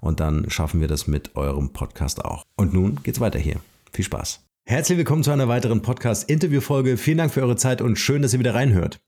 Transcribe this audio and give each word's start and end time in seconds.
und 0.00 0.20
dann 0.20 0.48
schaffen 0.50 0.80
wir 0.80 0.88
das 0.88 1.06
mit 1.06 1.36
eurem 1.36 1.72
Podcast 1.72 2.24
auch. 2.24 2.44
Und 2.56 2.72
nun 2.74 3.00
geht's 3.02 3.20
weiter 3.20 3.38
hier. 3.38 3.56
Viel 3.92 4.04
Spaß. 4.04 4.44
Herzlich 4.68 4.98
willkommen 4.98 5.22
zu 5.22 5.30
einer 5.30 5.48
weiteren 5.48 5.80
Podcast-Interview-Folge. 5.80 6.96
Vielen 6.96 7.18
Dank 7.18 7.32
für 7.32 7.42
eure 7.42 7.56
Zeit 7.56 7.80
und 7.80 7.96
schön, 7.96 8.22
dass 8.22 8.32
ihr 8.32 8.40
wieder 8.40 8.54
reinhört. 8.54 9.00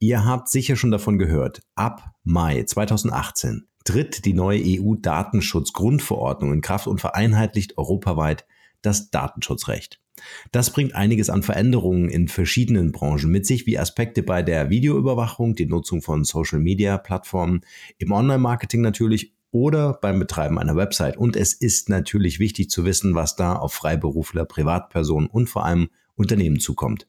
Ihr 0.00 0.24
habt 0.24 0.48
sicher 0.48 0.74
schon 0.74 0.90
davon 0.90 1.16
gehört. 1.18 1.62
Ab 1.74 2.10
Mai 2.24 2.64
2018 2.64 3.68
tritt 3.84 4.24
die 4.24 4.34
neue 4.34 4.60
EU-Datenschutzgrundverordnung 4.60 6.52
in 6.52 6.60
Kraft 6.60 6.88
und 6.88 7.00
vereinheitlicht 7.00 7.78
europaweit 7.78 8.46
das 8.82 9.10
Datenschutzrecht. 9.10 10.00
Das 10.50 10.70
bringt 10.70 10.94
einiges 10.94 11.30
an 11.30 11.42
Veränderungen 11.42 12.08
in 12.08 12.26
verschiedenen 12.26 12.90
Branchen 12.90 13.30
mit 13.30 13.46
sich, 13.46 13.66
wie 13.66 13.78
Aspekte 13.78 14.22
bei 14.22 14.42
der 14.42 14.70
Videoüberwachung, 14.70 15.54
die 15.54 15.66
Nutzung 15.66 16.02
von 16.02 16.24
Social-Media-Plattformen, 16.24 17.60
im 17.98 18.12
Online-Marketing 18.12 18.80
natürlich 18.80 19.35
oder 19.56 19.94
beim 19.94 20.18
Betreiben 20.18 20.58
einer 20.58 20.76
Website. 20.76 21.16
Und 21.16 21.34
es 21.34 21.54
ist 21.54 21.88
natürlich 21.88 22.38
wichtig 22.38 22.68
zu 22.68 22.84
wissen, 22.84 23.14
was 23.14 23.36
da 23.36 23.54
auf 23.54 23.72
Freiberufler, 23.72 24.44
Privatpersonen 24.44 25.30
und 25.30 25.48
vor 25.48 25.64
allem 25.64 25.88
Unternehmen 26.14 26.60
zukommt. 26.60 27.08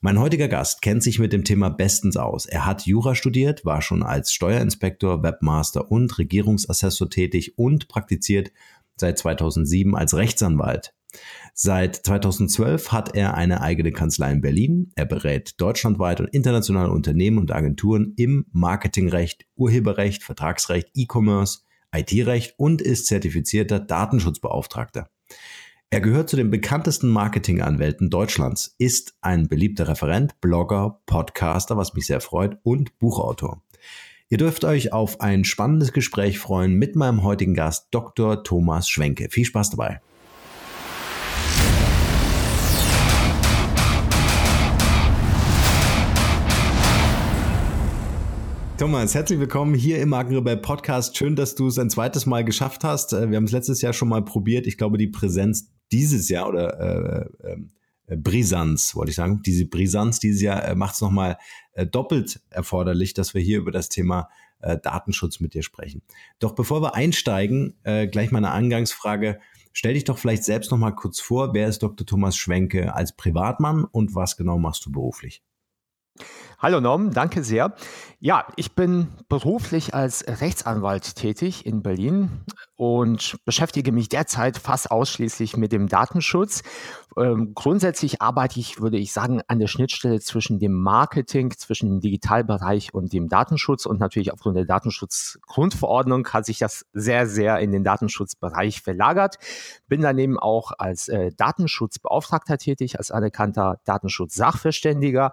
Mein 0.00 0.18
heutiger 0.18 0.48
Gast 0.48 0.80
kennt 0.80 1.02
sich 1.02 1.18
mit 1.18 1.34
dem 1.34 1.44
Thema 1.44 1.68
bestens 1.68 2.16
aus. 2.16 2.46
Er 2.46 2.64
hat 2.64 2.86
Jura 2.86 3.14
studiert, 3.14 3.66
war 3.66 3.82
schon 3.82 4.02
als 4.02 4.32
Steuerinspektor, 4.32 5.22
Webmaster 5.22 5.90
und 5.90 6.16
Regierungsassessor 6.18 7.10
tätig 7.10 7.58
und 7.58 7.88
praktiziert 7.88 8.50
seit 8.96 9.18
2007 9.18 9.94
als 9.94 10.14
Rechtsanwalt. 10.14 10.94
Seit 11.52 11.96
2012 11.96 12.92
hat 12.92 13.14
er 13.14 13.34
eine 13.34 13.60
eigene 13.60 13.92
Kanzlei 13.92 14.32
in 14.32 14.40
Berlin. 14.40 14.90
Er 14.94 15.04
berät 15.04 15.60
deutschlandweit 15.60 16.20
und 16.20 16.28
internationale 16.28 16.90
Unternehmen 16.90 17.36
und 17.36 17.52
Agenturen 17.52 18.14
im 18.16 18.46
Marketingrecht, 18.52 19.44
Urheberrecht, 19.54 20.22
Vertragsrecht, 20.22 20.88
E-Commerce, 20.94 21.60
IT-Recht 21.94 22.54
und 22.58 22.82
ist 22.82 23.06
zertifizierter 23.06 23.80
Datenschutzbeauftragter. 23.80 25.08
Er 25.90 26.00
gehört 26.00 26.28
zu 26.28 26.36
den 26.36 26.50
bekanntesten 26.50 27.08
Marketinganwälten 27.08 28.10
Deutschlands, 28.10 28.74
ist 28.78 29.14
ein 29.20 29.46
beliebter 29.46 29.86
Referent, 29.86 30.40
Blogger, 30.40 31.00
Podcaster, 31.06 31.76
was 31.76 31.94
mich 31.94 32.06
sehr 32.06 32.20
freut, 32.20 32.58
und 32.64 32.98
Buchautor. 32.98 33.62
Ihr 34.28 34.38
dürft 34.38 34.64
euch 34.64 34.92
auf 34.92 35.20
ein 35.20 35.44
spannendes 35.44 35.92
Gespräch 35.92 36.40
freuen 36.40 36.74
mit 36.74 36.96
meinem 36.96 37.22
heutigen 37.22 37.54
Gast 37.54 37.88
Dr. 37.92 38.42
Thomas 38.42 38.88
Schwenke. 38.88 39.28
Viel 39.30 39.44
Spaß 39.44 39.70
dabei. 39.70 40.00
Thomas, 48.76 49.14
herzlich 49.14 49.38
willkommen 49.38 49.72
hier 49.72 50.00
im 50.02 50.08
Markenrebell 50.08 50.56
Podcast. 50.56 51.16
Schön, 51.16 51.36
dass 51.36 51.54
du 51.54 51.68
es 51.68 51.78
ein 51.78 51.90
zweites 51.90 52.26
Mal 52.26 52.44
geschafft 52.44 52.82
hast. 52.82 53.12
Äh, 53.12 53.30
wir 53.30 53.36
haben 53.36 53.44
es 53.44 53.52
letztes 53.52 53.80
Jahr 53.82 53.92
schon 53.92 54.08
mal 54.08 54.24
probiert. 54.24 54.66
Ich 54.66 54.76
glaube, 54.76 54.98
die 54.98 55.06
Präsenz 55.06 55.70
dieses 55.92 56.28
Jahr 56.28 56.48
oder 56.48 56.80
äh, 56.80 57.52
ähm, 57.52 57.70
äh, 58.08 58.16
Brisanz, 58.16 58.96
wollte 58.96 59.10
ich 59.10 59.16
sagen, 59.16 59.42
diese 59.46 59.66
Brisanz 59.66 60.18
dieses 60.18 60.42
Jahr 60.42 60.64
äh, 60.64 60.74
macht 60.74 60.96
es 60.96 61.00
nochmal 61.00 61.38
äh, 61.74 61.86
doppelt 61.86 62.40
erforderlich, 62.50 63.14
dass 63.14 63.32
wir 63.32 63.40
hier 63.40 63.58
über 63.58 63.70
das 63.70 63.90
Thema 63.90 64.28
äh, 64.58 64.76
Datenschutz 64.76 65.38
mit 65.38 65.54
dir 65.54 65.62
sprechen. 65.62 66.02
Doch 66.40 66.56
bevor 66.56 66.82
wir 66.82 66.96
einsteigen, 66.96 67.76
äh, 67.84 68.08
gleich 68.08 68.32
mal 68.32 68.38
eine 68.38 68.50
Angangsfrage. 68.50 69.38
Stell 69.72 69.94
dich 69.94 70.02
doch 70.02 70.18
vielleicht 70.18 70.42
selbst 70.42 70.72
nochmal 70.72 70.96
kurz 70.96 71.20
vor. 71.20 71.54
Wer 71.54 71.68
ist 71.68 71.80
Dr. 71.84 72.04
Thomas 72.04 72.36
Schwenke 72.36 72.92
als 72.92 73.14
Privatmann 73.14 73.84
und 73.84 74.16
was 74.16 74.36
genau 74.36 74.58
machst 74.58 74.84
du 74.84 74.90
beruflich? 74.90 75.44
Hallo 76.64 76.80
Norm, 76.80 77.10
danke 77.10 77.44
sehr. 77.44 77.74
Ja, 78.20 78.46
ich 78.56 78.74
bin 78.74 79.08
beruflich 79.28 79.92
als 79.92 80.24
Rechtsanwalt 80.26 81.14
tätig 81.14 81.66
in 81.66 81.82
Berlin 81.82 82.30
und 82.74 83.36
beschäftige 83.44 83.92
mich 83.92 84.08
derzeit 84.08 84.56
fast 84.56 84.90
ausschließlich 84.90 85.58
mit 85.58 85.72
dem 85.72 85.88
Datenschutz. 85.88 86.62
Ähm, 87.18 87.52
grundsätzlich 87.54 88.22
arbeite 88.22 88.58
ich, 88.60 88.80
würde 88.80 88.96
ich 88.96 89.12
sagen, 89.12 89.42
an 89.46 89.58
der 89.58 89.66
Schnittstelle 89.66 90.20
zwischen 90.20 90.58
dem 90.58 90.72
Marketing, 90.72 91.50
zwischen 91.50 91.90
dem 91.90 92.00
Digitalbereich 92.00 92.94
und 92.94 93.12
dem 93.12 93.28
Datenschutz. 93.28 93.84
Und 93.84 94.00
natürlich 94.00 94.32
aufgrund 94.32 94.56
der 94.56 94.64
Datenschutzgrundverordnung 94.64 96.26
hat 96.28 96.46
sich 96.46 96.58
das 96.58 96.86
sehr, 96.94 97.26
sehr 97.26 97.58
in 97.58 97.72
den 97.72 97.84
Datenschutzbereich 97.84 98.80
verlagert. 98.80 99.36
Bin 99.86 100.00
daneben 100.00 100.38
auch 100.38 100.72
als 100.78 101.08
äh, 101.08 101.30
Datenschutzbeauftragter 101.36 102.56
tätig, 102.56 102.98
als 102.98 103.10
anerkannter 103.10 103.80
Datenschutzsachverständiger 103.84 105.32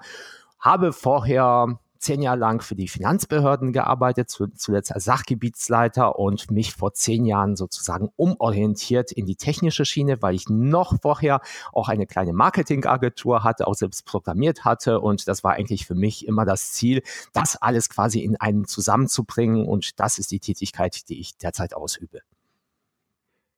habe 0.61 0.93
vorher 0.93 1.79
zehn 2.01 2.21
Jahre 2.21 2.37
lang 2.37 2.61
für 2.61 2.75
die 2.75 2.87
Finanzbehörden 2.87 3.73
gearbeitet, 3.73 4.29
zuletzt 4.29 4.91
als 4.91 5.05
Sachgebietsleiter 5.05 6.17
und 6.17 6.49
mich 6.49 6.73
vor 6.73 6.93
zehn 6.93 7.25
Jahren 7.25 7.55
sozusagen 7.55 8.09
umorientiert 8.15 9.11
in 9.11 9.25
die 9.25 9.35
technische 9.35 9.85
Schiene, 9.85 10.21
weil 10.21 10.35
ich 10.35 10.49
noch 10.49 10.99
vorher 11.01 11.41
auch 11.71 11.89
eine 11.89 12.07
kleine 12.07 12.33
Marketingagentur 12.33 13.43
hatte, 13.43 13.67
auch 13.67 13.75
selbst 13.75 14.05
programmiert 14.05 14.65
hatte 14.65 14.99
und 14.99 15.27
das 15.27 15.43
war 15.43 15.53
eigentlich 15.53 15.85
für 15.85 15.95
mich 15.95 16.27
immer 16.27 16.43
das 16.43 16.73
Ziel, 16.73 17.03
das 17.33 17.55
alles 17.55 17.89
quasi 17.89 18.19
in 18.19 18.35
einen 18.35 18.65
zusammenzubringen 18.65 19.65
und 19.67 19.99
das 19.99 20.17
ist 20.17 20.31
die 20.31 20.39
Tätigkeit, 20.39 21.07
die 21.07 21.19
ich 21.19 21.37
derzeit 21.37 21.75
ausübe. 21.75 22.21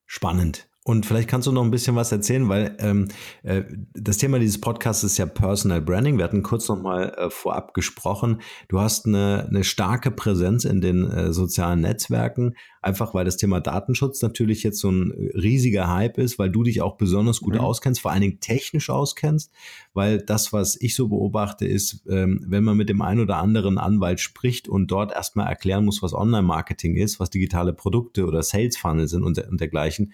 Spannend. 0.06 0.68
Und 0.86 1.06
vielleicht 1.06 1.30
kannst 1.30 1.48
du 1.48 1.52
noch 1.54 1.64
ein 1.64 1.72
bisschen 1.72 1.96
was 1.96 2.12
erzählen, 2.12 2.50
weil 2.50 2.76
ähm, 2.80 3.08
äh, 3.44 3.64
das 3.94 4.18
Thema 4.18 4.38
dieses 4.40 4.60
Podcasts 4.60 5.04
ist 5.04 5.18
ja 5.18 5.26
Personal 5.26 5.82
Branding. 5.82 6.18
Wir 6.18 6.26
hatten 6.26 6.44
kurz 6.44 6.68
noch 6.68 6.82
mal 6.82 7.14
äh, 7.18 7.30
vorab 7.30 7.74
gesprochen. 7.74 8.42
Du 8.68 8.82
hast 8.82 9.06
eine, 9.06 9.48
eine 9.50 9.64
starke 9.64 10.12
Präsenz 10.12 10.66
in 10.66 10.82
den 10.82 11.10
äh, 11.10 11.32
sozialen 11.32 11.82
Netzwerken, 11.82 12.56
einfach 12.84 13.14
weil 13.14 13.26
das 13.26 13.38
Thema 13.38 13.62
Datenschutz 13.62 14.22
natürlich 14.22 14.62
jetzt 14.64 14.80
so 14.80 14.92
ein 14.92 15.12
riesiger 15.34 15.90
Hype 15.90 16.18
ist, 16.18 16.38
weil 16.38 16.50
du 16.50 16.64
dich 16.64 16.82
auch 16.82 16.98
besonders 16.98 17.40
gut 17.40 17.56
mhm. 17.56 17.62
auskennst, 17.62 18.02
vor 18.02 18.12
allen 18.12 18.22
Dingen 18.22 18.40
technisch 18.40 18.90
auskennst, 18.90 19.52
weil 19.94 20.20
das, 20.20 20.52
was 20.52 20.80
ich 20.80 20.96
so 20.96 21.08
beobachte, 21.08 21.66
ist, 21.66 22.04
ähm, 22.10 22.44
wenn 22.48 22.64
man 22.64 22.76
mit 22.76 22.90
dem 22.90 23.02
einen 23.02 23.22
oder 23.22 23.38
anderen 23.38 23.78
Anwalt 23.78 24.20
spricht 24.20 24.68
und 24.68 24.92
dort 24.92 25.14
erstmal 25.14 25.48
erklären 25.48 25.86
muss, 25.86 26.04
was 26.04 26.14
Online-Marketing 26.14 26.96
ist, 26.96 27.20
was 27.20 27.30
digitale 27.30 27.74
Produkte 27.74 28.26
oder 28.26 28.44
Sales 28.44 28.78
Funnel 28.78 29.08
sind 29.08 29.24
und, 29.24 29.40
und 29.40 29.62
dergleichen, 29.62 30.14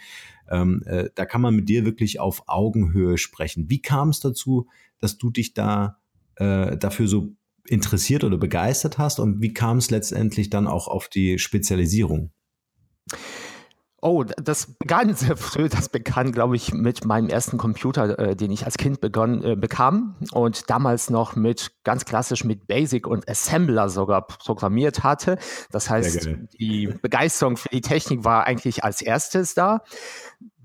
ähm, 0.49 0.83
äh, 0.85 1.09
da 1.15 1.25
kann 1.25 1.41
man 1.41 1.55
mit 1.55 1.69
dir 1.69 1.85
wirklich 1.85 2.19
auf 2.19 2.43
Augenhöhe 2.47 3.17
sprechen. 3.17 3.69
Wie 3.69 3.81
kam 3.81 4.09
es 4.09 4.19
dazu, 4.19 4.67
dass 4.99 5.17
du 5.17 5.31
dich 5.31 5.53
da 5.53 5.97
äh, 6.35 6.77
dafür 6.77 7.07
so 7.07 7.33
interessiert 7.65 8.23
oder 8.23 8.37
begeistert 8.37 8.97
hast 8.97 9.19
und 9.19 9.41
wie 9.41 9.53
kam 9.53 9.77
es 9.77 9.91
letztendlich 9.91 10.49
dann 10.49 10.67
auch 10.67 10.87
auf 10.87 11.07
die 11.07 11.39
Spezialisierung? 11.39 12.31
Oh, 14.01 14.23
das 14.23 14.67
begann 14.77 15.13
sehr 15.15 15.35
früh. 15.35 15.67
Das 15.69 15.89
begann, 15.89 16.31
glaube 16.31 16.55
ich, 16.55 16.73
mit 16.73 17.05
meinem 17.05 17.29
ersten 17.29 17.57
Computer, 17.57 18.17
äh, 18.17 18.35
den 18.35 18.51
ich 18.51 18.65
als 18.65 18.77
Kind 18.77 19.01
begann, 19.01 19.43
äh, 19.43 19.55
bekam 19.55 20.15
und 20.31 20.69
damals 20.69 21.09
noch 21.09 21.35
mit 21.35 21.71
ganz 21.83 22.05
klassisch 22.05 22.43
mit 22.43 22.67
Basic 22.67 23.07
und 23.07 23.29
Assembler 23.29 23.89
sogar 23.89 24.25
programmiert 24.25 25.03
hatte. 25.03 25.37
Das 25.71 25.89
heißt, 25.89 26.29
die 26.59 26.87
Begeisterung 27.01 27.57
für 27.57 27.69
die 27.69 27.81
Technik 27.81 28.23
war 28.23 28.45
eigentlich 28.45 28.83
als 28.83 29.01
erstes 29.01 29.53
da. 29.53 29.81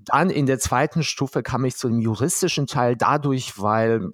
Dann 0.05 0.29
in 0.29 0.45
der 0.45 0.59
zweiten 0.59 1.03
Stufe 1.03 1.41
kam 1.41 1.65
ich 1.65 1.75
zu 1.75 1.89
dem 1.89 1.99
juristischen 1.99 2.67
Teil 2.67 2.95
dadurch, 2.95 3.59
weil 3.59 4.11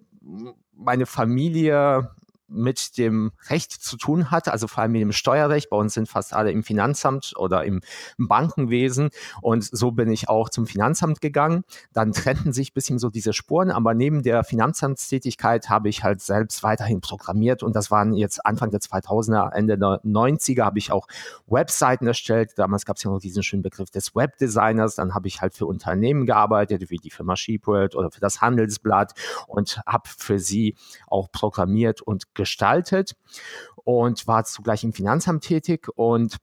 meine 0.73 1.05
Familie 1.05 2.11
mit 2.51 2.97
dem 2.97 3.31
Recht 3.49 3.71
zu 3.71 3.97
tun 3.97 4.31
hat, 4.31 4.47
also 4.47 4.67
vor 4.67 4.83
allem 4.83 4.91
mit 4.91 5.01
dem 5.01 5.11
Steuerrecht. 5.11 5.69
Bei 5.69 5.77
uns 5.77 5.93
sind 5.93 6.07
fast 6.07 6.33
alle 6.33 6.51
im 6.51 6.63
Finanzamt 6.63 7.33
oder 7.37 7.63
im 7.63 7.81
Bankenwesen. 8.17 9.09
Und 9.41 9.63
so 9.63 9.91
bin 9.91 10.11
ich 10.11 10.29
auch 10.29 10.49
zum 10.49 10.67
Finanzamt 10.67 11.21
gegangen. 11.21 11.63
Dann 11.93 12.11
trennten 12.11 12.53
sich 12.53 12.71
ein 12.71 12.73
bisschen 12.73 12.99
so 12.99 13.09
diese 13.09 13.33
Spuren, 13.33 13.71
aber 13.71 13.93
neben 13.93 14.23
der 14.23 14.43
Finanzamtstätigkeit 14.43 15.69
habe 15.69 15.89
ich 15.89 16.03
halt 16.03 16.21
selbst 16.21 16.63
weiterhin 16.63 17.01
programmiert 17.01 17.63
und 17.63 17.75
das 17.75 17.91
waren 17.91 18.13
jetzt 18.13 18.45
Anfang 18.45 18.71
der 18.71 18.79
2000er, 18.79 19.51
Ende 19.53 19.77
der 19.77 20.01
90er 20.03 20.63
habe 20.63 20.79
ich 20.79 20.91
auch 20.91 21.07
Webseiten 21.47 22.07
erstellt. 22.07 22.53
Damals 22.57 22.85
gab 22.85 22.97
es 22.97 23.03
ja 23.03 23.11
noch 23.11 23.19
diesen 23.19 23.43
schönen 23.43 23.63
Begriff 23.63 23.89
des 23.89 24.15
Webdesigners. 24.15 24.95
Dann 24.95 25.13
habe 25.13 25.27
ich 25.27 25.41
halt 25.41 25.53
für 25.53 25.65
Unternehmen 25.65 26.25
gearbeitet, 26.25 26.89
wie 26.89 26.97
die 26.97 27.09
Firma 27.09 27.35
Sheepworld 27.35 27.95
oder 27.95 28.11
für 28.11 28.19
das 28.19 28.41
Handelsblatt 28.41 29.13
und 29.47 29.81
habe 29.85 30.07
für 30.07 30.39
sie 30.39 30.75
auch 31.07 31.31
programmiert 31.31 32.01
und 32.01 32.33
gestaltet 32.41 33.15
und 33.75 34.27
war 34.27 34.43
zugleich 34.45 34.83
im 34.83 34.93
Finanzamt 34.93 35.43
tätig 35.43 35.87
und 35.95 36.37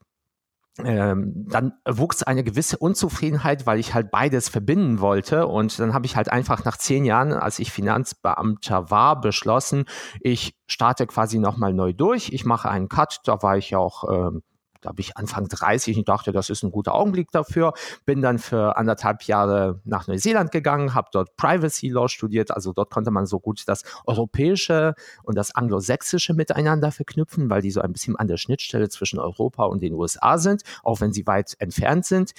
ähm, 0.84 1.46
dann 1.48 1.72
wuchs 1.88 2.22
eine 2.22 2.44
gewisse 2.44 2.78
Unzufriedenheit, 2.78 3.66
weil 3.66 3.80
ich 3.80 3.94
halt 3.94 4.12
beides 4.12 4.48
verbinden 4.48 5.00
wollte. 5.00 5.48
Und 5.48 5.76
dann 5.80 5.92
habe 5.92 6.06
ich 6.06 6.14
halt 6.14 6.30
einfach 6.30 6.64
nach 6.64 6.76
zehn 6.76 7.04
Jahren, 7.04 7.32
als 7.32 7.58
ich 7.58 7.72
Finanzbeamter 7.72 8.88
war, 8.88 9.20
beschlossen, 9.20 9.86
ich 10.20 10.54
starte 10.68 11.08
quasi 11.08 11.40
nochmal 11.40 11.74
neu 11.74 11.92
durch. 11.92 12.32
Ich 12.32 12.44
mache 12.44 12.70
einen 12.70 12.88
Cut. 12.88 13.20
Da 13.24 13.42
war 13.42 13.56
ich 13.56 13.74
auch 13.74 14.04
ähm, 14.08 14.42
da 14.80 14.90
habe 14.90 15.00
ich 15.00 15.16
Anfang 15.16 15.48
30 15.48 15.98
und 15.98 16.08
dachte, 16.08 16.32
das 16.32 16.50
ist 16.50 16.62
ein 16.62 16.70
guter 16.70 16.94
Augenblick 16.94 17.30
dafür. 17.30 17.72
Bin 18.04 18.22
dann 18.22 18.38
für 18.38 18.76
anderthalb 18.76 19.22
Jahre 19.24 19.80
nach 19.84 20.06
Neuseeland 20.06 20.52
gegangen, 20.52 20.94
habe 20.94 21.08
dort 21.12 21.36
Privacy 21.36 21.88
Law 21.88 22.08
studiert. 22.08 22.50
Also 22.50 22.72
dort 22.72 22.90
konnte 22.90 23.10
man 23.10 23.26
so 23.26 23.40
gut 23.40 23.62
das 23.66 23.82
Europäische 24.06 24.94
und 25.24 25.36
das 25.36 25.54
Anglosächsische 25.54 26.34
miteinander 26.34 26.92
verknüpfen, 26.92 27.50
weil 27.50 27.62
die 27.62 27.70
so 27.70 27.80
ein 27.80 27.92
bisschen 27.92 28.16
an 28.16 28.28
der 28.28 28.36
Schnittstelle 28.36 28.88
zwischen 28.88 29.18
Europa 29.18 29.64
und 29.64 29.82
den 29.82 29.94
USA 29.94 30.38
sind, 30.38 30.62
auch 30.82 31.00
wenn 31.00 31.12
sie 31.12 31.26
weit 31.26 31.54
entfernt 31.58 32.04
sind. 32.04 32.32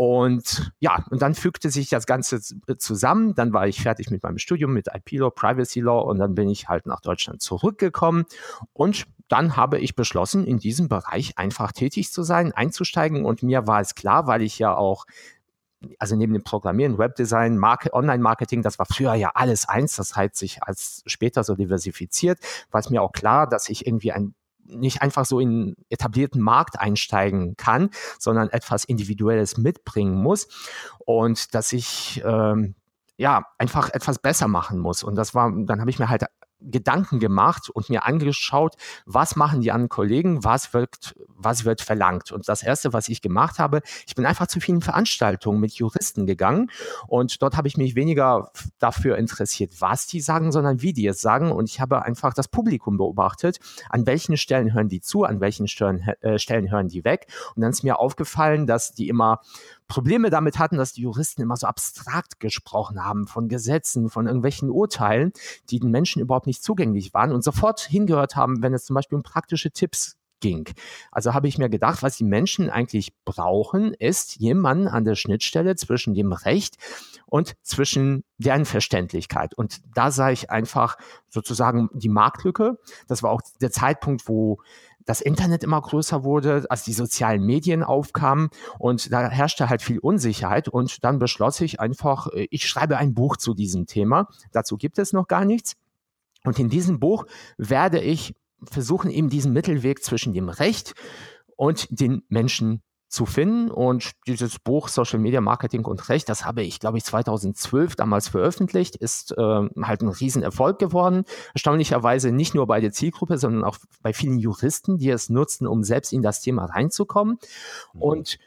Und 0.00 0.72
ja, 0.78 1.04
und 1.10 1.20
dann 1.20 1.34
fügte 1.34 1.68
sich 1.68 1.90
das 1.90 2.06
Ganze 2.06 2.40
zusammen. 2.78 3.34
Dann 3.34 3.52
war 3.52 3.68
ich 3.68 3.82
fertig 3.82 4.10
mit 4.10 4.22
meinem 4.22 4.38
Studium 4.38 4.72
mit 4.72 4.86
IP 4.86 5.18
Law, 5.18 5.28
Privacy 5.28 5.80
Law 5.80 6.00
und 6.08 6.16
dann 6.16 6.34
bin 6.34 6.48
ich 6.48 6.70
halt 6.70 6.86
nach 6.86 7.02
Deutschland 7.02 7.42
zurückgekommen 7.42 8.24
und 8.72 9.04
dann 9.28 9.56
habe 9.56 9.78
ich 9.78 9.96
beschlossen, 9.96 10.46
in 10.46 10.56
diesem 10.56 10.88
Bereich 10.88 11.36
einfach 11.36 11.72
tätig 11.72 12.10
zu 12.12 12.22
sein, 12.22 12.52
einzusteigen. 12.52 13.26
Und 13.26 13.42
mir 13.42 13.66
war 13.66 13.82
es 13.82 13.94
klar, 13.94 14.26
weil 14.26 14.40
ich 14.40 14.58
ja 14.58 14.74
auch 14.74 15.04
also 15.98 16.16
neben 16.16 16.32
dem 16.32 16.44
Programmieren, 16.44 16.96
Webdesign, 16.96 17.58
Marke, 17.58 17.92
Online-Marketing, 17.92 18.62
das 18.62 18.78
war 18.78 18.86
früher 18.86 19.12
ja 19.14 19.32
alles 19.34 19.68
eins, 19.68 19.96
das 19.96 20.16
hat 20.16 20.34
sich 20.34 20.62
als 20.62 21.02
später 21.04 21.44
so 21.44 21.56
diversifiziert, 21.56 22.38
war 22.70 22.80
es 22.80 22.88
mir 22.88 23.02
auch 23.02 23.12
klar, 23.12 23.46
dass 23.46 23.68
ich 23.68 23.86
irgendwie 23.86 24.12
ein 24.12 24.34
nicht 24.70 25.02
einfach 25.02 25.24
so 25.24 25.40
in 25.40 25.76
etablierten 25.88 26.40
Markt 26.40 26.78
einsteigen 26.78 27.56
kann, 27.56 27.90
sondern 28.18 28.48
etwas 28.50 28.84
Individuelles 28.84 29.56
mitbringen 29.56 30.14
muss 30.14 30.48
und 30.98 31.54
dass 31.54 31.72
ich 31.72 32.22
ähm, 32.24 32.74
ja 33.16 33.44
einfach 33.58 33.90
etwas 33.90 34.18
besser 34.18 34.48
machen 34.48 34.78
muss. 34.78 35.02
Und 35.02 35.14
das 35.16 35.34
war, 35.34 35.52
dann 35.54 35.80
habe 35.80 35.90
ich 35.90 35.98
mir 35.98 36.08
halt 36.08 36.24
Gedanken 36.62 37.18
gemacht 37.18 37.70
und 37.70 37.88
mir 37.88 38.04
angeschaut, 38.06 38.76
was 39.06 39.36
machen 39.36 39.60
die 39.60 39.72
anderen 39.72 39.88
Kollegen, 39.88 40.44
was 40.44 40.72
wird, 40.74 41.14
was 41.28 41.64
wird 41.64 41.80
verlangt. 41.80 42.32
Und 42.32 42.48
das 42.48 42.62
erste, 42.62 42.92
was 42.92 43.08
ich 43.08 43.22
gemacht 43.22 43.58
habe, 43.58 43.82
ich 44.06 44.14
bin 44.14 44.26
einfach 44.26 44.46
zu 44.46 44.60
vielen 44.60 44.80
Veranstaltungen 44.80 45.60
mit 45.60 45.72
Juristen 45.72 46.26
gegangen 46.26 46.70
und 47.06 47.42
dort 47.42 47.56
habe 47.56 47.68
ich 47.68 47.76
mich 47.76 47.94
weniger 47.94 48.50
dafür 48.78 49.16
interessiert, 49.16 49.80
was 49.80 50.06
die 50.06 50.20
sagen, 50.20 50.52
sondern 50.52 50.82
wie 50.82 50.92
die 50.92 51.06
es 51.06 51.20
sagen. 51.20 51.52
Und 51.52 51.68
ich 51.70 51.80
habe 51.80 52.02
einfach 52.04 52.34
das 52.34 52.48
Publikum 52.48 52.96
beobachtet, 52.96 53.58
an 53.88 54.06
welchen 54.06 54.36
Stellen 54.36 54.74
hören 54.74 54.88
die 54.88 55.00
zu, 55.00 55.24
an 55.24 55.40
welchen 55.40 55.68
Stellen, 55.68 56.00
äh, 56.20 56.38
Stellen 56.38 56.70
hören 56.70 56.88
die 56.88 57.04
weg. 57.04 57.26
Und 57.54 57.62
dann 57.62 57.70
ist 57.70 57.82
mir 57.82 57.98
aufgefallen, 57.98 58.66
dass 58.66 58.92
die 58.92 59.08
immer 59.08 59.40
Probleme 59.90 60.30
damit 60.30 60.58
hatten, 60.58 60.78
dass 60.78 60.92
die 60.92 61.02
Juristen 61.02 61.42
immer 61.42 61.56
so 61.56 61.66
abstrakt 61.66 62.40
gesprochen 62.40 63.04
haben 63.04 63.26
von 63.26 63.48
Gesetzen, 63.48 64.08
von 64.08 64.26
irgendwelchen 64.26 64.70
Urteilen, 64.70 65.32
die 65.68 65.80
den 65.80 65.90
Menschen 65.90 66.22
überhaupt 66.22 66.46
nicht 66.46 66.62
zugänglich 66.62 67.12
waren 67.12 67.32
und 67.32 67.42
sofort 67.42 67.80
hingehört 67.80 68.36
haben, 68.36 68.62
wenn 68.62 68.72
es 68.72 68.84
zum 68.84 68.94
Beispiel 68.94 69.16
um 69.16 69.24
praktische 69.24 69.72
Tipps 69.72 70.16
ging. 70.40 70.68
Also 71.10 71.34
habe 71.34 71.48
ich 71.48 71.58
mir 71.58 71.68
gedacht, 71.68 72.02
was 72.02 72.16
die 72.16 72.24
Menschen 72.24 72.70
eigentlich 72.70 73.12
brauchen, 73.24 73.92
ist 73.94 74.36
jemanden 74.36 74.88
an 74.88 75.04
der 75.04 75.16
Schnittstelle 75.16 75.76
zwischen 75.76 76.14
dem 76.14 76.32
Recht 76.32 76.76
und 77.26 77.54
zwischen 77.62 78.24
deren 78.38 78.64
Verständlichkeit. 78.64 79.54
Und 79.54 79.80
da 79.94 80.10
sah 80.10 80.30
ich 80.30 80.50
einfach 80.50 80.96
sozusagen 81.28 81.90
die 81.92 82.08
Marktlücke. 82.08 82.78
Das 83.06 83.22
war 83.22 83.30
auch 83.30 83.42
der 83.60 83.70
Zeitpunkt, 83.70 84.28
wo 84.28 84.60
das 85.06 85.20
Internet 85.20 85.64
immer 85.64 85.80
größer 85.80 86.24
wurde, 86.24 86.66
als 86.68 86.84
die 86.84 86.92
sozialen 86.92 87.44
Medien 87.44 87.82
aufkamen 87.82 88.50
und 88.78 89.12
da 89.12 89.28
herrschte 89.28 89.68
halt 89.68 89.82
viel 89.82 89.98
Unsicherheit 89.98 90.68
und 90.68 91.04
dann 91.04 91.18
beschloss 91.18 91.60
ich 91.60 91.80
einfach, 91.80 92.28
äh, 92.28 92.46
ich 92.50 92.68
schreibe 92.68 92.98
ein 92.98 93.14
Buch 93.14 93.36
zu 93.36 93.54
diesem 93.54 93.86
Thema. 93.86 94.28
Dazu 94.52 94.76
gibt 94.76 94.98
es 94.98 95.12
noch 95.12 95.28
gar 95.28 95.44
nichts. 95.44 95.76
Und 96.44 96.58
in 96.58 96.70
diesem 96.70 97.00
Buch 97.00 97.26
werde 97.58 98.00
ich 98.00 98.34
versuchen, 98.62 99.10
eben 99.10 99.28
diesen 99.28 99.52
Mittelweg 99.52 100.02
zwischen 100.02 100.32
dem 100.32 100.48
Recht 100.48 100.94
und 101.56 101.88
den 101.90 102.22
Menschen 102.28 102.82
zu 103.10 103.26
finden. 103.26 103.70
Und 103.70 104.12
dieses 104.26 104.58
Buch 104.58 104.88
Social 104.88 105.18
Media 105.18 105.40
Marketing 105.40 105.84
und 105.84 106.08
Recht, 106.08 106.28
das 106.28 106.44
habe 106.44 106.62
ich, 106.62 106.78
glaube 106.78 106.96
ich, 106.96 107.04
2012 107.04 107.96
damals 107.96 108.28
veröffentlicht, 108.28 108.96
ist 108.96 109.32
äh, 109.32 109.68
halt 109.82 110.02
ein 110.02 110.08
Riesenerfolg 110.08 110.78
geworden. 110.78 111.24
Erstaunlicherweise 111.52 112.30
nicht 112.30 112.54
nur 112.54 112.66
bei 112.68 112.80
der 112.80 112.92
Zielgruppe, 112.92 113.36
sondern 113.36 113.64
auch 113.64 113.78
bei 114.00 114.12
vielen 114.12 114.38
Juristen, 114.38 114.96
die 114.96 115.10
es 115.10 115.28
nutzen, 115.28 115.66
um 115.66 115.82
selbst 115.82 116.12
in 116.12 116.22
das 116.22 116.40
Thema 116.40 116.66
reinzukommen. 116.66 117.38
Mhm. 117.92 118.02
Und 118.02 118.38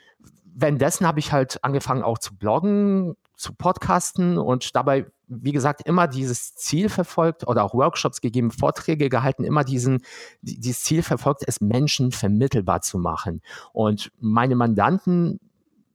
währenddessen 0.56 1.06
habe 1.06 1.19
ich 1.19 1.33
halt 1.33 1.62
angefangen 1.63 2.04
auch 2.04 2.18
zu 2.18 2.35
bloggen, 2.35 3.16
zu 3.35 3.54
podcasten 3.54 4.38
und 4.38 4.76
dabei, 4.76 5.07
wie 5.42 5.52
gesagt, 5.52 5.81
immer 5.85 6.07
dieses 6.07 6.56
Ziel 6.56 6.90
verfolgt 6.90 7.47
oder 7.47 7.63
auch 7.63 7.73
Workshops 7.73 8.21
gegeben, 8.21 8.52
Vorträge 8.52 9.09
gehalten, 9.09 9.44
immer 9.44 9.63
diesen, 9.63 10.02
dieses 10.42 10.83
Ziel 10.83 11.04
verfolgt, 11.04 11.44
es 11.47 11.61
Menschen 11.61 12.11
vermittelbar 12.11 12.81
zu 12.81 12.97
machen. 12.97 13.42
Und 13.71 14.11
meine 14.19 14.56
Mandanten, 14.56 15.40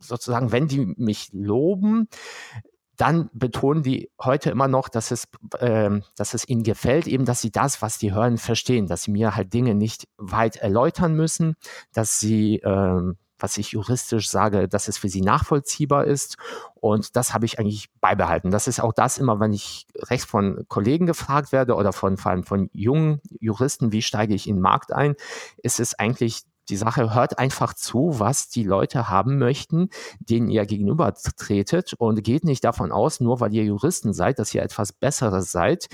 sozusagen, 0.00 0.52
wenn 0.52 0.68
die 0.68 0.94
mich 0.96 1.30
loben, 1.32 2.08
dann 2.96 3.30
betonen 3.32 3.84
die 3.84 4.10
heute 4.20 4.50
immer 4.50 4.66
noch, 4.66 4.88
dass 4.88 5.12
es, 5.12 5.28
äh, 5.60 6.00
dass 6.16 6.34
es 6.34 6.48
ihnen 6.48 6.64
gefällt, 6.64 7.06
eben, 7.06 7.24
dass 7.24 7.40
sie 7.40 7.52
das, 7.52 7.80
was 7.80 7.98
die 7.98 8.12
hören, 8.12 8.38
verstehen, 8.38 8.86
dass 8.88 9.04
sie 9.04 9.12
mir 9.12 9.36
halt 9.36 9.54
Dinge 9.54 9.74
nicht 9.74 10.08
weit 10.16 10.56
erläutern 10.56 11.14
müssen, 11.14 11.54
dass 11.92 12.18
sie 12.18 12.56
äh, 12.56 13.12
was 13.38 13.58
ich 13.58 13.72
juristisch 13.72 14.28
sage, 14.28 14.68
dass 14.68 14.88
es 14.88 14.98
für 14.98 15.08
sie 15.08 15.20
nachvollziehbar 15.20 16.04
ist. 16.04 16.36
Und 16.74 17.16
das 17.16 17.34
habe 17.34 17.46
ich 17.46 17.58
eigentlich 17.58 17.90
beibehalten. 18.00 18.50
Das 18.50 18.68
ist 18.68 18.80
auch 18.80 18.92
das 18.92 19.18
immer, 19.18 19.40
wenn 19.40 19.52
ich 19.52 19.86
rechts 19.96 20.26
von 20.26 20.64
Kollegen 20.68 21.06
gefragt 21.06 21.52
werde 21.52 21.74
oder 21.74 21.92
von, 21.92 22.16
vor 22.16 22.32
allem 22.32 22.44
von 22.44 22.70
jungen 22.72 23.20
Juristen, 23.40 23.92
wie 23.92 24.02
steige 24.02 24.34
ich 24.34 24.48
in 24.48 24.56
den 24.56 24.62
Markt 24.62 24.92
ein, 24.92 25.14
ist 25.62 25.80
es 25.80 25.98
eigentlich 25.98 26.42
die 26.68 26.76
Sache 26.76 27.14
hört 27.14 27.38
einfach 27.38 27.74
zu, 27.74 28.18
was 28.18 28.48
die 28.48 28.62
Leute 28.62 29.08
haben 29.08 29.38
möchten, 29.38 29.88
denen 30.20 30.50
ihr 30.50 30.66
gegenüber 30.66 31.14
tretet 31.14 31.94
und 31.94 32.22
geht 32.22 32.44
nicht 32.44 32.64
davon 32.64 32.92
aus, 32.92 33.20
nur 33.20 33.40
weil 33.40 33.54
ihr 33.54 33.64
Juristen 33.64 34.12
seid, 34.12 34.38
dass 34.38 34.54
ihr 34.54 34.62
etwas 34.62 34.92
Besseres 34.92 35.50
seid. 35.50 35.86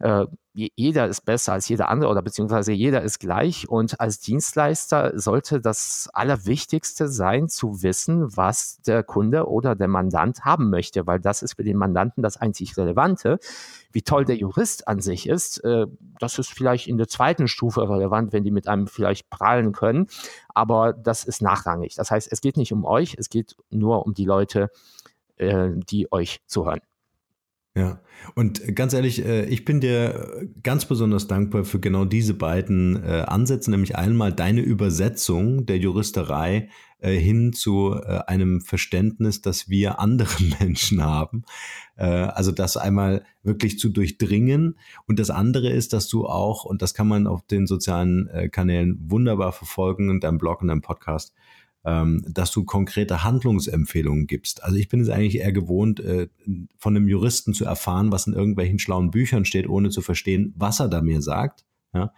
Äh, 0.00 0.26
jeder 0.54 1.06
ist 1.08 1.22
besser 1.22 1.54
als 1.54 1.68
jeder 1.68 1.88
andere 1.88 2.10
oder 2.10 2.20
beziehungsweise 2.20 2.72
jeder 2.72 3.02
ist 3.02 3.18
gleich. 3.20 3.68
Und 3.68 4.00
als 4.00 4.20
Dienstleister 4.20 5.18
sollte 5.18 5.60
das 5.60 6.10
Allerwichtigste 6.12 7.08
sein, 7.08 7.48
zu 7.48 7.82
wissen, 7.82 8.36
was 8.36 8.80
der 8.82 9.02
Kunde 9.02 9.48
oder 9.48 9.74
der 9.74 9.88
Mandant 9.88 10.44
haben 10.44 10.68
möchte, 10.68 11.06
weil 11.06 11.20
das 11.20 11.42
ist 11.42 11.54
für 11.54 11.64
den 11.64 11.78
Mandanten 11.78 12.22
das 12.22 12.36
einzig 12.36 12.76
Relevante. 12.76 13.38
Wie 13.92 14.02
toll 14.02 14.24
der 14.24 14.36
Jurist 14.36 14.88
an 14.88 15.00
sich 15.00 15.28
ist, 15.28 15.64
äh, 15.64 15.86
das 16.18 16.38
ist 16.38 16.52
vielleicht 16.52 16.86
in 16.86 16.98
der 16.98 17.08
zweiten 17.08 17.48
Stufe 17.48 17.88
relevant, 17.88 18.32
wenn 18.32 18.44
die 18.44 18.50
mit 18.50 18.68
einem 18.68 18.86
vielleicht 18.86 19.30
prallen 19.30 19.72
können, 19.72 20.06
aber 20.48 20.92
das 20.92 21.24
ist 21.24 21.40
nachrangig. 21.40 21.94
Das 21.94 22.10
heißt, 22.10 22.30
es 22.30 22.40
geht 22.40 22.56
nicht 22.56 22.72
um 22.72 22.84
euch, 22.84 23.16
es 23.18 23.30
geht 23.30 23.56
nur 23.70 24.04
um 24.06 24.14
die 24.14 24.24
Leute, 24.24 24.70
äh, 25.36 25.70
die 25.74 26.12
euch 26.12 26.40
zuhören. 26.46 26.80
Ja, 27.74 28.02
und 28.34 28.76
ganz 28.76 28.92
ehrlich, 28.92 29.24
äh, 29.24 29.46
ich 29.46 29.64
bin 29.64 29.80
dir 29.80 30.46
ganz 30.62 30.84
besonders 30.84 31.26
dankbar 31.26 31.64
für 31.64 31.80
genau 31.80 32.04
diese 32.04 32.34
beiden 32.34 33.02
äh, 33.02 33.24
Ansätze, 33.26 33.70
nämlich 33.70 33.96
einmal 33.96 34.30
deine 34.30 34.60
Übersetzung 34.60 35.64
der 35.64 35.78
Juristerei 35.78 36.68
äh, 36.98 37.14
hin 37.14 37.54
zu 37.54 37.94
einem 37.94 38.60
Verständnis, 38.60 39.40
das 39.40 39.70
wir 39.70 40.00
anderen 40.00 40.54
Menschen 40.60 41.02
haben. 41.02 41.44
Also 41.96 42.52
das 42.52 42.76
einmal 42.76 43.24
wirklich 43.42 43.78
zu 43.78 43.90
durchdringen. 43.90 44.78
Und 45.06 45.18
das 45.18 45.30
andere 45.30 45.70
ist, 45.70 45.92
dass 45.92 46.08
du 46.08 46.26
auch, 46.26 46.64
und 46.64 46.82
das 46.82 46.94
kann 46.94 47.06
man 47.06 47.26
auf 47.26 47.42
den 47.46 47.66
sozialen 47.66 48.50
Kanälen 48.50 48.98
wunderbar 49.08 49.52
verfolgen 49.52 50.10
in 50.10 50.18
deinem 50.18 50.38
Blog 50.38 50.62
und 50.62 50.68
deinem 50.68 50.80
Podcast, 50.80 51.34
ähm, 51.84 52.24
dass 52.28 52.52
du 52.52 52.64
konkrete 52.64 53.24
Handlungsempfehlungen 53.24 54.26
gibst. 54.26 54.62
Also 54.62 54.76
ich 54.76 54.88
bin 54.88 55.00
es 55.00 55.08
eigentlich 55.08 55.38
eher 55.38 55.52
gewohnt, 55.52 56.00
äh, 56.00 56.28
von 56.78 56.96
einem 56.96 57.08
Juristen 57.08 57.54
zu 57.54 57.64
erfahren, 57.64 58.12
was 58.12 58.26
in 58.26 58.34
irgendwelchen 58.34 58.78
schlauen 58.78 59.10
Büchern 59.10 59.44
steht, 59.44 59.68
ohne 59.68 59.90
zu 59.90 60.00
verstehen, 60.00 60.54
was 60.56 60.80
er 60.80 60.88
da 60.88 61.00
mir 61.02 61.22
sagt. 61.22 61.64
Ja? 61.92 62.12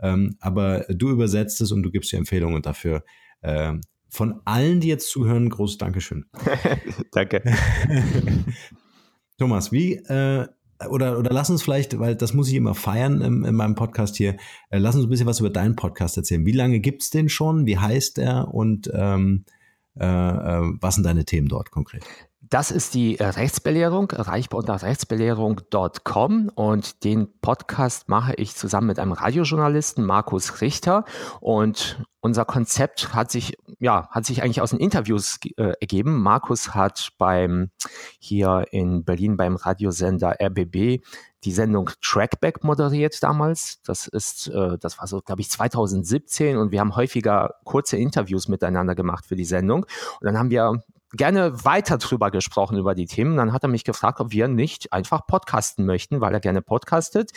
Ähm, 0.00 0.36
aber 0.40 0.86
du 0.88 1.10
übersetzt 1.10 1.60
es 1.60 1.72
und 1.72 1.82
du 1.82 1.90
gibst 1.90 2.12
die 2.12 2.16
Empfehlungen 2.16 2.62
dafür 2.62 3.04
äh, 3.42 3.74
von 4.08 4.40
allen, 4.44 4.80
die 4.80 4.88
jetzt 4.88 5.08
zuhören, 5.10 5.50
großes 5.50 5.78
Dankeschön. 5.78 6.26
Danke. 7.12 7.42
Thomas, 9.38 9.70
wie 9.72 9.94
äh, 9.94 10.46
oder, 10.88 11.18
oder 11.18 11.30
lass 11.30 11.50
uns 11.50 11.62
vielleicht, 11.62 11.98
weil 11.98 12.16
das 12.16 12.34
muss 12.34 12.48
ich 12.48 12.54
immer 12.54 12.74
feiern 12.74 13.20
in, 13.20 13.44
in 13.44 13.54
meinem 13.54 13.74
Podcast 13.74 14.16
hier, 14.16 14.36
äh, 14.70 14.78
lass 14.78 14.96
uns 14.96 15.04
ein 15.04 15.10
bisschen 15.10 15.26
was 15.26 15.40
über 15.40 15.50
deinen 15.50 15.76
Podcast 15.76 16.16
erzählen. 16.16 16.46
Wie 16.46 16.52
lange 16.52 16.80
gibt's 16.80 17.10
den 17.10 17.28
schon? 17.28 17.66
Wie 17.66 17.78
heißt 17.78 18.18
er? 18.18 18.52
Und 18.52 18.90
ähm, 18.94 19.44
äh, 19.98 20.04
äh 20.04 20.72
was 20.80 20.94
sind 20.94 21.04
deine 21.04 21.24
Themen 21.24 21.48
dort 21.48 21.70
konkret? 21.70 22.04
Das 22.50 22.72
ist 22.72 22.94
die 22.94 23.16
äh, 23.16 23.26
Rechtsbelehrung, 23.26 24.10
erreichbar 24.10 24.58
unter 24.58 24.82
rechtsbelehrung.com 24.82 26.50
und 26.52 27.04
den 27.04 27.28
Podcast 27.40 28.08
mache 28.08 28.34
ich 28.34 28.56
zusammen 28.56 28.88
mit 28.88 28.98
einem 28.98 29.12
Radiojournalisten, 29.12 30.04
Markus 30.04 30.60
Richter 30.60 31.04
und 31.40 32.04
unser 32.18 32.44
Konzept 32.44 33.14
hat 33.14 33.30
sich, 33.30 33.56
ja, 33.78 34.08
hat 34.10 34.26
sich 34.26 34.42
eigentlich 34.42 34.60
aus 34.60 34.70
den 34.70 34.80
Interviews 34.80 35.38
äh, 35.56 35.74
ergeben. 35.80 36.20
Markus 36.20 36.74
hat 36.74 37.10
beim, 37.18 37.70
hier 38.18 38.64
in 38.72 39.04
Berlin 39.04 39.36
beim 39.36 39.54
Radiosender 39.54 40.36
RBB 40.42 41.04
die 41.44 41.52
Sendung 41.52 41.90
Trackback 42.02 42.64
moderiert 42.64 43.22
damals. 43.22 43.80
Das 43.82 44.08
ist, 44.08 44.48
äh, 44.48 44.76
das 44.76 44.98
war 44.98 45.06
so, 45.06 45.20
glaube 45.20 45.40
ich, 45.40 45.50
2017 45.50 46.56
und 46.56 46.72
wir 46.72 46.80
haben 46.80 46.96
häufiger 46.96 47.54
kurze 47.62 47.96
Interviews 47.96 48.48
miteinander 48.48 48.96
gemacht 48.96 49.24
für 49.24 49.36
die 49.36 49.44
Sendung. 49.44 49.84
Und 50.20 50.24
dann 50.24 50.36
haben 50.36 50.50
wir 50.50 50.82
gerne 51.12 51.64
weiter 51.64 51.98
drüber 51.98 52.30
gesprochen 52.30 52.78
über 52.78 52.94
die 52.94 53.06
Themen. 53.06 53.36
Dann 53.36 53.52
hat 53.52 53.62
er 53.62 53.68
mich 53.68 53.84
gefragt, 53.84 54.20
ob 54.20 54.32
wir 54.32 54.48
nicht 54.48 54.92
einfach 54.92 55.26
podcasten 55.26 55.84
möchten, 55.86 56.20
weil 56.20 56.32
er 56.32 56.40
gerne 56.40 56.62
podcastet. 56.62 57.32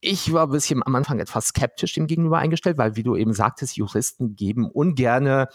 Ich 0.00 0.32
war 0.32 0.46
ein 0.46 0.50
bisschen 0.50 0.82
am 0.84 0.94
Anfang 0.94 1.18
etwas 1.18 1.48
skeptisch 1.48 1.94
dem 1.94 2.06
gegenüber 2.06 2.38
eingestellt, 2.38 2.78
weil, 2.78 2.96
wie 2.96 3.02
du 3.02 3.16
eben 3.16 3.32
sagtest, 3.32 3.76
Juristen 3.76 4.36
geben 4.36 4.70
ungerne, 4.70 5.48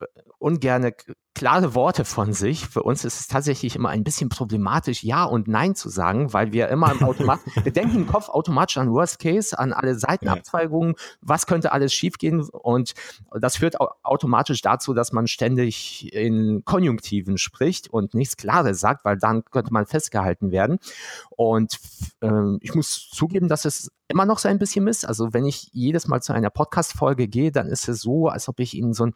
äh, 0.00 0.06
ungerne 0.38 0.92
klare 1.36 1.74
Worte 1.74 2.06
von 2.06 2.32
sich. 2.32 2.66
Für 2.66 2.82
uns 2.82 3.04
ist 3.04 3.20
es 3.20 3.28
tatsächlich 3.28 3.76
immer 3.76 3.90
ein 3.90 4.04
bisschen 4.04 4.30
problematisch, 4.30 5.04
Ja 5.04 5.24
und 5.24 5.48
Nein 5.48 5.74
zu 5.74 5.90
sagen, 5.90 6.32
weil 6.32 6.52
wir 6.52 6.68
immer 6.68 6.90
im 6.90 7.02
Automat, 7.02 7.40
wir 7.62 7.72
denken 7.72 7.94
im 7.94 8.06
Kopf 8.06 8.30
automatisch 8.30 8.78
an 8.78 8.90
Worst 8.90 9.18
Case, 9.18 9.56
an 9.56 9.74
alle 9.74 9.96
Seitenabzweigungen, 9.96 10.94
was 11.20 11.46
könnte 11.46 11.72
alles 11.72 11.92
schiefgehen 11.92 12.40
und 12.40 12.94
das 13.38 13.58
führt 13.58 13.78
automatisch 13.78 14.62
dazu, 14.62 14.94
dass 14.94 15.12
man 15.12 15.26
ständig 15.26 16.10
in 16.14 16.64
Konjunktiven 16.64 17.36
spricht 17.36 17.90
und 17.90 18.14
nichts 18.14 18.38
Klares 18.38 18.80
sagt, 18.80 19.04
weil 19.04 19.18
dann 19.18 19.44
könnte 19.44 19.74
man 19.74 19.84
festgehalten 19.84 20.52
werden. 20.52 20.78
Und 21.36 21.78
äh, 22.22 22.56
ich 22.62 22.74
muss 22.74 23.10
zugeben, 23.10 23.48
dass 23.48 23.66
es 23.66 23.90
immer 24.08 24.24
noch 24.24 24.38
so 24.38 24.48
ein 24.48 24.58
bisschen 24.58 24.88
ist. 24.88 25.04
Also 25.04 25.34
wenn 25.34 25.44
ich 25.44 25.68
jedes 25.72 26.08
Mal 26.08 26.22
zu 26.22 26.32
einer 26.32 26.48
Podcast-Folge 26.48 27.28
gehe, 27.28 27.52
dann 27.52 27.66
ist 27.66 27.88
es 27.88 28.00
so, 28.00 28.28
als 28.28 28.48
ob 28.48 28.58
ich 28.60 28.74
in 28.74 28.94
so 28.94 29.06
ein 29.06 29.14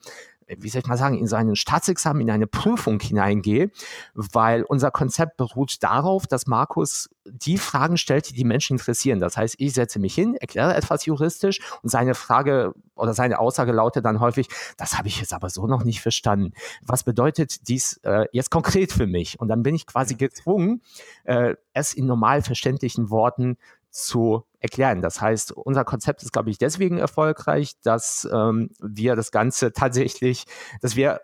wie 0.59 0.69
soll 0.69 0.81
ich 0.81 0.89
mal 0.89 0.97
sagen, 0.97 1.19
in 1.19 1.27
so 1.27 1.37
einen 1.37 1.57
Staatsexamen, 1.57 2.10
in 2.19 2.31
eine 2.31 2.47
Prüfung 2.47 2.99
hineingehe, 2.99 3.71
weil 4.15 4.63
unser 4.63 4.91
Konzept 4.91 5.37
beruht 5.37 5.83
darauf, 5.83 6.27
dass 6.27 6.47
Markus 6.47 7.11
die 7.27 7.59
Fragen 7.59 7.99
stellt, 7.99 8.29
die 8.31 8.33
die 8.33 8.45
Menschen 8.45 8.79
interessieren. 8.79 9.21
Das 9.21 9.37
heißt, 9.37 9.57
ich 9.59 9.75
setze 9.75 9.99
mich 9.99 10.15
hin, 10.15 10.35
erkläre 10.35 10.75
etwas 10.75 11.05
juristisch 11.05 11.61
und 11.83 11.91
seine 11.91 12.15
Frage 12.15 12.73
oder 12.95 13.15
seine 13.15 13.39
Aussage 13.39 13.73
lautet 13.73 14.05
dann 14.05 14.21
häufig, 14.21 14.49
das 14.77 14.97
habe 14.97 15.09
ich 15.09 15.21
jetzt 15.21 15.35
aber 15.35 15.51
so 15.51 15.67
noch 15.67 15.85
nicht 15.85 16.01
verstanden. 16.01 16.53
Was 16.83 17.05
bedeutet 17.05 17.69
dies 17.69 17.99
äh, 18.03 18.27
jetzt 18.33 18.51
konkret 18.51 18.93
für 18.93 19.07
mich? 19.07 19.39
Und 19.39 19.49
dann 19.49 19.63
bin 19.63 19.75
ich 19.75 19.87
quasi 19.87 20.15
gezwungen, 20.15 20.83
äh, 21.25 21.55
es 21.73 21.95
in 21.95 22.07
normal 22.07 22.43
verständlichen 22.43 23.11
Worten 23.11 23.57
zu 23.91 24.45
erklären. 24.61 25.03
Das 25.03 25.21
heißt, 25.21 25.53
unser 25.53 25.85
Konzept 25.85 26.23
ist, 26.23 26.33
glaube 26.33 26.51
ich, 26.51 26.59
deswegen 26.59 26.99
erfolgreich, 26.99 27.81
dass 27.83 28.29
ähm, 28.33 28.71
wir 28.81 29.17
das 29.17 29.33
Ganze 29.33 29.73
tatsächlich, 29.73 30.45
dass 30.81 30.97
wir 30.97 31.21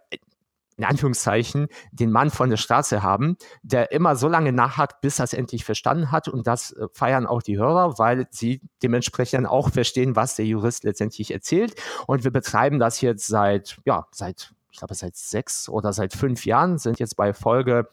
in 0.76 0.84
Anführungszeichen 0.84 1.68
den 1.90 2.10
Mann 2.10 2.30
von 2.30 2.50
der 2.50 2.56
Straße 2.56 3.02
haben, 3.02 3.36
der 3.62 3.92
immer 3.92 4.16
so 4.16 4.28
lange 4.28 4.52
nachhakt, 4.52 5.00
bis 5.00 5.18
er 5.18 5.24
es 5.24 5.32
endlich 5.32 5.64
verstanden 5.64 6.12
hat. 6.12 6.28
Und 6.28 6.46
das 6.46 6.72
äh, 6.72 6.86
feiern 6.92 7.26
auch 7.26 7.42
die 7.42 7.58
Hörer, 7.58 7.98
weil 7.98 8.26
sie 8.30 8.60
dementsprechend 8.82 9.38
dann 9.38 9.46
auch 9.46 9.70
verstehen, 9.70 10.16
was 10.16 10.36
der 10.36 10.46
Jurist 10.46 10.84
letztendlich 10.84 11.32
erzählt. 11.32 11.74
Und 12.06 12.24
wir 12.24 12.30
betreiben 12.30 12.78
das 12.78 13.00
jetzt 13.00 13.26
seit, 13.26 13.78
ja, 13.84 14.06
seit, 14.10 14.54
ich 14.70 14.78
glaube, 14.78 14.94
seit 14.94 15.16
sechs 15.16 15.68
oder 15.68 15.92
seit 15.92 16.12
fünf 16.12 16.44
Jahren, 16.44 16.78
sind 16.78 16.98
jetzt 16.98 17.16
bei 17.16 17.32
Folge 17.32 17.88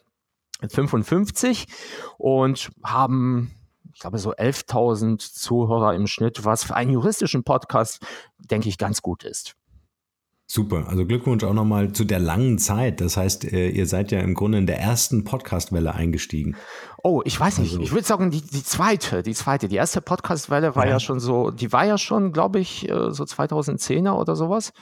55 0.69 1.67
und 2.17 2.71
haben 2.83 3.51
ich 3.93 3.99
glaube, 3.99 4.17
so 4.17 4.33
11.000 4.33 5.19
Zuhörer 5.19 5.93
im 5.93 6.07
Schnitt, 6.07 6.45
was 6.45 6.63
für 6.63 6.75
einen 6.75 6.91
juristischen 6.91 7.43
Podcast, 7.43 8.03
denke 8.39 8.67
ich, 8.67 8.79
ganz 8.79 9.03
gut 9.03 9.23
ist. 9.23 9.55
Super, 10.55 10.85
also 10.87 11.03
Glückwunsch 11.03 11.43
auch 11.45 11.55
nochmal 11.55 11.93
zu 11.93 12.03
der 12.03 12.19
langen 12.19 12.59
Zeit. 12.59 13.01
Das 13.01 13.17
heißt, 13.17 13.51
äh, 13.51 13.69
ihr 13.69 13.87
seid 13.87 14.11
ja 14.11 14.19
im 14.19 14.35
Grunde 14.35 14.59
in 14.59 14.67
der 14.67 14.79
ersten 14.79 15.23
Podcastwelle 15.23 15.95
eingestiegen. 15.95 16.55
Oh, 17.01 17.23
ich 17.25 17.39
weiß 17.39 17.57
nicht. 17.57 17.71
Also, 17.71 17.81
ich 17.81 17.91
würde 17.91 18.05
sagen, 18.05 18.29
die, 18.29 18.43
die 18.43 18.63
zweite, 18.63 19.23
die 19.23 19.33
zweite. 19.33 19.67
Die 19.67 19.77
erste 19.77 19.99
Podcastwelle 19.99 20.75
war 20.75 20.85
ja. 20.85 20.91
ja 20.91 20.99
schon 20.99 21.19
so, 21.19 21.49
die 21.49 21.73
war 21.73 21.87
ja 21.87 21.97
schon, 21.97 22.33
glaube 22.33 22.59
ich, 22.59 22.87
äh, 22.87 23.09
so 23.09 23.23
2010er 23.23 24.11
oder 24.11 24.35
sowas. 24.35 24.73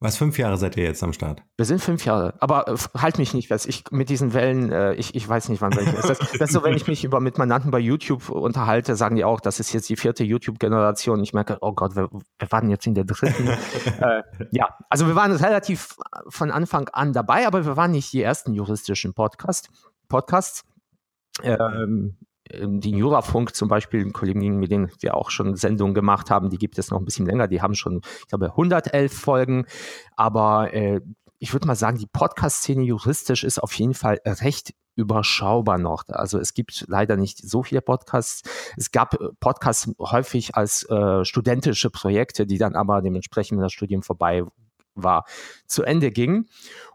Was, 0.00 0.16
fünf 0.16 0.38
Jahre 0.38 0.58
seid 0.58 0.76
ihr 0.76 0.84
jetzt 0.84 1.02
am 1.02 1.12
Start? 1.12 1.42
Wir 1.56 1.64
sind 1.64 1.80
fünf 1.80 2.04
Jahre, 2.04 2.34
aber 2.40 2.68
äh, 2.68 2.76
halt 2.96 3.18
mich 3.18 3.32
nicht 3.32 3.48
fest. 3.48 3.66
Ich 3.66 3.84
mit 3.90 4.10
diesen 4.10 4.34
Wellen, 4.34 4.70
äh, 4.70 4.94
ich, 4.94 5.14
ich 5.14 5.26
weiß 5.26 5.48
nicht, 5.48 5.62
wann 5.62 5.74
welche 5.74 5.96
ist. 5.96 6.08
Das, 6.08 6.18
das 6.38 6.40
ist 6.40 6.52
so, 6.52 6.62
wenn 6.62 6.74
ich 6.74 6.86
mich 6.86 7.04
über 7.04 7.20
mit 7.20 7.38
Mandanten 7.38 7.70
bei 7.70 7.78
YouTube 7.78 8.28
unterhalte, 8.28 8.96
sagen 8.96 9.16
die 9.16 9.24
auch, 9.24 9.40
das 9.40 9.60
ist 9.60 9.72
jetzt 9.72 9.88
die 9.88 9.96
vierte 9.96 10.24
YouTube-Generation. 10.24 11.22
Ich 11.22 11.32
merke, 11.32 11.58
oh 11.60 11.72
Gott, 11.72 11.96
wir, 11.96 12.10
wir 12.10 12.52
waren 12.52 12.68
jetzt 12.68 12.86
in 12.86 12.94
der 12.94 13.04
dritten. 13.04 13.48
äh, 14.00 14.22
ja, 14.50 14.76
also 14.90 15.06
wir 15.06 15.14
waren 15.14 15.32
relativ 15.32 15.96
von 16.28 16.50
Anfang 16.50 16.88
an 16.88 17.12
dabei, 17.12 17.46
aber 17.46 17.64
wir 17.64 17.76
waren 17.76 17.92
nicht 17.92 18.12
die 18.12 18.22
ersten 18.22 18.52
juristischen 18.52 19.14
Podcast, 19.14 19.70
Podcasts. 20.08 20.64
Ähm, 21.42 22.16
ähm, 22.50 22.80
die 22.80 22.90
Jurafunk 22.90 23.54
zum 23.54 23.68
Beispiel, 23.68 24.10
Kollegen, 24.12 24.58
mit 24.58 24.70
denen 24.70 24.90
wir 25.00 25.16
auch 25.16 25.30
schon 25.30 25.56
Sendungen 25.56 25.94
gemacht 25.94 26.30
haben, 26.30 26.50
die 26.50 26.58
gibt 26.58 26.78
es 26.78 26.90
noch 26.90 26.98
ein 26.98 27.04
bisschen 27.04 27.26
länger, 27.26 27.48
die 27.48 27.62
haben 27.62 27.74
schon, 27.74 28.00
ich 28.20 28.28
glaube, 28.28 28.50
111 28.50 29.12
Folgen, 29.12 29.66
aber 30.16 30.72
äh, 30.72 31.00
ich 31.38 31.52
würde 31.52 31.66
mal 31.66 31.76
sagen, 31.76 31.98
die 31.98 32.06
Podcast-Szene 32.06 32.82
juristisch 32.82 33.44
ist 33.44 33.58
auf 33.58 33.72
jeden 33.74 33.94
Fall 33.94 34.20
recht 34.24 34.74
überschaubar 34.96 35.78
noch. 35.78 36.04
Also 36.08 36.38
es 36.38 36.54
gibt 36.54 36.84
leider 36.88 37.16
nicht 37.16 37.38
so 37.38 37.62
viele 37.62 37.82
Podcasts. 37.82 38.42
Es 38.76 38.92
gab 38.92 39.14
äh, 39.14 39.28
Podcasts 39.40 39.90
häufig 39.98 40.54
als 40.54 40.88
äh, 40.88 41.24
studentische 41.24 41.90
Projekte, 41.90 42.46
die 42.46 42.58
dann 42.58 42.76
aber 42.76 43.02
dementsprechend, 43.02 43.58
wenn 43.58 43.64
das 43.64 43.72
Studium 43.72 44.02
vorbei 44.02 44.44
war, 44.94 45.24
zu 45.66 45.82
Ende 45.82 46.10
gingen. 46.10 46.48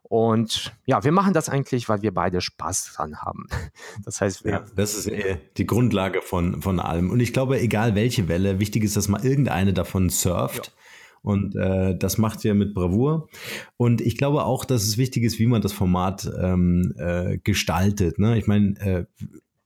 Und 0.10 0.74
ja, 0.86 1.04
wir 1.04 1.12
machen 1.12 1.34
das 1.34 1.50
eigentlich, 1.50 1.88
weil 1.88 2.02
wir 2.02 2.12
beide 2.12 2.42
Spaß 2.42 2.94
dran 2.94 3.22
haben. 3.22 3.48
Das 4.04 4.22
heißt, 4.22 4.46
ja, 4.46 4.66
das 4.76 4.96
ist 4.96 5.12
die 5.58 5.66
Grundlage 5.66 6.22
von, 6.22 6.62
von 6.62 6.80
allem. 6.80 7.12
Und 7.12 7.20
ich 7.20 7.32
glaube, 7.32 7.60
egal 7.60 7.96
welche 7.96 8.28
Welle, 8.28 8.60
wichtig 8.60 8.84
ist, 8.84 8.98
dass 8.98 9.08
mal 9.08 9.24
irgendeine 9.24 9.74
davon 9.74 10.10
surft. 10.10 10.68
Ja. 10.68 10.74
Und 11.22 11.56
äh, 11.56 11.96
das 11.98 12.18
macht 12.18 12.44
ihr 12.46 12.54
mit 12.56 12.74
Bravour. 12.74 13.30
Und 13.78 14.02
ich 14.02 14.18
glaube 14.18 14.46
auch, 14.46 14.66
dass 14.66 14.84
es 14.84 14.98
wichtig 14.98 15.24
ist, 15.24 15.38
wie 15.38 15.48
man 15.48 15.62
das 15.62 15.74
Format 15.74 16.30
ähm, 16.42 16.94
äh, 16.98 17.38
gestaltet. 17.38 18.20
Ne? 18.20 18.38
Ich 18.38 18.48
meine, 18.48 18.80
äh, 18.80 19.06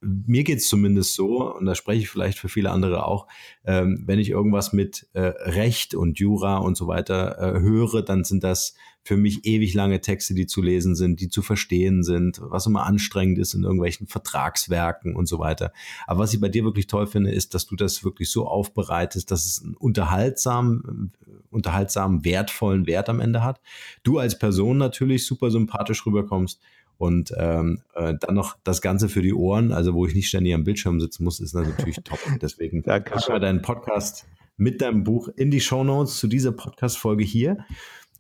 mir 0.03 0.43
geht's 0.43 0.67
zumindest 0.67 1.15
so, 1.15 1.53
und 1.53 1.65
da 1.65 1.75
spreche 1.75 2.01
ich 2.01 2.09
vielleicht 2.09 2.37
für 2.37 2.49
viele 2.49 2.71
andere 2.71 3.05
auch, 3.05 3.27
ähm, 3.65 4.03
wenn 4.05 4.19
ich 4.19 4.29
irgendwas 4.29 4.73
mit 4.73 5.07
äh, 5.13 5.21
Recht 5.21 5.95
und 5.95 6.19
Jura 6.19 6.57
und 6.57 6.75
so 6.75 6.87
weiter 6.87 7.37
äh, 7.39 7.59
höre, 7.59 8.01
dann 8.01 8.23
sind 8.23 8.43
das 8.43 8.75
für 9.05 9.17
mich 9.17 9.45
ewig 9.45 9.73
lange 9.73 9.99
Texte, 9.99 10.33
die 10.33 10.47
zu 10.47 10.61
lesen 10.61 10.95
sind, 10.95 11.19
die 11.19 11.27
zu 11.27 11.41
verstehen 11.41 12.03
sind, 12.03 12.39
was 12.41 12.65
immer 12.65 12.85
anstrengend 12.85 13.37
ist 13.37 13.53
in 13.53 13.63
irgendwelchen 13.63 14.07
Vertragswerken 14.07 15.15
und 15.15 15.27
so 15.27 15.39
weiter. 15.39 15.73
Aber 16.07 16.21
was 16.21 16.33
ich 16.33 16.39
bei 16.39 16.47
dir 16.47 16.63
wirklich 16.63 16.87
toll 16.87 17.05
finde, 17.05 17.31
ist, 17.31 17.53
dass 17.53 17.65
du 17.65 17.75
das 17.75 18.05
wirklich 18.05 18.29
so 18.29 18.47
aufbereitest, 18.47 19.29
dass 19.29 19.45
es 19.45 19.61
einen 19.61 19.75
unterhaltsamen, 19.75 21.11
unterhaltsamen, 21.49 22.23
wertvollen 22.23 22.87
Wert 22.87 23.09
am 23.09 23.19
Ende 23.19 23.43
hat. 23.43 23.59
Du 24.03 24.19
als 24.19 24.39
Person 24.39 24.77
natürlich 24.77 25.25
super 25.25 25.51
sympathisch 25.51 26.05
rüberkommst 26.05 26.61
Und 26.97 27.33
ähm, 27.37 27.81
äh, 27.95 28.13
dann 28.19 28.35
noch 28.35 28.55
das 28.63 28.81
Ganze 28.81 29.09
für 29.09 29.21
die 29.21 29.33
Ohren, 29.33 29.71
also 29.71 29.93
wo 29.93 30.05
ich 30.05 30.15
nicht 30.15 30.29
ständig 30.29 30.53
am 30.53 30.63
Bildschirm 30.63 30.99
sitzen 30.99 31.23
muss, 31.23 31.39
ist 31.39 31.53
natürlich 31.53 31.97
top. 32.03 32.19
Deswegen 32.41 32.83
packen 32.83 33.19
wir 33.27 33.39
deinen 33.39 33.61
Podcast 33.61 34.25
mit 34.57 34.81
deinem 34.81 35.03
Buch 35.03 35.29
in 35.35 35.51
die 35.51 35.59
Show 35.61 35.83
Notes 35.83 36.17
zu 36.17 36.27
dieser 36.27 36.51
Podcast-Folge 36.51 37.23
hier. 37.23 37.57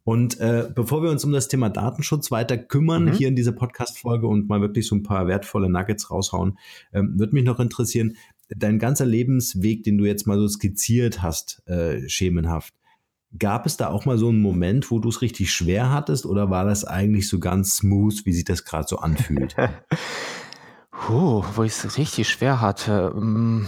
Und 0.03 0.39
äh, 0.39 0.67
bevor 0.73 1.01
wir 1.01 1.09
uns 1.09 1.23
um 1.23 1.31
das 1.31 1.47
Thema 1.47 1.69
Datenschutz 1.69 2.29
weiter 2.29 2.57
kümmern, 2.57 3.05
mhm. 3.05 3.13
hier 3.13 3.27
in 3.29 3.35
dieser 3.35 3.53
Podcast-Folge 3.53 4.27
und 4.27 4.49
mal 4.49 4.59
wirklich 4.59 4.85
so 4.85 4.95
ein 4.95 5.03
paar 5.03 5.27
wertvolle 5.27 5.69
Nuggets 5.69 6.11
raushauen, 6.11 6.57
ähm, 6.91 7.17
würde 7.17 7.33
mich 7.33 7.45
noch 7.45 7.59
interessieren, 7.59 8.17
dein 8.49 8.79
ganzer 8.79 9.05
Lebensweg, 9.05 9.83
den 9.83 9.97
du 9.97 10.05
jetzt 10.05 10.27
mal 10.27 10.37
so 10.37 10.47
skizziert 10.47 11.21
hast, 11.21 11.65
äh, 11.67 12.07
schemenhaft, 12.09 12.73
gab 13.37 13.65
es 13.65 13.77
da 13.77 13.89
auch 13.89 14.05
mal 14.05 14.17
so 14.17 14.29
einen 14.29 14.41
Moment, 14.41 14.91
wo 14.91 14.99
du 14.99 15.09
es 15.09 15.21
richtig 15.21 15.53
schwer 15.53 15.91
hattest 15.91 16.25
oder 16.25 16.49
war 16.49 16.65
das 16.65 16.85
eigentlich 16.85 17.27
so 17.27 17.39
ganz 17.39 17.77
smooth, 17.77 18.25
wie 18.25 18.33
sich 18.33 18.45
das 18.45 18.65
gerade 18.65 18.87
so 18.87 18.97
anfühlt? 18.97 19.55
Puh, 20.91 21.43
wo 21.55 21.63
ich 21.63 21.73
es 21.73 21.97
richtig 21.97 22.29
schwer 22.29 22.61
hatte. 22.61 23.11
Hm, 23.13 23.67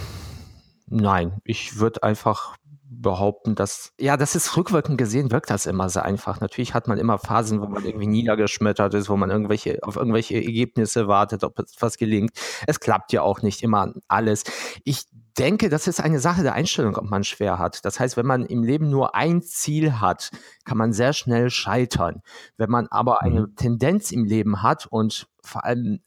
nein, 0.86 1.40
ich 1.44 1.78
würde 1.78 2.02
einfach 2.02 2.56
behaupten, 2.88 3.54
dass, 3.54 3.92
ja, 4.00 4.16
das 4.16 4.34
ist 4.34 4.56
rückwirkend 4.56 4.96
gesehen, 4.96 5.30
wirkt 5.30 5.50
das 5.50 5.66
immer 5.66 5.88
sehr 5.88 6.04
einfach. 6.04 6.40
Natürlich 6.40 6.72
hat 6.72 6.88
man 6.88 6.98
immer 6.98 7.18
Phasen, 7.18 7.60
wo 7.60 7.66
man 7.66 7.84
irgendwie 7.84 8.06
niedergeschmettert 8.06 8.94
ist, 8.94 9.08
wo 9.08 9.16
man 9.16 9.30
irgendwelche, 9.30 9.78
auf 9.82 9.96
irgendwelche 9.96 10.36
Ergebnisse 10.36 11.08
wartet, 11.08 11.44
ob 11.44 11.58
etwas 11.58 11.98
gelingt. 11.98 12.30
Es 12.66 12.80
klappt 12.80 13.12
ja 13.12 13.22
auch 13.22 13.42
nicht 13.42 13.62
immer 13.62 13.92
alles. 14.08 14.44
Ich 14.84 15.06
denke, 15.38 15.68
das 15.68 15.86
ist 15.86 16.00
eine 16.00 16.18
Sache 16.18 16.42
der 16.42 16.54
Einstellung, 16.54 16.96
ob 16.96 17.04
man 17.04 17.24
schwer 17.24 17.58
hat. 17.58 17.84
Das 17.84 18.00
heißt, 18.00 18.16
wenn 18.16 18.26
man 18.26 18.46
im 18.46 18.62
Leben 18.62 18.90
nur 18.90 19.14
ein 19.14 19.42
Ziel 19.42 20.00
hat, 20.00 20.30
kann 20.64 20.78
man 20.78 20.92
sehr 20.92 21.12
schnell 21.12 21.50
scheitern. 21.50 22.22
Wenn 22.56 22.70
man 22.70 22.86
aber 22.88 23.22
eine 23.22 23.42
mhm. 23.42 23.56
Tendenz 23.56 24.12
im 24.12 24.24
Leben 24.24 24.62
hat 24.62 24.86
und 24.86 25.28
vor 25.42 25.64
allem 25.64 26.00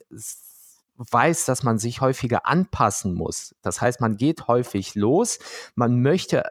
weiß, 0.98 1.45
dass 1.45 1.63
man 1.63 1.79
sich 1.79 2.01
häufiger 2.01 2.45
anpassen 2.45 3.13
muss. 3.13 3.55
Das 3.62 3.81
heißt, 3.81 4.01
man 4.01 4.17
geht 4.17 4.48
häufig 4.48 4.95
los, 4.95 5.39
man 5.75 6.01
möchte 6.01 6.43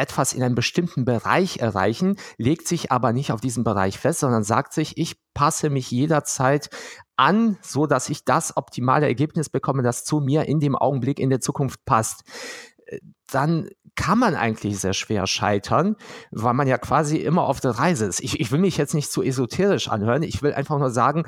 etwas 0.00 0.32
in 0.32 0.42
einem 0.42 0.54
bestimmten 0.54 1.04
Bereich 1.04 1.58
erreichen, 1.58 2.16
legt 2.38 2.66
sich 2.66 2.90
aber 2.90 3.12
nicht 3.12 3.32
auf 3.32 3.40
diesen 3.40 3.64
Bereich 3.64 3.98
fest, 3.98 4.20
sondern 4.20 4.42
sagt 4.42 4.72
sich, 4.72 4.96
ich 4.96 5.16
passe 5.34 5.70
mich 5.70 5.90
jederzeit 5.90 6.70
an, 7.16 7.58
so 7.62 7.86
dass 7.86 8.08
ich 8.08 8.24
das 8.24 8.56
optimale 8.56 9.06
Ergebnis 9.06 9.50
bekomme, 9.50 9.82
das 9.82 10.04
zu 10.04 10.20
mir 10.20 10.46
in 10.46 10.58
dem 10.58 10.74
Augenblick 10.74 11.20
in 11.20 11.30
der 11.30 11.40
Zukunft 11.40 11.84
passt. 11.84 12.24
Äh, 12.86 12.98
dann 13.30 13.68
kann 13.96 14.18
man 14.18 14.34
eigentlich 14.34 14.78
sehr 14.78 14.94
schwer 14.94 15.26
scheitern, 15.26 15.96
weil 16.30 16.54
man 16.54 16.66
ja 16.66 16.78
quasi 16.78 17.18
immer 17.18 17.42
auf 17.42 17.60
der 17.60 17.72
Reise 17.72 18.06
ist. 18.06 18.20
Ich, 18.20 18.40
ich 18.40 18.50
will 18.50 18.60
mich 18.60 18.76
jetzt 18.78 18.94
nicht 18.94 19.12
zu 19.12 19.22
esoterisch 19.22 19.88
anhören. 19.88 20.22
Ich 20.22 20.42
will 20.42 20.54
einfach 20.54 20.78
nur 20.78 20.90
sagen, 20.90 21.24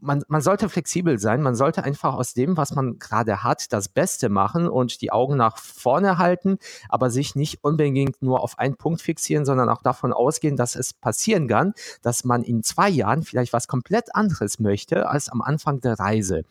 man, 0.00 0.22
man 0.28 0.40
sollte 0.40 0.68
flexibel 0.68 1.18
sein, 1.18 1.42
man 1.42 1.54
sollte 1.54 1.82
einfach 1.82 2.14
aus 2.14 2.34
dem, 2.34 2.56
was 2.56 2.74
man 2.74 2.98
gerade 2.98 3.42
hat, 3.42 3.72
das 3.72 3.88
Beste 3.88 4.28
machen 4.28 4.68
und 4.68 5.00
die 5.00 5.10
Augen 5.10 5.36
nach 5.36 5.58
vorne 5.58 6.18
halten, 6.18 6.58
aber 6.88 7.10
sich 7.10 7.34
nicht 7.34 7.62
unbedingt 7.62 8.22
nur 8.22 8.42
auf 8.42 8.58
einen 8.58 8.76
Punkt 8.76 9.02
fixieren, 9.02 9.44
sondern 9.44 9.68
auch 9.68 9.82
davon 9.82 10.12
ausgehen, 10.12 10.56
dass 10.56 10.76
es 10.76 10.92
passieren 10.92 11.48
kann, 11.48 11.72
dass 12.02 12.24
man 12.24 12.42
in 12.42 12.62
zwei 12.62 12.88
Jahren 12.88 13.22
vielleicht 13.22 13.52
was 13.52 13.68
komplett 13.68 14.14
anderes 14.14 14.58
möchte 14.58 15.08
als 15.08 15.28
am 15.28 15.42
Anfang 15.42 15.80
der 15.80 15.98
Reise. 15.98 16.42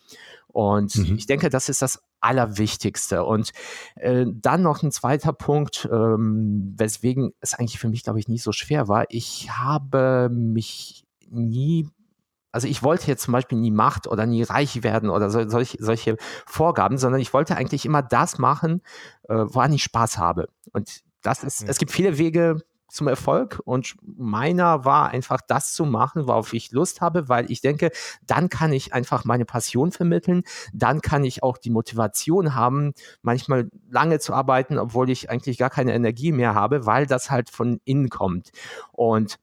Und 0.48 0.96
mhm. 0.96 1.18
ich 1.18 1.26
denke, 1.28 1.50
das 1.50 1.70
ist 1.70 1.82
das 1.82 2.02
Allerwichtigste. 2.20 3.24
Und 3.24 3.52
äh, 3.96 4.26
dann 4.28 4.64
noch 4.64 4.82
ein 4.82 4.92
zweiter 4.92 5.32
Punkt, 5.32 5.88
ähm, 5.92 6.74
weswegen 6.76 7.34
es 7.42 7.54
eigentlich 7.54 7.80
für 7.80 7.90
mich, 7.90 8.04
glaube 8.04 8.20
ich, 8.20 8.28
nie 8.28 8.40
so 8.40 8.52
schwer 8.52 8.88
war. 8.88 9.06
Ich 9.10 9.50
habe 9.52 10.30
mich 10.32 11.06
nie 11.30 11.90
also 12.58 12.68
ich 12.68 12.82
wollte 12.82 13.06
jetzt 13.06 13.22
zum 13.22 13.34
Beispiel 13.34 13.60
nie 13.60 13.70
Macht 13.70 14.08
oder 14.08 14.26
nie 14.26 14.42
reich 14.42 14.82
werden 14.82 15.12
oder 15.12 15.30
so, 15.30 15.48
solch, 15.48 15.78
solche 15.80 16.18
Vorgaben, 16.48 16.98
sondern 16.98 17.22
ich 17.22 17.32
wollte 17.32 17.56
eigentlich 17.56 17.86
immer 17.86 18.02
das 18.02 18.40
machen, 18.40 18.82
äh, 19.30 19.36
woran 19.36 19.74
ich 19.74 19.84
Spaß 19.84 20.18
habe. 20.18 20.50
Und 20.74 21.02
das 21.22 21.44
ist, 21.44 21.62
mhm. 21.62 21.70
es 21.70 21.78
gibt 21.78 21.92
viele 21.92 22.18
Wege 22.18 22.64
zum 22.90 23.08
Erfolg 23.08 23.62
und 23.64 23.96
meiner 24.02 24.86
war 24.86 25.10
einfach 25.10 25.40
das 25.48 25.74
zu 25.74 25.86
machen, 25.86 26.28
worauf 26.28 26.52
ich 26.52 26.72
Lust 26.72 27.00
habe, 27.00 27.30
weil 27.30 27.52
ich 27.52 27.62
denke, 27.62 27.92
dann 28.26 28.50
kann 28.50 28.74
ich 28.74 28.92
einfach 28.92 29.24
meine 29.24 29.46
Passion 29.46 29.92
vermitteln, 29.92 30.42
dann 30.74 31.02
kann 31.02 31.24
ich 31.24 31.44
auch 31.44 31.60
die 31.60 31.70
Motivation 31.70 32.56
haben, 32.56 32.94
manchmal 33.22 33.70
lange 33.88 34.18
zu 34.18 34.34
arbeiten, 34.34 34.80
obwohl 34.80 35.12
ich 35.12 35.30
eigentlich 35.30 35.60
gar 35.60 35.70
keine 35.70 35.94
Energie 35.94 36.32
mehr 36.32 36.56
habe, 36.56 36.88
weil 36.88 37.06
das 37.06 37.30
halt 37.30 37.52
von 37.52 37.80
innen 37.86 38.10
kommt. 38.10 38.50
Und 38.94 39.38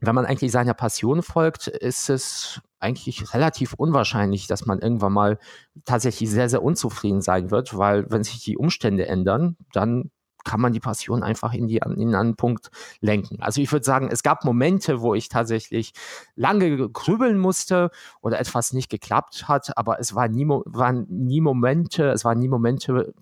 wenn 0.00 0.14
man 0.14 0.26
eigentlich 0.26 0.52
seiner 0.52 0.74
Passion 0.74 1.22
folgt, 1.22 1.68
ist 1.68 2.08
es 2.08 2.60
eigentlich 2.78 3.34
relativ 3.34 3.74
unwahrscheinlich, 3.74 4.46
dass 4.46 4.66
man 4.66 4.80
irgendwann 4.80 5.12
mal 5.12 5.38
tatsächlich 5.84 6.30
sehr, 6.30 6.48
sehr 6.48 6.62
unzufrieden 6.62 7.20
sein 7.20 7.50
wird, 7.50 7.76
weil 7.76 8.10
wenn 8.10 8.24
sich 8.24 8.42
die 8.42 8.56
Umstände 8.56 9.06
ändern, 9.06 9.56
dann 9.72 10.10
kann 10.44 10.60
man 10.60 10.72
die 10.72 10.80
Passion 10.80 11.22
einfach 11.22 11.52
in, 11.52 11.68
die, 11.68 11.80
in 11.96 12.14
einen 12.14 12.36
Punkt 12.36 12.70
lenken. 13.00 13.42
Also 13.42 13.60
ich 13.60 13.70
würde 13.72 13.84
sagen, 13.84 14.08
es 14.10 14.22
gab 14.22 14.44
Momente, 14.44 15.02
wo 15.02 15.14
ich 15.14 15.28
tatsächlich 15.28 15.92
lange 16.34 16.88
grübeln 16.90 17.38
musste 17.38 17.90
oder 18.22 18.40
etwas 18.40 18.72
nicht 18.72 18.90
geklappt 18.90 19.48
hat, 19.48 19.76
aber 19.76 20.00
es 20.00 20.14
war 20.14 20.28
nie, 20.28 20.46
waren 20.46 21.06
nie 21.10 21.42
Momente, 21.42 22.10
es 22.10 22.24
waren 22.24 22.38
nie 22.38 22.48
Momente, 22.48 23.12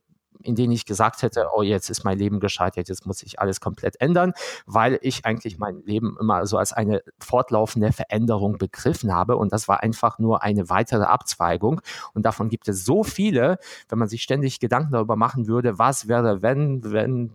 in 0.42 0.54
denen 0.54 0.72
ich 0.72 0.86
gesagt 0.86 1.22
hätte, 1.22 1.48
oh, 1.54 1.62
jetzt 1.62 1.90
ist 1.90 2.04
mein 2.04 2.18
Leben 2.18 2.40
gescheitert, 2.40 2.88
jetzt 2.88 3.06
muss 3.06 3.22
ich 3.22 3.40
alles 3.40 3.60
komplett 3.60 4.00
ändern, 4.00 4.32
weil 4.66 4.98
ich 5.02 5.24
eigentlich 5.24 5.58
mein 5.58 5.82
Leben 5.84 6.16
immer 6.20 6.46
so 6.46 6.56
als 6.58 6.72
eine 6.72 7.02
fortlaufende 7.18 7.92
Veränderung 7.92 8.58
begriffen 8.58 9.12
habe. 9.12 9.36
Und 9.36 9.52
das 9.52 9.68
war 9.68 9.82
einfach 9.82 10.18
nur 10.18 10.42
eine 10.42 10.68
weitere 10.68 11.04
Abzweigung. 11.04 11.80
Und 12.14 12.24
davon 12.24 12.48
gibt 12.48 12.68
es 12.68 12.84
so 12.84 13.04
viele, 13.04 13.58
wenn 13.88 13.98
man 13.98 14.08
sich 14.08 14.22
ständig 14.22 14.60
Gedanken 14.60 14.92
darüber 14.92 15.16
machen 15.16 15.46
würde, 15.46 15.78
was 15.78 16.08
wäre, 16.08 16.42
wenn, 16.42 16.82
wenn, 16.92 17.30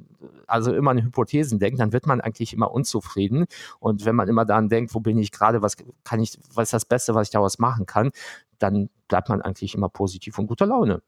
also 0.48 0.74
immer 0.74 0.92
an 0.92 1.04
Hypothesen 1.04 1.60
denkt, 1.60 1.80
dann 1.80 1.94
wird 1.94 2.06
man 2.06 2.22
eigentlich 2.22 2.54
immer 2.54 2.72
unzufrieden. 2.72 3.46
Und 3.80 4.06
wenn 4.06 4.16
man 4.16 4.28
immer 4.28 4.46
daran 4.46 4.70
denkt, 4.70 4.94
wo 4.94 5.00
bin 5.00 5.18
ich 5.18 5.32
gerade, 5.32 5.62
was 5.62 5.76
kann 6.04 6.20
ich, 6.20 6.38
was 6.54 6.68
ist 6.68 6.74
das 6.74 6.86
Beste, 6.86 7.16
was 7.16 7.28
ich 7.28 7.32
daraus 7.32 7.60
machen 7.60 7.86
kann, 7.86 8.12
dann 8.60 8.90
bleibt 9.08 9.30
man 9.30 9.42
eigentlich 9.42 9.76
immer 9.76 9.90
positiv 9.90 10.40
und 10.40 10.48
guter 10.48 10.66
Laune. 10.66 11.02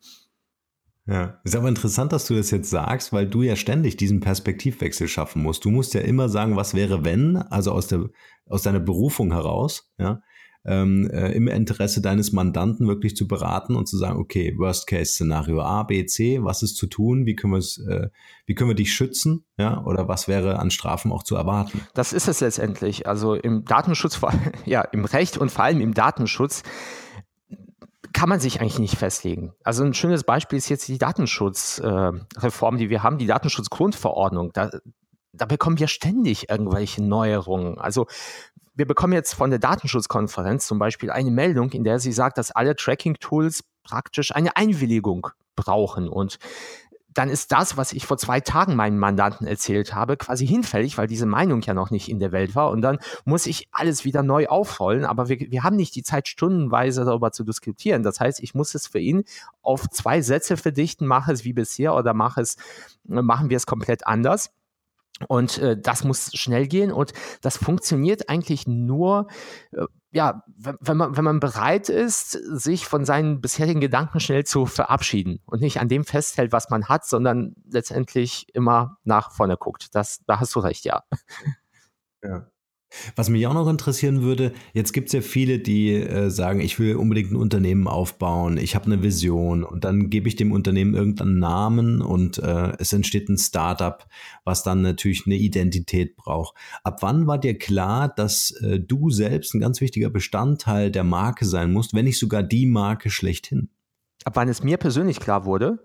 Ja, 1.07 1.39
ist 1.43 1.55
aber 1.55 1.69
interessant, 1.69 2.11
dass 2.13 2.25
du 2.25 2.33
das 2.33 2.49
jetzt 2.49 2.69
sagst, 2.69 3.13
weil 3.13 3.27
du 3.27 3.43
ja 3.43 3.55
ständig 3.55 3.95
diesen 3.95 4.21
Perspektivwechsel 4.21 5.07
schaffen 5.07 5.43
musst. 5.43 5.63
Du 5.63 5.69
musst 5.69 5.93
ja 5.93 6.01
immer 6.01 6.29
sagen, 6.29 6.55
was 6.55 6.73
wäre, 6.73 7.05
wenn, 7.05 7.37
also 7.37 7.71
aus, 7.71 7.87
der, 7.87 8.09
aus 8.47 8.63
deiner 8.63 8.79
Berufung 8.79 9.31
heraus, 9.31 9.91
ja, 9.99 10.21
ähm, 10.65 11.09
äh, 11.11 11.31
im 11.33 11.47
Interesse 11.47 12.01
deines 12.01 12.31
Mandanten 12.31 12.87
wirklich 12.87 13.15
zu 13.15 13.27
beraten 13.27 13.75
und 13.75 13.87
zu 13.87 13.97
sagen, 13.97 14.19
okay, 14.19 14.55
Worst-Case-Szenario 14.57 15.61
A, 15.61 15.83
B, 15.83 16.05
C, 16.07 16.39
was 16.41 16.63
ist 16.63 16.75
zu 16.75 16.87
tun, 16.87 17.27
wie 17.27 17.35
können 17.35 17.53
wir 17.53 17.59
es, 17.59 17.77
äh, 17.77 18.09
wie 18.47 18.55
können 18.55 18.71
wir 18.71 18.75
dich 18.75 18.91
schützen, 18.93 19.45
ja, 19.57 19.83
oder 19.85 20.07
was 20.07 20.27
wäre 20.27 20.57
an 20.57 20.71
Strafen 20.71 21.11
auch 21.11 21.21
zu 21.21 21.35
erwarten? 21.35 21.81
Das 21.93 22.13
ist 22.13 22.27
es 22.27 22.41
letztendlich. 22.41 23.07
Also 23.07 23.35
im 23.35 23.63
Datenschutz, 23.63 24.19
ja, 24.65 24.81
im 24.81 25.05
Recht 25.05 25.37
und 25.37 25.51
vor 25.51 25.65
allem 25.65 25.81
im 25.81 25.93
Datenschutz 25.93 26.63
kann 28.15 28.29
man 28.29 28.39
sich 28.39 28.61
eigentlich 28.61 28.79
nicht 28.79 28.95
festlegen. 28.95 29.53
Also 29.65 29.83
ein 29.83 29.93
schönes 29.93 30.23
Beispiel 30.23 30.57
ist 30.57 30.69
jetzt 30.69 30.87
die 30.87 30.97
Datenschutzreform, 30.97 32.75
äh, 32.75 32.77
die 32.77 32.89
wir 32.89 33.03
haben, 33.03 33.17
die 33.17 33.27
Datenschutzgrundverordnung. 33.27 34.53
Da, 34.53 34.69
da 35.33 35.45
bekommen 35.45 35.79
wir 35.79 35.89
ständig 35.89 36.49
irgendwelche 36.49 37.03
Neuerungen. 37.03 37.77
Also 37.77 38.07
wir 38.73 38.87
bekommen 38.87 39.11
jetzt 39.11 39.33
von 39.33 39.49
der 39.49 39.59
Datenschutzkonferenz 39.59 40.65
zum 40.65 40.79
Beispiel 40.79 41.11
eine 41.11 41.29
Meldung, 41.29 41.71
in 41.71 41.83
der 41.83 41.99
sie 41.99 42.13
sagt, 42.13 42.37
dass 42.37 42.51
alle 42.51 42.77
Tracking-Tools 42.77 43.65
praktisch 43.83 44.33
eine 44.33 44.55
Einwilligung 44.55 45.27
brauchen. 45.57 46.07
Und 46.07 46.39
dann 47.15 47.29
ist 47.29 47.51
das, 47.53 47.77
was 47.77 47.93
ich 47.93 48.05
vor 48.05 48.17
zwei 48.17 48.41
Tagen 48.41 48.75
meinen 48.75 48.99
Mandanten 48.99 49.47
erzählt 49.47 49.95
habe, 49.95 50.17
quasi 50.17 50.45
hinfällig, 50.45 50.97
weil 50.97 51.07
diese 51.07 51.25
Meinung 51.25 51.61
ja 51.61 51.73
noch 51.73 51.89
nicht 51.89 52.09
in 52.09 52.19
der 52.19 52.33
Welt 52.33 52.55
war. 52.55 52.69
Und 52.69 52.81
dann 52.81 52.99
muss 53.23 53.45
ich 53.45 53.69
alles 53.71 54.03
wieder 54.03 54.21
neu 54.21 54.47
aufrollen. 54.47 55.05
Aber 55.05 55.29
wir, 55.29 55.39
wir 55.39 55.63
haben 55.63 55.77
nicht 55.77 55.95
die 55.95 56.03
Zeit, 56.03 56.27
stundenweise 56.27 57.05
darüber 57.05 57.31
zu 57.31 57.45
diskutieren. 57.45 58.03
Das 58.03 58.19
heißt, 58.19 58.43
ich 58.43 58.53
muss 58.53 58.75
es 58.75 58.87
für 58.87 58.99
ihn 58.99 59.23
auf 59.61 59.89
zwei 59.89 60.21
Sätze 60.21 60.57
verdichten, 60.57 61.07
mache 61.07 61.31
es 61.31 61.45
wie 61.45 61.53
bisher 61.53 61.95
oder 61.95 62.13
mache 62.13 62.41
es, 62.41 62.57
machen 63.05 63.49
wir 63.49 63.57
es 63.57 63.65
komplett 63.65 64.05
anders. 64.05 64.51
Und 65.27 65.57
äh, 65.59 65.77
das 65.79 66.03
muss 66.03 66.31
schnell 66.33 66.67
gehen 66.67 66.91
und 66.91 67.13
das 67.41 67.57
funktioniert 67.57 68.27
eigentlich 68.27 68.67
nur, 68.67 69.27
äh, 69.71 69.85
ja, 70.11 70.43
wenn, 70.57 70.97
man, 70.97 71.15
wenn 71.15 71.23
man 71.23 71.39
bereit 71.39 71.89
ist, 71.89 72.31
sich 72.31 72.85
von 72.85 73.05
seinen 73.05 73.39
bisherigen 73.39 73.79
Gedanken 73.79 74.19
schnell 74.19 74.45
zu 74.45 74.65
verabschieden 74.65 75.39
und 75.45 75.61
nicht 75.61 75.79
an 75.79 75.87
dem 75.87 76.03
festhält, 76.03 76.51
was 76.51 76.69
man 76.69 76.89
hat, 76.89 77.05
sondern 77.05 77.55
letztendlich 77.65 78.47
immer 78.53 78.97
nach 79.03 79.31
vorne 79.31 79.57
guckt. 79.57 79.93
Das, 79.93 80.21
da 80.25 80.39
hast 80.39 80.53
du 80.55 80.59
recht, 80.59 80.85
ja. 80.85 81.03
Ja. 82.23 82.47
Was 83.15 83.29
mich 83.29 83.45
auch 83.47 83.53
noch 83.53 83.67
interessieren 83.67 84.21
würde, 84.21 84.53
jetzt 84.73 84.93
gibt 84.93 85.07
es 85.07 85.13
ja 85.13 85.21
viele, 85.21 85.59
die 85.59 85.93
äh, 85.93 86.29
sagen, 86.29 86.61
ich 86.61 86.79
will 86.79 86.95
unbedingt 86.95 87.31
ein 87.31 87.35
Unternehmen 87.35 87.87
aufbauen, 87.87 88.57
ich 88.57 88.75
habe 88.75 88.85
eine 88.85 89.03
Vision 89.03 89.63
und 89.63 89.83
dann 89.83 90.09
gebe 90.09 90.27
ich 90.27 90.35
dem 90.35 90.51
Unternehmen 90.51 90.93
irgendeinen 90.93 91.39
Namen 91.39 92.01
und 92.01 92.37
äh, 92.39 92.73
es 92.79 92.93
entsteht 92.93 93.29
ein 93.29 93.37
Startup, 93.37 94.05
was 94.43 94.63
dann 94.63 94.81
natürlich 94.81 95.25
eine 95.25 95.35
Identität 95.35 96.15
braucht. 96.15 96.55
Ab 96.83 97.01
wann 97.01 97.27
war 97.27 97.37
dir 97.37 97.57
klar, 97.57 98.09
dass 98.09 98.51
äh, 98.61 98.79
du 98.79 99.09
selbst 99.09 99.53
ein 99.53 99.59
ganz 99.59 99.81
wichtiger 99.81 100.09
Bestandteil 100.09 100.91
der 100.91 101.03
Marke 101.03 101.45
sein 101.45 101.71
musst, 101.71 101.93
wenn 101.93 102.05
nicht 102.05 102.19
sogar 102.19 102.43
die 102.43 102.65
Marke 102.65 103.09
schlechthin? 103.09 103.69
Ab 104.23 104.35
wann 104.35 104.49
es 104.49 104.63
mir 104.63 104.77
persönlich 104.77 105.19
klar 105.19 105.45
wurde? 105.45 105.79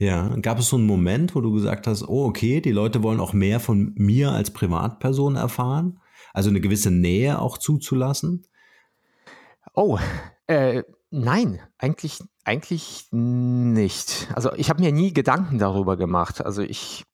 Ja, 0.00 0.34
gab 0.40 0.58
es 0.58 0.68
so 0.68 0.76
einen 0.76 0.86
Moment, 0.86 1.34
wo 1.34 1.42
du 1.42 1.52
gesagt 1.52 1.86
hast, 1.86 2.08
oh 2.08 2.24
okay, 2.24 2.62
die 2.62 2.72
Leute 2.72 3.02
wollen 3.02 3.20
auch 3.20 3.34
mehr 3.34 3.60
von 3.60 3.92
mir 3.96 4.32
als 4.32 4.50
Privatperson 4.50 5.36
erfahren? 5.36 6.00
Also 6.32 6.48
eine 6.48 6.62
gewisse 6.62 6.90
Nähe 6.90 7.38
auch 7.38 7.58
zuzulassen? 7.58 8.46
Oh, 9.74 9.98
äh, 10.46 10.84
nein, 11.10 11.60
eigentlich, 11.76 12.22
eigentlich 12.44 13.08
nicht. 13.10 14.28
Also 14.34 14.54
ich 14.54 14.70
habe 14.70 14.82
mir 14.82 14.90
nie 14.90 15.12
Gedanken 15.12 15.58
darüber 15.58 15.98
gemacht. 15.98 16.42
Also 16.42 16.62
ich, 16.62 17.04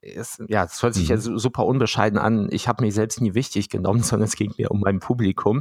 es, 0.00 0.42
ja, 0.48 0.64
es 0.64 0.82
hört 0.82 0.94
sich 0.94 1.10
mhm. 1.10 1.16
ja 1.16 1.18
super 1.18 1.66
unbescheiden 1.66 2.18
an. 2.18 2.48
Ich 2.50 2.68
habe 2.68 2.82
mich 2.82 2.94
selbst 2.94 3.20
nie 3.20 3.34
wichtig 3.34 3.68
genommen, 3.68 4.02
sondern 4.02 4.28
es 4.28 4.36
ging 4.36 4.54
mir 4.56 4.70
um 4.70 4.80
mein 4.80 4.98
Publikum. 4.98 5.60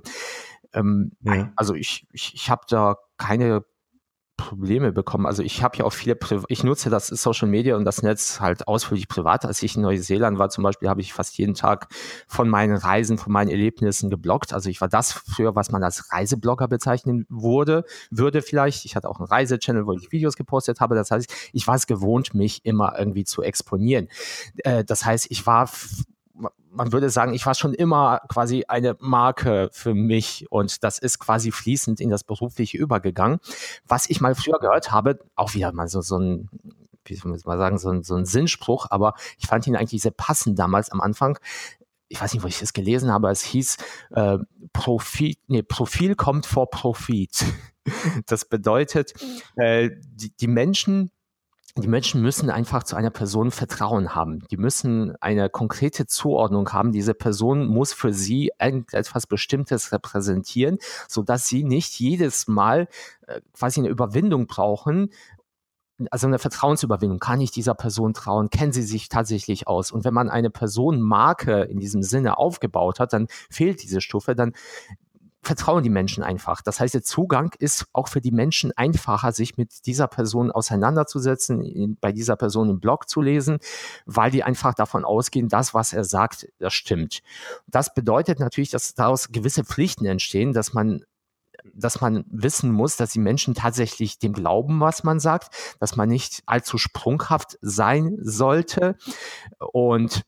Ähm, 0.71 1.11
ja. 1.23 1.51
Also 1.57 1.75
ich, 1.75 2.07
ich, 2.13 2.33
ich 2.35 2.49
habe 2.49 2.61
da 2.69 2.95
keine 3.17 3.65
Probleme 4.39 4.91
bekommen. 4.93 5.25
Also 5.25 5.43
ich 5.43 5.61
habe 5.61 5.77
ja 5.77 5.85
auch 5.85 5.91
viele, 5.91 6.15
Pri 6.15 6.39
ich 6.47 6.63
nutze 6.63 6.89
das 6.89 7.07
Social 7.07 7.47
Media 7.47 7.75
und 7.75 7.83
das 7.83 8.01
Netz 8.01 8.39
halt 8.39 8.67
ausführlich 8.67 9.07
privat. 9.07 9.45
Als 9.45 9.61
ich 9.61 9.75
in 9.75 9.81
Neuseeland 9.81 10.39
war 10.39 10.49
zum 10.49 10.63
Beispiel, 10.63 10.87
habe 10.87 11.01
ich 11.01 11.13
fast 11.13 11.37
jeden 11.37 11.53
Tag 11.53 11.89
von 12.27 12.49
meinen 12.49 12.77
Reisen, 12.77 13.17
von 13.17 13.33
meinen 13.33 13.49
Erlebnissen 13.49 14.09
gebloggt. 14.09 14.53
Also 14.53 14.69
ich 14.69 14.79
war 14.79 14.87
das 14.87 15.11
früher, 15.11 15.55
was 15.55 15.71
man 15.71 15.83
als 15.83 16.11
Reiseblogger 16.11 16.67
bezeichnen 16.67 17.25
wurde, 17.29 17.83
würde 18.09 18.41
vielleicht. 18.41 18.85
Ich 18.85 18.95
hatte 18.95 19.09
auch 19.09 19.19
einen 19.19 19.27
Reisechannel, 19.27 19.85
wo 19.85 19.93
ich 19.93 20.11
Videos 20.11 20.37
gepostet 20.37 20.79
habe. 20.79 20.95
Das 20.95 21.11
heißt, 21.11 21.31
ich 21.51 21.67
war 21.67 21.75
es 21.75 21.85
gewohnt, 21.85 22.33
mich 22.33 22.65
immer 22.65 22.97
irgendwie 22.97 23.25
zu 23.25 23.41
exponieren. 23.41 24.07
Äh, 24.63 24.85
das 24.85 25.05
heißt, 25.05 25.27
ich 25.29 25.45
war 25.45 25.69
man 26.71 26.91
würde 26.91 27.09
sagen, 27.09 27.33
ich 27.33 27.45
war 27.45 27.55
schon 27.55 27.73
immer 27.73 28.21
quasi 28.29 28.65
eine 28.67 28.95
Marke 28.99 29.69
für 29.71 29.93
mich 29.93 30.45
und 30.49 30.83
das 30.83 30.99
ist 30.99 31.19
quasi 31.19 31.51
fließend 31.51 31.99
in 31.99 32.09
das 32.09 32.23
Berufliche 32.23 32.77
übergegangen. 32.77 33.39
Was 33.87 34.09
ich 34.09 34.21
mal 34.21 34.35
früher 34.35 34.59
gehört 34.59 34.91
habe, 34.91 35.19
auch 35.35 35.53
wieder 35.53 35.71
mal 35.71 35.87
so, 35.87 36.01
so 36.01 36.17
ein, 36.17 36.49
wie 37.05 37.15
soll 37.15 37.31
man 37.31 37.41
mal 37.45 37.57
sagen, 37.57 37.77
so 37.77 37.89
ein, 37.89 38.03
so 38.03 38.15
ein 38.15 38.25
Sinnspruch, 38.25 38.87
aber 38.89 39.13
ich 39.37 39.47
fand 39.47 39.67
ihn 39.67 39.75
eigentlich 39.75 40.01
sehr 40.01 40.11
passend 40.11 40.57
damals 40.59 40.91
am 40.91 41.01
Anfang. 41.01 41.37
Ich 42.07 42.21
weiß 42.21 42.33
nicht, 42.33 42.43
wo 42.43 42.47
ich 42.47 42.59
das 42.59 42.73
gelesen 42.73 43.11
habe, 43.11 43.29
es 43.29 43.43
hieß, 43.43 43.77
äh, 44.11 44.37
Profit, 44.73 45.39
nee, 45.47 45.61
Profil 45.63 46.15
kommt 46.15 46.45
vor 46.45 46.69
Profit. 46.69 47.45
Das 48.27 48.45
bedeutet, 48.45 49.13
äh, 49.55 49.89
die, 50.11 50.31
die 50.35 50.47
Menschen 50.47 51.09
die 51.81 51.87
Menschen 51.87 52.21
müssen 52.21 52.49
einfach 52.49 52.83
zu 52.83 52.95
einer 52.95 53.09
Person 53.09 53.51
Vertrauen 53.51 54.15
haben. 54.15 54.39
Die 54.49 54.57
müssen 54.57 55.15
eine 55.21 55.49
konkrete 55.49 56.05
Zuordnung 56.05 56.71
haben. 56.71 56.91
Diese 56.91 57.13
Person 57.13 57.67
muss 57.67 57.93
für 57.93 58.13
sie 58.13 58.51
etwas 58.57 59.27
Bestimmtes 59.27 59.91
repräsentieren, 59.91 60.77
sodass 61.07 61.47
sie 61.47 61.63
nicht 61.63 61.99
jedes 61.99 62.47
Mal 62.47 62.87
äh, 63.27 63.41
quasi 63.53 63.79
eine 63.79 63.89
Überwindung 63.89 64.47
brauchen, 64.47 65.11
also 66.11 66.27
eine 66.27 66.39
Vertrauensüberwindung. 66.39 67.19
Kann 67.19 67.41
ich 67.41 67.51
dieser 67.51 67.73
Person 67.73 68.13
trauen? 68.13 68.49
Kennen 68.49 68.71
sie 68.71 68.83
sich 68.83 69.09
tatsächlich 69.09 69.67
aus? 69.67 69.91
Und 69.91 70.05
wenn 70.05 70.13
man 70.13 70.29
eine 70.29 70.49
Personenmarke 70.49 71.63
in 71.63 71.79
diesem 71.79 72.03
Sinne 72.03 72.37
aufgebaut 72.37 72.99
hat, 72.99 73.13
dann 73.13 73.27
fehlt 73.49 73.83
diese 73.83 74.01
Stufe, 74.01 74.35
dann 74.35 74.53
vertrauen 75.41 75.83
die 75.83 75.89
Menschen 75.89 76.23
einfach. 76.23 76.61
Das 76.61 76.79
heißt, 76.79 76.93
der 76.93 77.03
Zugang 77.03 77.53
ist 77.59 77.85
auch 77.93 78.07
für 78.07 78.21
die 78.21 78.31
Menschen 78.31 78.71
einfacher, 78.75 79.31
sich 79.31 79.57
mit 79.57 79.85
dieser 79.85 80.07
Person 80.07 80.51
auseinanderzusetzen, 80.51 81.97
bei 82.01 82.11
dieser 82.11 82.35
Person 82.35 82.69
im 82.69 82.79
Blog 82.79 83.09
zu 83.09 83.21
lesen, 83.21 83.59
weil 84.05 84.31
die 84.31 84.43
einfach 84.43 84.73
davon 84.73 85.05
ausgehen, 85.05 85.47
das, 85.47 85.73
was 85.73 85.93
er 85.93 86.03
sagt, 86.03 86.47
das 86.59 86.73
stimmt. 86.73 87.21
Das 87.67 87.93
bedeutet 87.93 88.39
natürlich, 88.39 88.69
dass 88.69 88.93
daraus 88.93 89.29
gewisse 89.29 89.63
Pflichten 89.63 90.05
entstehen, 90.05 90.53
dass 90.53 90.73
man 90.73 91.03
dass 91.73 91.99
man 91.99 92.23
wissen 92.29 92.71
muss, 92.71 92.95
dass 92.95 93.11
die 93.11 93.19
Menschen 93.19 93.53
tatsächlich 93.53 94.17
dem 94.17 94.31
glauben, 94.31 94.79
was 94.79 95.03
man 95.03 95.19
sagt, 95.19 95.53
dass 95.81 95.97
man 95.97 96.07
nicht 96.07 96.41
allzu 96.45 96.77
sprunghaft 96.77 97.57
sein 97.61 98.17
sollte 98.21 98.95
und 99.59 100.23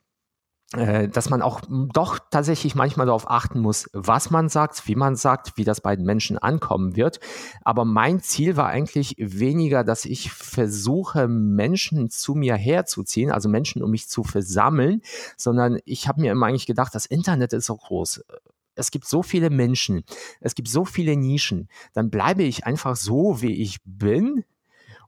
dass 0.72 1.30
man 1.30 1.42
auch 1.42 1.62
doch 1.70 2.20
tatsächlich 2.30 2.76
manchmal 2.76 3.06
darauf 3.06 3.30
achten 3.30 3.60
muss, 3.60 3.90
was 3.92 4.32
man 4.32 4.48
sagt, 4.48 4.88
wie 4.88 4.96
man 4.96 5.18
sagt, 5.18 5.58
wie 5.58 5.66
das 5.66 5.82
bei 5.82 5.96
den 5.98 6.06
Menschen 6.06 6.38
ankommen 6.38 6.96
wird. 6.96 7.20
Aber 7.64 7.84
mein 7.84 8.22
Ziel 8.22 8.56
war 8.56 8.68
eigentlich 8.68 9.16
weniger, 9.18 9.84
dass 9.84 10.06
ich 10.06 10.32
versuche, 10.32 11.28
Menschen 11.28 12.10
zu 12.10 12.36
mir 12.36 12.56
herzuziehen, 12.56 13.32
also 13.32 13.50
Menschen 13.50 13.84
um 13.84 13.92
mich 13.92 14.08
zu 14.08 14.24
versammeln, 14.24 15.02
sondern 15.36 15.80
ich 15.84 16.08
habe 16.08 16.22
mir 16.22 16.32
immer 16.32 16.46
eigentlich 16.46 16.68
gedacht, 16.68 16.96
das 16.96 17.06
Internet 17.06 17.52
ist 17.52 17.66
so 17.66 17.76
groß 17.76 18.24
es 18.76 18.90
gibt 18.90 19.06
so 19.06 19.22
viele 19.22 19.50
Menschen, 19.50 20.04
es 20.40 20.56
gibt 20.56 20.70
so 20.70 20.86
viele 20.86 21.16
Nischen, 21.18 21.68
dann 21.94 22.10
bleibe 22.10 22.44
ich 22.44 22.66
einfach 22.66 22.96
so, 22.96 23.42
wie 23.42 23.62
ich 23.62 23.80
bin, 23.84 24.46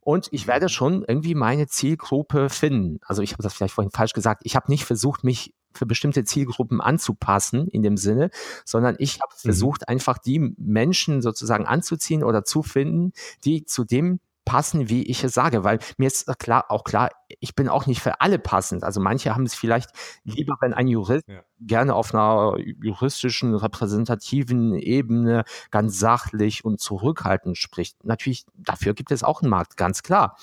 und 0.03 0.27
ich 0.31 0.47
werde 0.47 0.69
schon 0.69 1.03
irgendwie 1.07 1.35
meine 1.35 1.67
Zielgruppe 1.67 2.49
finden. 2.49 2.99
Also 3.03 3.21
ich 3.21 3.33
habe 3.33 3.43
das 3.43 3.53
vielleicht 3.53 3.73
vorhin 3.73 3.91
falsch 3.91 4.13
gesagt. 4.13 4.41
Ich 4.45 4.55
habe 4.55 4.71
nicht 4.71 4.85
versucht, 4.85 5.23
mich 5.23 5.53
für 5.73 5.85
bestimmte 5.85 6.23
Zielgruppen 6.23 6.81
anzupassen 6.81 7.67
in 7.67 7.81
dem 7.81 7.97
Sinne, 7.97 8.29
sondern 8.65 8.95
ich 8.99 9.21
habe 9.21 9.33
mhm. 9.33 9.41
versucht, 9.41 9.89
einfach 9.89 10.17
die 10.17 10.53
Menschen 10.57 11.21
sozusagen 11.21 11.65
anzuziehen 11.65 12.23
oder 12.23 12.43
zu 12.43 12.63
finden, 12.63 13.13
die 13.43 13.65
zu 13.65 13.83
dem 13.83 14.19
passen, 14.45 14.89
wie 14.89 15.03
ich 15.03 15.23
es 15.23 15.34
sage, 15.34 15.63
weil 15.63 15.79
mir 15.97 16.08
ist 16.08 16.27
klar, 16.39 16.65
auch 16.69 16.84
klar, 16.84 17.10
ich 17.39 17.56
bin 17.56 17.69
auch 17.69 17.86
nicht 17.86 18.01
für 18.01 18.21
alle 18.21 18.39
passend. 18.39 18.84
Also 18.84 18.99
manche 18.99 19.34
haben 19.34 19.45
es 19.45 19.56
vielleicht 19.56 19.89
lieber, 20.23 20.58
wenn 20.62 20.73
ein 20.73 20.88
Jurist 20.88 21.27
ja. 21.27 21.41
gerne 21.60 21.95
auf 21.95 22.13
einer 22.13 22.58
juristischen, 22.60 23.56
repräsentativen 23.56 24.75
Ebene 24.75 25.43
ganz 25.71 25.99
sachlich 25.99 26.65
und 26.65 26.79
zurückhaltend 26.79 27.58
spricht. 27.58 28.03
Natürlich, 28.03 28.45
dafür 28.56 28.93
gibt 28.93 29.12
es 29.12 29.23
auch 29.23 29.41
einen 29.41 29.49
Markt, 29.49 29.77
ganz 29.77 30.03
klar. 30.03 30.38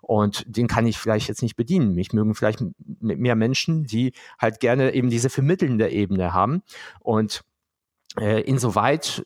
Und 0.00 0.44
den 0.46 0.68
kann 0.68 0.86
ich 0.86 0.98
vielleicht 0.98 1.28
jetzt 1.28 1.42
nicht 1.42 1.56
bedienen. 1.56 1.94
Mich 1.94 2.12
mögen 2.12 2.34
vielleicht 2.34 2.64
mehr 3.00 3.36
Menschen, 3.36 3.84
die 3.84 4.12
halt 4.38 4.60
gerne 4.60 4.94
eben 4.94 5.10
diese 5.10 5.30
vermittelnde 5.30 5.88
Ebene 5.88 6.32
haben. 6.32 6.62
Und 7.00 7.44
äh, 8.18 8.42
insoweit 8.42 9.24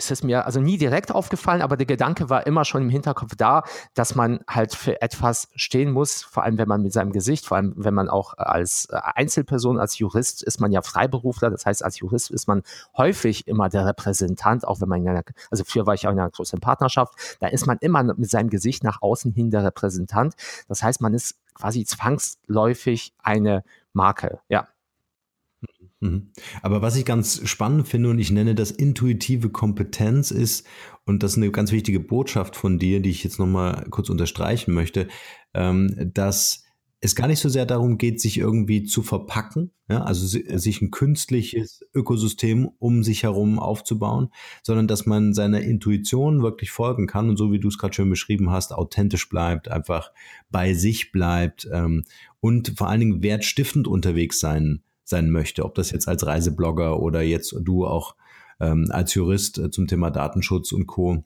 ist 0.00 0.10
es 0.10 0.22
mir 0.22 0.46
also 0.46 0.60
nie 0.60 0.78
direkt 0.78 1.12
aufgefallen, 1.12 1.60
aber 1.60 1.76
der 1.76 1.86
Gedanke 1.86 2.30
war 2.30 2.46
immer 2.46 2.64
schon 2.64 2.82
im 2.82 2.88
Hinterkopf 2.88 3.36
da, 3.36 3.64
dass 3.94 4.14
man 4.14 4.40
halt 4.48 4.74
für 4.74 5.02
etwas 5.02 5.48
stehen 5.54 5.92
muss, 5.92 6.22
vor 6.22 6.42
allem 6.42 6.56
wenn 6.56 6.68
man 6.68 6.82
mit 6.82 6.94
seinem 6.94 7.12
Gesicht, 7.12 7.44
vor 7.44 7.58
allem 7.58 7.74
wenn 7.76 7.92
man 7.92 8.08
auch 8.08 8.32
als 8.38 8.86
äh, 8.86 8.98
Einzelperson, 9.14 9.78
als 9.78 9.98
Jurist 9.98 10.42
ist 10.42 10.58
man 10.58 10.72
ja 10.72 10.80
Freiberufler, 10.80 11.50
das 11.50 11.66
heißt 11.66 11.84
als 11.84 11.98
Jurist 11.98 12.30
ist 12.30 12.48
man 12.48 12.62
häufig 12.96 13.46
immer 13.46 13.68
der 13.68 13.84
Repräsentant, 13.84 14.66
auch 14.66 14.80
wenn 14.80 14.88
man 14.88 15.02
in 15.02 15.08
einer, 15.08 15.22
also 15.50 15.64
früher 15.64 15.86
war 15.86 15.92
ich 15.92 16.06
auch 16.06 16.12
in 16.12 16.18
einer 16.18 16.30
großen 16.30 16.60
Partnerschaft, 16.60 17.14
da 17.40 17.48
ist 17.48 17.66
man 17.66 17.76
immer 17.80 18.02
mit 18.02 18.30
seinem 18.30 18.48
Gesicht 18.48 18.82
nach 18.82 19.02
außen 19.02 19.32
hin 19.32 19.50
der 19.50 19.64
Repräsentant. 19.64 20.34
Das 20.66 20.82
heißt, 20.82 21.02
man 21.02 21.12
ist 21.12 21.36
quasi 21.52 21.84
zwangsläufig 21.84 23.12
eine 23.22 23.64
Marke, 23.92 24.40
ja. 24.48 24.66
Mhm. 26.00 26.32
Aber 26.62 26.82
was 26.82 26.96
ich 26.96 27.04
ganz 27.04 27.46
spannend 27.48 27.86
finde 27.86 28.10
und 28.10 28.18
ich 28.18 28.30
nenne 28.30 28.54
das 28.54 28.70
intuitive 28.70 29.50
Kompetenz 29.50 30.30
ist, 30.30 30.66
und 31.04 31.22
das 31.22 31.32
ist 31.32 31.36
eine 31.38 31.50
ganz 31.50 31.72
wichtige 31.72 32.00
Botschaft 32.00 32.56
von 32.56 32.78
dir, 32.78 33.00
die 33.00 33.10
ich 33.10 33.24
jetzt 33.24 33.38
nochmal 33.38 33.86
kurz 33.90 34.08
unterstreichen 34.08 34.72
möchte, 34.72 35.08
ähm, 35.54 36.10
dass 36.14 36.64
es 37.02 37.14
gar 37.14 37.26
nicht 37.26 37.40
so 37.40 37.48
sehr 37.48 37.64
darum 37.64 37.96
geht, 37.96 38.20
sich 38.20 38.36
irgendwie 38.36 38.84
zu 38.84 39.02
verpacken, 39.02 39.70
ja, 39.88 40.02
also 40.02 40.26
sich 40.26 40.82
ein 40.82 40.90
künstliches 40.90 41.80
Ökosystem 41.94 42.68
um 42.78 43.02
sich 43.02 43.22
herum 43.22 43.58
aufzubauen, 43.58 44.28
sondern 44.62 44.86
dass 44.86 45.06
man 45.06 45.32
seiner 45.32 45.62
Intuition 45.62 46.42
wirklich 46.42 46.70
folgen 46.70 47.06
kann 47.06 47.30
und 47.30 47.38
so 47.38 47.52
wie 47.52 47.58
du 47.58 47.68
es 47.68 47.78
gerade 47.78 47.94
schön 47.94 48.10
beschrieben 48.10 48.50
hast, 48.50 48.74
authentisch 48.74 49.28
bleibt, 49.30 49.68
einfach 49.68 50.12
bei 50.50 50.74
sich 50.74 51.10
bleibt 51.10 51.66
ähm, 51.72 52.04
und 52.40 52.74
vor 52.76 52.88
allen 52.88 53.00
Dingen 53.00 53.22
wertstiftend 53.22 53.88
unterwegs 53.88 54.38
sein 54.38 54.82
sein 55.10 55.30
möchte, 55.30 55.64
ob 55.64 55.74
das 55.74 55.90
jetzt 55.90 56.08
als 56.08 56.26
Reiseblogger 56.26 57.00
oder 57.00 57.22
jetzt 57.22 57.54
du 57.60 57.86
auch 57.86 58.14
ähm, 58.60 58.86
als 58.90 59.14
Jurist 59.14 59.58
äh, 59.58 59.70
zum 59.70 59.86
Thema 59.86 60.10
Datenschutz 60.10 60.72
und 60.72 60.86
Co. 60.86 61.24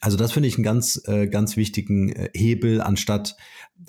Also 0.00 0.16
das 0.16 0.32
finde 0.32 0.48
ich 0.48 0.54
einen 0.56 0.64
ganz, 0.64 1.02
äh, 1.06 1.26
ganz 1.26 1.56
wichtigen 1.56 2.10
äh, 2.10 2.30
Hebel, 2.34 2.80
anstatt, 2.80 3.36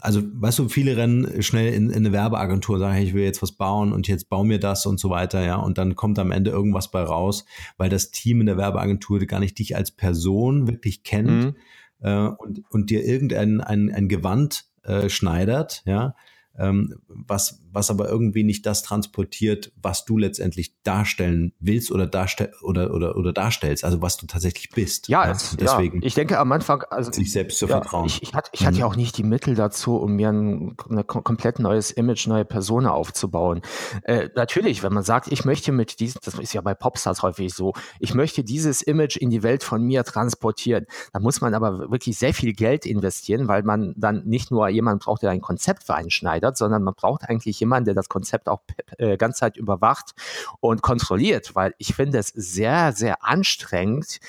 also 0.02 0.22
weißt 0.22 0.60
du, 0.60 0.70
viele 0.70 0.98
rennen 0.98 1.42
schnell 1.42 1.74
in, 1.74 1.90
in 1.90 1.98
eine 1.98 2.12
Werbeagentur 2.12 2.76
und 2.76 2.82
sagen, 2.82 2.94
hey, 2.94 3.06
ich 3.06 3.14
will 3.14 3.24
jetzt 3.24 3.42
was 3.42 3.54
bauen 3.54 3.94
und 3.94 4.08
jetzt 4.08 4.30
bau 4.30 4.44
mir 4.44 4.60
das 4.60 4.86
und 4.86 5.00
so 5.00 5.10
weiter, 5.10 5.44
ja, 5.44 5.56
und 5.56 5.78
dann 5.78 5.96
kommt 5.96 6.20
am 6.20 6.32
Ende 6.32 6.52
irgendwas 6.52 6.92
bei 6.92 7.04
raus, 7.04 7.46
weil 7.78 7.90
das 7.90 8.12
Team 8.12 8.42
in 8.42 8.48
der 8.48 8.58
Werbeagentur 8.58 9.20
gar 9.20 9.40
nicht 9.40 9.58
dich 9.60 9.76
als 9.76 9.92
Person 9.92 10.68
wirklich 10.68 11.04
kennt 11.04 11.30
mhm. 11.30 11.56
äh, 12.02 12.28
und, 12.28 12.64
und 12.70 12.90
dir 12.90 13.06
irgendein 13.06 13.62
ein, 13.62 13.90
ein 13.92 14.10
Gewand 14.10 14.66
äh, 14.84 15.10
schneidert, 15.10 15.84
ja, 15.86 16.16
ähm, 16.58 16.96
was, 17.08 17.63
was 17.74 17.90
aber 17.90 18.08
irgendwie 18.08 18.44
nicht 18.44 18.66
das 18.66 18.84
transportiert, 18.84 19.72
was 19.82 20.06
du 20.06 20.18
letztendlich 20.18 20.76
darstellen 20.84 21.54
willst 21.60 21.92
oder, 21.92 22.06
darstell 22.06 22.54
oder, 22.62 22.94
oder, 22.94 23.18
oder 23.18 23.34
darstellst, 23.34 23.84
also 23.84 24.02
was 24.02 24.18
du 24.18 24.28
tatsächlich 24.28 24.70
bist. 24.70 25.08
Ja, 25.08 25.28
ja? 25.28 25.38
deswegen 25.60 26.02
ja, 26.02 26.08
ich 26.08 26.14
denke 26.14 26.40
am 26.40 26.52
Anfang, 26.52 26.84
also 26.90 27.12
sich 27.12 27.32
selbst 27.32 27.58
zu 27.58 27.66
ja, 27.66 27.78
vertrauen. 27.78 28.06
Ich, 28.06 28.22
ich, 28.22 28.34
hatte, 28.34 28.50
ich 28.54 28.66
hatte 28.66 28.78
ja 28.78 28.86
mhm. 28.86 28.92
auch 28.92 28.96
nicht 28.96 29.18
die 29.18 29.24
Mittel 29.24 29.56
dazu, 29.56 29.96
um 29.98 30.14
mir 30.14 30.30
ein, 30.30 30.76
ein 30.90 31.08
komplett 31.08 31.60
neues 31.60 31.92
Image, 31.92 32.28
neue 32.28 32.46
Persona 32.46 32.92
aufzubauen. 32.92 33.62
Äh, 34.04 34.30
natürlich, 34.36 34.84
wenn 34.84 34.94
man 34.94 35.04
sagt, 35.04 35.32
ich 35.32 35.44
möchte 35.44 35.72
mit 35.72 36.00
diesem, 36.00 36.22
das 36.24 36.36
ist 36.36 36.54
ja 36.54 36.62
bei 36.62 36.76
Popstars 36.76 37.24
häufig 37.24 37.54
so, 37.54 37.74
ich 38.00 38.14
möchte 38.14 38.44
dieses 38.44 38.82
Image 38.82 39.18
in 39.18 39.32
die 39.32 39.42
Welt 39.42 39.64
von 39.64 39.82
mir 39.84 40.04
transportieren, 40.04 40.86
dann 41.12 41.24
muss 41.24 41.42
man 41.42 41.54
aber 41.56 41.92
wirklich 41.92 42.18
sehr 42.18 42.34
viel 42.34 42.54
Geld 42.54 42.86
investieren, 42.86 43.48
weil 43.48 43.64
man 43.64 43.94
dann 43.98 44.24
nicht 44.26 44.52
nur 44.52 44.70
jemanden 44.70 45.00
braucht, 45.00 45.24
der 45.24 45.32
ein 45.32 45.42
Konzept 45.42 45.84
vereinschneidert, 45.84 46.56
sondern 46.58 46.84
man 46.84 46.94
braucht 46.94 47.24
eigentlich 47.28 47.63
jemanden, 47.64 47.86
der 47.86 47.96
das 47.96 48.10
Konzept 48.10 48.48
auch 48.48 48.62
äh, 48.98 49.18
ganz 49.18 49.38
Zeit 49.38 49.58
überwacht 49.58 50.14
und 50.60 50.82
kontrolliert, 50.82 51.56
weil 51.56 51.74
ich 51.78 51.96
finde 51.96 52.20
es 52.20 52.28
sehr, 52.28 52.94
sehr 52.94 53.24
anstrengend, 53.24 54.20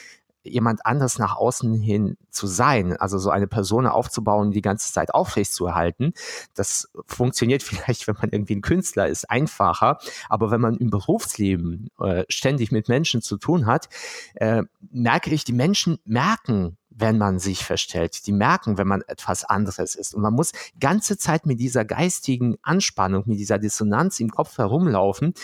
jemand 0.44 0.84
anders 0.84 1.18
nach 1.18 1.36
außen 1.36 1.80
hin 1.80 2.16
zu 2.30 2.46
sein, 2.46 2.96
also 2.96 3.18
so 3.18 3.30
eine 3.30 3.46
Person 3.46 3.86
aufzubauen, 3.86 4.50
die 4.50 4.60
ganze 4.60 4.92
Zeit 4.92 5.14
aufrecht 5.14 5.52
zu 5.52 5.66
erhalten. 5.66 6.12
Das 6.54 6.90
funktioniert 7.06 7.62
vielleicht, 7.64 8.06
wenn 8.06 8.16
man 8.20 8.30
irgendwie 8.30 8.56
ein 8.56 8.62
Künstler 8.62 9.08
ist, 9.08 9.30
einfacher, 9.30 9.98
aber 10.28 10.50
wenn 10.50 10.60
man 10.60 10.76
im 10.76 10.90
Berufsleben 10.90 11.88
äh, 11.98 12.24
ständig 12.28 12.70
mit 12.72 12.88
Menschen 12.88 13.22
zu 13.22 13.38
tun 13.38 13.66
hat, 13.66 13.88
äh, 14.34 14.62
merke 14.90 15.30
ich, 15.30 15.44
die 15.44 15.52
Menschen 15.52 15.98
merken, 16.04 16.76
wenn 16.96 17.18
man 17.18 17.38
sich 17.38 17.64
verstellt. 17.64 18.26
Die 18.26 18.32
merken, 18.32 18.78
wenn 18.78 18.86
man 18.86 19.02
etwas 19.02 19.44
anderes 19.44 19.94
ist. 19.94 20.14
Und 20.14 20.22
man 20.22 20.34
muss 20.34 20.52
ganze 20.78 21.18
Zeit 21.18 21.46
mit 21.46 21.60
dieser 21.60 21.84
geistigen 21.84 22.56
Anspannung, 22.62 23.24
mit 23.26 23.38
dieser 23.38 23.58
Dissonanz 23.58 24.20
im 24.20 24.30
Kopf 24.30 24.58
herumlaufen, 24.58 25.34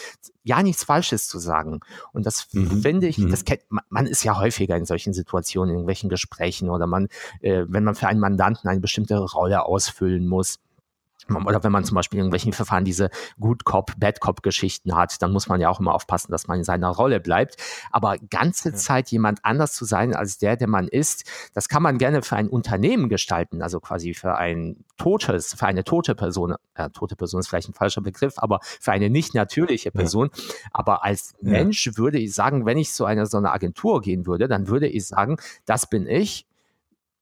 ja 0.42 0.62
nichts 0.62 0.84
Falsches 0.84 1.28
zu 1.28 1.38
sagen. 1.38 1.80
Und 2.12 2.26
das 2.26 2.48
mhm. 2.52 2.82
finde 2.82 3.08
ich, 3.08 3.18
mhm. 3.18 3.30
das 3.30 3.44
kennt, 3.44 3.62
man 3.88 4.06
ist 4.06 4.24
ja 4.24 4.38
häufiger 4.38 4.76
in 4.76 4.84
solchen 4.84 5.12
Situationen, 5.12 5.70
in 5.70 5.76
irgendwelchen 5.76 6.08
Gesprächen 6.08 6.70
oder 6.70 6.86
man, 6.86 7.08
äh, 7.40 7.64
wenn 7.68 7.84
man 7.84 7.94
für 7.94 8.06
einen 8.06 8.20
Mandanten 8.20 8.68
eine 8.68 8.80
bestimmte 8.80 9.18
Rolle 9.18 9.64
ausfüllen 9.64 10.26
muss 10.26 10.58
oder 11.28 11.62
wenn 11.62 11.72
man 11.72 11.84
zum 11.84 11.94
Beispiel 11.94 12.18
in 12.18 12.24
irgendwelchen 12.24 12.52
Verfahren 12.52 12.84
diese 12.84 13.10
Good 13.38 13.64
Cop, 13.64 13.92
Bad 13.98 14.20
Cop 14.20 14.42
Geschichten 14.42 14.94
hat, 14.96 15.20
dann 15.22 15.32
muss 15.32 15.48
man 15.48 15.60
ja 15.60 15.68
auch 15.68 15.80
immer 15.80 15.94
aufpassen, 15.94 16.32
dass 16.32 16.46
man 16.46 16.58
in 16.58 16.64
seiner 16.64 16.88
Rolle 16.88 17.20
bleibt. 17.20 17.56
Aber 17.90 18.16
ganze 18.18 18.70
ja. 18.70 18.74
Zeit 18.74 19.10
jemand 19.10 19.44
anders 19.44 19.72
zu 19.74 19.84
sein 19.84 20.14
als 20.14 20.38
der, 20.38 20.56
der 20.56 20.68
man 20.68 20.88
ist, 20.88 21.24
das 21.54 21.68
kann 21.68 21.82
man 21.82 21.98
gerne 21.98 22.22
für 22.22 22.36
ein 22.36 22.48
Unternehmen 22.48 23.08
gestalten, 23.08 23.62
also 23.62 23.80
quasi 23.80 24.14
für 24.14 24.36
ein 24.36 24.84
totes, 24.96 25.54
für 25.54 25.66
eine 25.66 25.84
tote 25.84 26.14
Person. 26.14 26.54
Ja, 26.76 26.88
tote 26.88 27.16
Person 27.16 27.40
ist 27.40 27.48
vielleicht 27.48 27.68
ein 27.68 27.74
falscher 27.74 28.00
Begriff, 28.00 28.34
aber 28.36 28.60
für 28.62 28.92
eine 28.92 29.10
nicht 29.10 29.34
natürliche 29.34 29.90
Person. 29.90 30.30
Ja. 30.34 30.42
Aber 30.72 31.04
als 31.04 31.34
Mensch 31.40 31.90
würde 31.96 32.18
ich 32.18 32.34
sagen, 32.34 32.66
wenn 32.66 32.78
ich 32.78 32.92
zu 32.92 33.04
einer 33.04 33.26
so 33.26 33.38
einer 33.38 33.52
Agentur 33.52 34.00
gehen 34.00 34.26
würde, 34.26 34.48
dann 34.48 34.68
würde 34.68 34.88
ich 34.88 35.06
sagen, 35.06 35.36
das 35.66 35.88
bin 35.88 36.06
ich, 36.06 36.46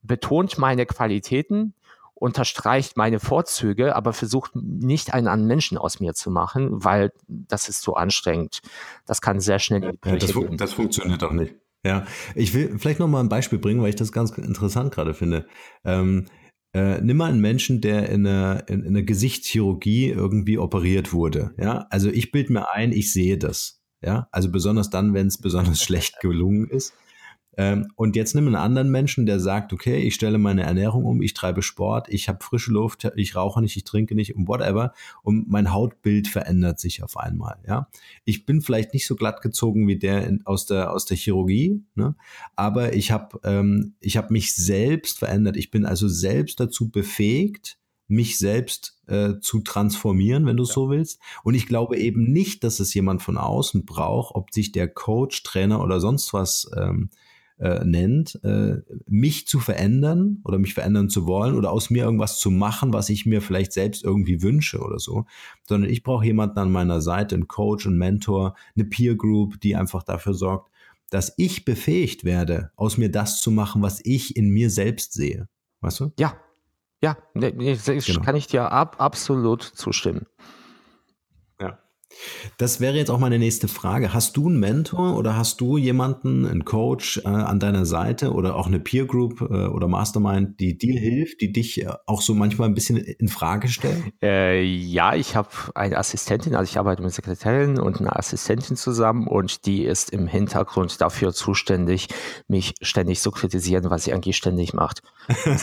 betont 0.02 0.58
meine 0.58 0.86
Qualitäten, 0.86 1.74
unterstreicht 2.20 2.96
meine 2.96 3.20
Vorzüge, 3.20 3.94
aber 3.94 4.12
versucht 4.12 4.54
nicht 4.54 5.14
einen 5.14 5.28
anderen 5.28 5.46
Menschen 5.46 5.78
aus 5.78 6.00
mir 6.00 6.14
zu 6.14 6.30
machen, 6.30 6.84
weil 6.84 7.12
das 7.26 7.68
ist 7.68 7.82
so 7.82 7.94
anstrengend. 7.94 8.60
Das 9.06 9.20
kann 9.20 9.40
sehr 9.40 9.58
schnell 9.58 9.84
in 9.84 9.98
die 10.04 10.08
ja, 10.08 10.16
das, 10.16 10.32
fu 10.32 10.44
das 10.44 10.72
funktioniert 10.72 11.22
doch 11.22 11.32
nicht. 11.32 11.54
Ja, 11.86 12.06
ich 12.34 12.54
will 12.54 12.78
vielleicht 12.78 12.98
noch 12.98 13.08
mal 13.08 13.20
ein 13.20 13.28
Beispiel 13.28 13.58
bringen, 13.58 13.80
weil 13.80 13.90
ich 13.90 13.96
das 13.96 14.12
ganz 14.12 14.30
interessant 14.36 14.92
gerade 14.92 15.14
finde. 15.14 15.46
Ähm, 15.84 16.26
äh, 16.74 17.00
nimm 17.00 17.16
mal 17.16 17.30
einen 17.30 17.40
Menschen, 17.40 17.80
der 17.80 18.08
in 18.08 18.26
einer, 18.26 18.68
in, 18.68 18.82
in 18.82 18.88
einer 18.88 19.02
Gesichtschirurgie 19.02 20.10
irgendwie 20.10 20.58
operiert 20.58 21.12
wurde. 21.12 21.54
Ja, 21.56 21.86
also 21.90 22.10
ich 22.10 22.32
bilde 22.32 22.52
mir 22.52 22.72
ein, 22.72 22.92
ich 22.92 23.12
sehe 23.12 23.38
das. 23.38 23.80
Ja, 24.02 24.28
also 24.32 24.50
besonders 24.50 24.90
dann, 24.90 25.14
wenn 25.14 25.28
es 25.28 25.38
besonders 25.38 25.82
schlecht 25.82 26.20
gelungen 26.20 26.68
ist. 26.68 26.94
Ähm, 27.58 27.88
und 27.96 28.14
jetzt 28.14 28.36
nimm 28.36 28.46
einen 28.46 28.54
anderen 28.54 28.88
Menschen, 28.88 29.26
der 29.26 29.40
sagt, 29.40 29.72
okay, 29.72 29.96
ich 29.98 30.14
stelle 30.14 30.38
meine 30.38 30.62
Ernährung 30.62 31.04
um, 31.04 31.20
ich 31.20 31.34
treibe 31.34 31.60
Sport, 31.60 32.08
ich 32.08 32.28
habe 32.28 32.38
frische 32.40 32.70
Luft, 32.70 33.10
ich 33.16 33.34
rauche 33.34 33.60
nicht, 33.60 33.76
ich 33.76 33.82
trinke 33.82 34.14
nicht 34.14 34.36
und 34.36 34.46
whatever. 34.46 34.94
Und 35.24 35.50
mein 35.50 35.72
Hautbild 35.72 36.28
verändert 36.28 36.78
sich 36.78 37.02
auf 37.02 37.16
einmal. 37.16 37.58
Ja, 37.66 37.88
ich 38.24 38.46
bin 38.46 38.62
vielleicht 38.62 38.94
nicht 38.94 39.08
so 39.08 39.16
glatt 39.16 39.42
gezogen 39.42 39.88
wie 39.88 39.98
der 39.98 40.24
in, 40.24 40.46
aus 40.46 40.66
der 40.66 40.92
aus 40.92 41.04
der 41.04 41.16
Chirurgie, 41.16 41.82
ne? 41.96 42.14
aber 42.54 42.92
ich 42.92 43.10
habe 43.10 43.40
ähm, 43.42 43.96
ich 43.98 44.16
habe 44.16 44.32
mich 44.32 44.54
selbst 44.54 45.18
verändert. 45.18 45.56
Ich 45.56 45.72
bin 45.72 45.84
also 45.84 46.06
selbst 46.06 46.60
dazu 46.60 46.90
befähigt, 46.90 47.76
mich 48.06 48.38
selbst 48.38 49.00
äh, 49.08 49.34
zu 49.40 49.60
transformieren, 49.62 50.46
wenn 50.46 50.56
du 50.56 50.62
ja. 50.62 50.72
so 50.72 50.90
willst. 50.90 51.18
Und 51.42 51.54
ich 51.54 51.66
glaube 51.66 51.98
eben 51.98 52.22
nicht, 52.32 52.62
dass 52.62 52.78
es 52.78 52.94
jemand 52.94 53.20
von 53.20 53.36
außen 53.36 53.84
braucht, 53.84 54.36
ob 54.36 54.54
sich 54.54 54.70
der 54.70 54.86
Coach, 54.86 55.42
Trainer 55.42 55.82
oder 55.82 55.98
sonst 55.98 56.32
was 56.32 56.70
ähm, 56.76 57.10
äh, 57.58 57.84
nennt, 57.84 58.38
äh, 58.44 58.76
mich 59.06 59.46
zu 59.46 59.58
verändern 59.58 60.40
oder 60.44 60.58
mich 60.58 60.74
verändern 60.74 61.08
zu 61.08 61.26
wollen 61.26 61.54
oder 61.54 61.70
aus 61.72 61.90
mir 61.90 62.04
irgendwas 62.04 62.38
zu 62.38 62.50
machen, 62.50 62.92
was 62.92 63.08
ich 63.08 63.26
mir 63.26 63.42
vielleicht 63.42 63.72
selbst 63.72 64.04
irgendwie 64.04 64.42
wünsche 64.42 64.78
oder 64.78 64.98
so, 64.98 65.26
sondern 65.68 65.90
ich 65.90 66.02
brauche 66.02 66.24
jemanden 66.24 66.58
an 66.58 66.70
meiner 66.70 67.00
Seite, 67.00 67.34
einen 67.34 67.48
Coach, 67.48 67.86
einen 67.86 67.98
Mentor, 67.98 68.54
eine 68.76 68.84
Peer 68.84 69.16
Group, 69.16 69.60
die 69.60 69.76
einfach 69.76 70.02
dafür 70.02 70.34
sorgt, 70.34 70.70
dass 71.10 71.34
ich 71.36 71.64
befähigt 71.64 72.24
werde, 72.24 72.70
aus 72.76 72.98
mir 72.98 73.10
das 73.10 73.40
zu 73.40 73.50
machen, 73.50 73.82
was 73.82 74.00
ich 74.04 74.36
in 74.36 74.50
mir 74.50 74.70
selbst 74.70 75.12
sehe. 75.12 75.48
Weißt 75.80 76.00
du? 76.00 76.12
Ja, 76.18 76.34
ja, 77.02 77.16
nee, 77.34 77.52
nee, 77.56 77.76
genau. 77.84 78.20
kann 78.22 78.36
ich 78.36 78.48
dir 78.48 78.72
ab, 78.72 78.96
absolut 78.98 79.62
zustimmen. 79.62 80.26
Das 82.56 82.80
wäre 82.80 82.96
jetzt 82.96 83.10
auch 83.10 83.18
meine 83.18 83.38
nächste 83.38 83.68
Frage. 83.68 84.12
Hast 84.12 84.36
du 84.36 84.48
einen 84.48 84.58
Mentor 84.58 85.16
oder 85.16 85.36
hast 85.36 85.60
du 85.60 85.76
jemanden, 85.76 86.46
einen 86.46 86.64
Coach 86.64 87.18
äh, 87.18 87.28
an 87.28 87.60
deiner 87.60 87.86
Seite 87.86 88.32
oder 88.32 88.56
auch 88.56 88.66
eine 88.66 88.80
Peer 88.80 89.06
Group 89.06 89.40
äh, 89.40 89.66
oder 89.66 89.88
Mastermind, 89.88 90.58
die 90.60 90.76
dir 90.76 90.98
hilft, 90.98 91.40
die 91.40 91.52
dich 91.52 91.82
äh, 91.82 91.92
auch 92.06 92.22
so 92.22 92.34
manchmal 92.34 92.68
ein 92.68 92.74
bisschen 92.74 92.96
in 92.96 93.28
Frage 93.28 93.68
stellt? 93.68 94.02
Äh, 94.22 94.62
ja, 94.62 95.14
ich 95.14 95.36
habe 95.36 95.48
eine 95.74 95.96
Assistentin, 95.96 96.54
also 96.54 96.70
ich 96.70 96.78
arbeite 96.78 97.02
mit 97.02 97.12
Sekretärin 97.12 97.78
und 97.78 98.00
einer 98.00 98.18
Assistentin 98.18 98.76
zusammen 98.76 99.26
und 99.26 99.66
die 99.66 99.84
ist 99.84 100.10
im 100.10 100.26
Hintergrund 100.26 101.00
dafür 101.00 101.32
zuständig, 101.32 102.08
mich 102.48 102.74
ständig 102.80 103.20
zu 103.20 103.30
kritisieren, 103.30 103.90
was 103.90 104.04
sie 104.04 104.12
eigentlich 104.12 104.36
ständig 104.36 104.74
macht. 104.74 105.02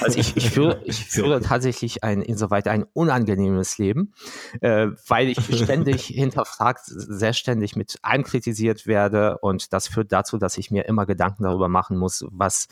Also 0.01 0.17
ich, 0.17 0.37
ich 0.37 0.49
führe, 0.51 0.81
ich 0.85 1.05
führe 1.05 1.41
tatsächlich 1.41 2.03
ein 2.03 2.21
insoweit 2.21 2.67
ein 2.67 2.85
unangenehmes 2.93 3.77
Leben, 3.77 4.13
äh, 4.61 4.87
weil 5.07 5.29
ich 5.29 5.39
ständig 5.57 6.05
hinter 6.05 6.44
hinterfragt, 6.45 6.85
sehr 6.85 7.33
ständig 7.33 7.75
mit 7.75 7.97
allem 8.01 8.23
kritisiert 8.23 8.87
werde 8.87 9.37
und 9.39 9.73
das 9.73 9.87
führt 9.87 10.11
dazu, 10.11 10.37
dass 10.37 10.57
ich 10.57 10.71
mir 10.71 10.85
immer 10.85 11.05
Gedanken 11.05 11.43
darüber 11.43 11.67
machen 11.67 11.97
muss, 11.97 12.25
was, 12.29 12.67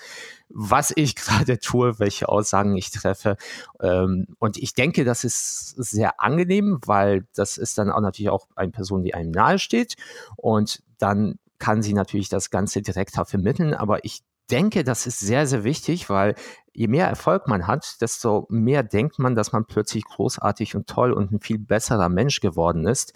was 0.49 0.93
ich 0.95 1.15
gerade 1.15 1.59
tue, 1.59 1.99
welche 1.99 2.29
Aussagen 2.29 2.75
ich 2.75 2.91
treffe. 2.91 3.38
Ähm, 3.81 4.27
und 4.39 4.57
ich 4.57 4.73
denke, 4.73 5.03
das 5.03 5.23
ist 5.23 5.69
sehr 5.69 6.21
angenehm, 6.21 6.79
weil 6.86 7.25
das 7.36 7.57
ist 7.57 7.77
dann 7.77 7.91
auch 7.91 8.01
natürlich 8.01 8.29
auch 8.29 8.47
eine 8.55 8.71
Person, 8.71 9.03
die 9.03 9.13
einem 9.13 9.31
nahe 9.31 9.59
steht 9.59 9.95
und 10.38 10.83
dann 10.97 11.39
kann 11.59 11.81
sie 11.81 11.93
natürlich 11.93 12.29
das 12.29 12.49
Ganze 12.49 12.81
direkter 12.81 13.25
vermitteln, 13.25 13.73
aber 13.73 14.03
ich 14.03 14.21
denke, 14.51 14.84
das 14.84 15.08
ist 15.08 15.19
sehr, 15.19 15.47
sehr 15.47 15.63
wichtig, 15.63 16.10
weil 16.10 16.36
je 16.73 16.88
mehr 16.88 17.08
Erfolg 17.08 17.47
man 17.47 17.67
hat, 17.67 18.01
desto 18.01 18.47
mehr 18.49 18.84
denkt 18.84 19.19
man, 19.19 19.36
dass 19.36 19.51
man 19.51 19.65
plötzlich 19.65 20.03
großartig 20.03 20.75
und 20.75 20.88
toll 20.88 21.13
und 21.13 21.32
ein 21.32 21.39
viel 21.39 21.60
besserer 21.60 22.10
Mensch 22.10 22.39
geworden 22.39 22.88
ist. 22.88 23.13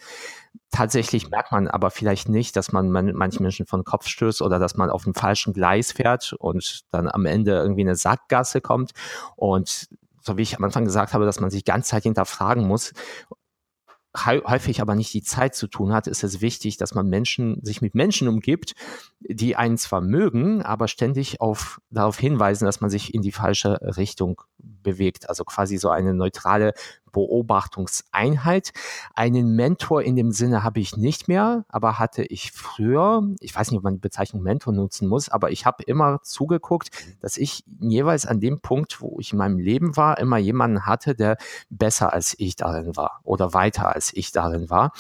Tatsächlich 0.70 1.30
merkt 1.30 1.52
man 1.52 1.68
aber 1.68 1.90
vielleicht 1.90 2.30
nicht, 2.30 2.56
dass 2.56 2.72
man 2.72 2.92
manche 2.92 3.42
Menschen 3.42 3.66
von 3.66 3.84
Kopf 3.84 4.08
stößt 4.08 4.42
oder 4.42 4.60
dass 4.60 4.76
man 4.76 4.90
auf 4.90 5.06
dem 5.06 5.16
falschen 5.16 5.54
Gleis 5.54 5.92
fährt 5.92 6.34
und 6.34 6.84
dann 6.92 7.08
am 7.10 7.26
Ende 7.26 7.54
irgendwie 7.54 7.82
eine 7.82 7.96
Sackgasse 7.96 8.62
kommt. 8.62 8.92
Und 9.36 9.90
so 10.22 10.38
wie 10.38 10.42
ich 10.42 10.58
am 10.58 10.64
Anfang 10.64 10.86
gesagt 10.86 11.14
habe, 11.14 11.26
dass 11.26 11.40
man 11.40 11.50
sich 11.50 11.66
ganz 11.66 11.88
Zeit 11.88 12.04
hinterfragen 12.04 12.68
muss, 12.68 12.94
häufig 14.26 14.82
aber 14.82 14.96
nicht 14.96 15.14
die 15.14 15.22
Zeit 15.22 15.56
zu 15.56 15.68
tun 15.68 15.94
hat, 15.94 16.08
ist 16.08 16.24
es 16.24 16.42
wichtig, 16.42 16.78
dass 16.78 16.96
man 16.96 17.08
Menschen, 17.08 17.64
sich 17.64 17.82
mit 17.82 17.96
Menschen 17.96 18.28
umgibt, 18.28 18.74
die 19.20 19.56
einen 19.56 19.78
zwar 19.78 20.02
mögen, 20.02 20.62
aber 20.62 20.88
ständig 20.88 21.42
auf, 21.42 21.80
darauf 21.90 22.18
hinweisen, 22.18 22.66
dass 22.66 22.82
man 22.82 22.90
sich 22.90 23.14
in 23.14 23.22
die 23.22 23.32
falsche 23.32 23.80
Richtung 23.98 24.42
bewegt. 24.58 25.30
Also 25.30 25.44
quasi 25.44 25.78
so 25.78 25.90
eine 25.90 26.14
neutrale 26.14 26.74
Beobachtungseinheit. 27.18 28.74
Einen 29.16 29.56
Mentor 29.56 30.04
in 30.04 30.16
dem 30.16 30.32
Sinne 30.32 30.64
habe 30.64 30.80
ich 30.80 30.98
nicht 30.98 31.28
mehr, 31.28 31.66
aber 31.68 31.98
hatte 31.98 32.22
ich 32.24 32.52
früher, 32.52 33.24
ich 33.40 33.56
weiß 33.56 33.72
nicht, 33.72 33.80
ob 33.80 33.84
man 33.84 33.96
die 33.96 34.00
Bezeichnung 34.00 34.44
Mentor 34.44 34.72
nutzen 34.72 35.08
muss, 35.08 35.28
aber 35.28 35.50
ich 35.50 35.66
habe 35.66 35.82
immer 35.84 36.22
zugeguckt, 36.22 36.90
dass 37.20 37.38
ich 37.38 37.64
jeweils 37.80 38.28
an 38.28 38.40
dem 38.40 38.60
Punkt, 38.60 39.02
wo 39.02 39.18
ich 39.20 39.32
in 39.32 39.40
meinem 39.40 39.58
Leben 39.58 39.98
war, 39.98 40.20
immer 40.20 40.38
jemanden 40.38 40.86
hatte, 40.86 41.16
der 41.16 41.38
besser 41.72 42.14
als 42.14 42.36
ich 42.38 42.56
darin 42.56 42.96
war 42.96 43.22
oder 43.24 43.56
weiter 43.56 43.96
als 43.96 44.14
ich 44.14 44.32
darin 44.32 44.70
war, 44.70 44.92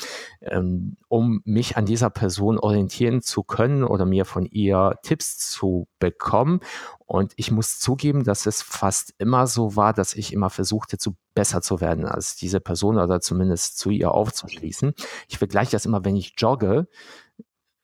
ähm, 0.41 0.97
um 1.07 1.41
mich 1.45 1.77
an 1.77 1.85
dieser 1.85 2.09
Person 2.09 2.57
orientieren 2.57 3.21
zu 3.21 3.43
können 3.43 3.83
oder 3.83 4.05
mir 4.05 4.25
von 4.25 4.47
ihr 4.47 4.97
Tipps 5.03 5.37
zu 5.37 5.87
bekommen 5.99 6.61
Und 7.07 7.31
ich 7.37 7.51
muss 7.51 7.79
zugeben, 7.79 8.25
dass 8.25 8.45
es 8.45 8.61
fast 8.61 9.13
immer 9.17 9.47
so 9.47 9.77
war, 9.77 9.93
dass 9.93 10.13
ich 10.13 10.33
immer 10.33 10.49
versuchte, 10.49 10.97
zu 10.97 11.15
besser 11.33 11.61
zu 11.61 11.79
werden 11.79 12.05
als 12.05 12.35
diese 12.35 12.59
Person 12.59 12.97
oder 12.97 13.21
zumindest 13.21 13.77
zu 13.77 13.89
ihr 13.89 14.11
aufzuschließen. 14.11 14.93
Ich 15.29 15.37
vergleiche 15.37 15.71
das 15.71 15.85
immer, 15.85 16.03
wenn 16.03 16.17
ich 16.17 16.33
jogge, 16.37 16.87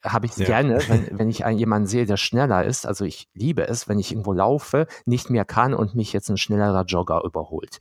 habe 0.03 0.25
ich 0.25 0.35
ja. 0.35 0.45
gerne, 0.45 0.81
wenn, 0.89 1.07
wenn 1.17 1.29
ich 1.29 1.45
einen, 1.45 1.57
jemanden 1.57 1.87
sehe, 1.87 2.05
der 2.05 2.17
schneller 2.17 2.65
ist. 2.65 2.85
Also 2.85 3.05
ich 3.05 3.29
liebe 3.33 3.65
es, 3.65 3.87
wenn 3.87 3.97
ich 3.97 4.11
irgendwo 4.11 4.33
laufe, 4.33 4.87
nicht 5.05 5.29
mehr 5.29 5.45
kann 5.45 5.73
und 5.73 5.95
mich 5.95 6.11
jetzt 6.11 6.29
ein 6.29 6.37
schnellerer 6.37 6.83
Jogger 6.83 7.23
überholt. 7.23 7.79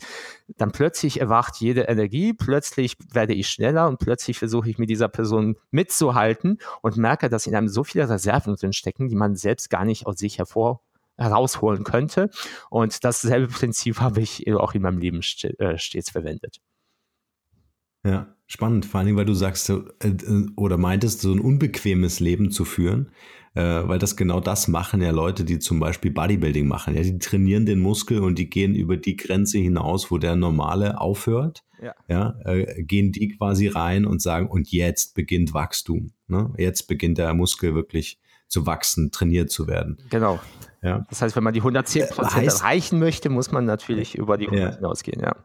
Dann 0.57 0.71
plötzlich 0.71 1.21
erwacht 1.21 1.57
jede 1.57 1.83
Energie, 1.83 2.33
plötzlich 2.33 2.97
werde 3.13 3.35
ich 3.35 3.49
schneller 3.49 3.89
und 3.89 3.99
plötzlich 3.99 4.39
versuche 4.39 4.71
ich 4.71 4.79
mit 4.79 4.91
dieser 4.91 5.09
Person 5.09 5.57
mitzuhalten 5.73 6.59
und 6.83 6.97
merke, 6.97 7.29
dass 7.29 7.49
in 7.49 7.57
einem 7.57 7.69
so 7.69 7.83
viele 7.83 8.09
Reserven 8.09 8.55
drin 8.55 8.73
stecken, 8.73 9.09
die 9.09 9.17
man 9.17 9.35
selbst 9.35 9.71
gar 9.71 9.85
nicht 9.85 10.07
aus 10.07 10.19
sich 10.19 10.39
hervor 10.39 10.83
herausholen 11.23 11.85
könnte. 11.85 12.31
Und 12.71 13.05
dasselbe 13.05 13.49
Prinzip 13.49 14.01
habe 14.01 14.21
ich 14.21 14.53
auch 14.53 14.75
in 14.75 14.83
meinem 14.83 14.99
Leben 14.99 15.21
äh, 15.59 15.79
stets 15.79 16.11
verwendet. 16.11 16.61
Ja, 18.05 18.35
spannend. 18.47 18.85
Vor 18.85 18.99
allen 18.99 19.07
Dingen, 19.07 19.19
weil 19.19 19.25
du 19.25 19.35
sagst 19.35 19.71
äh, 19.71 19.75
äh, 20.03 20.47
oder 20.57 20.77
meintest, 20.77 21.21
so 21.21 21.33
ein 21.33 21.41
unbequemes 21.41 22.21
Leben 22.21 22.51
zu 22.51 22.65
führen, 22.65 23.11
weil 23.55 23.99
das 23.99 24.17
genau 24.17 24.41
das 24.41 24.67
machen 24.67 25.03
ja 25.03 25.11
Leute, 25.11 25.45
die 25.45 25.59
zum 25.59 25.79
Beispiel 25.79 26.11
Bodybuilding 26.11 26.67
machen. 26.67 26.95
Ja, 26.95 27.03
die 27.03 27.19
trainieren 27.19 27.67
den 27.67 27.81
Muskel 27.81 28.21
und 28.21 28.39
die 28.39 28.49
gehen 28.49 28.75
über 28.75 28.97
die 28.97 29.15
Grenze 29.15 29.59
hinaus, 29.59 30.11
wo 30.11 30.17
der 30.17 30.37
normale 30.37 30.99
aufhört. 30.99 31.63
Ja, 31.83 31.95
ja 32.09 32.35
gehen 32.79 33.13
die 33.13 33.29
quasi 33.29 33.69
rein 33.69 34.07
und 34.07 34.23
sagen, 34.23 34.49
und 34.49 34.73
jetzt 34.73 35.15
beginnt 35.15 35.53
Wachstum. 35.53 36.13
Ne? 36.29 36.51
Jetzt 36.57 36.89
beginnt 36.89 37.19
der 37.19 37.35
Muskel 37.35 37.75
wirklich 37.75 38.19
zu 38.53 38.67
wachsen, 38.67 39.11
trainiert 39.11 39.51
zu 39.51 39.67
werden. 39.67 39.97
Genau. 40.11 40.39
Ja. 40.83 41.07
Das 41.09 41.23
heißt, 41.23 41.35
wenn 41.37 41.43
man 41.43 41.55
die 41.55 41.61
110 41.61 42.09
Prozent 42.11 42.43
äh, 42.43 42.47
erreichen 42.47 42.99
möchte, 42.99 43.31
muss 43.31 43.51
man 43.51 43.65
natürlich 43.65 44.15
über 44.15 44.37
die 44.37 44.47
100 44.47 44.73
ja. 44.73 44.77
hinausgehen. 44.77 45.21
Ja. 45.23 45.37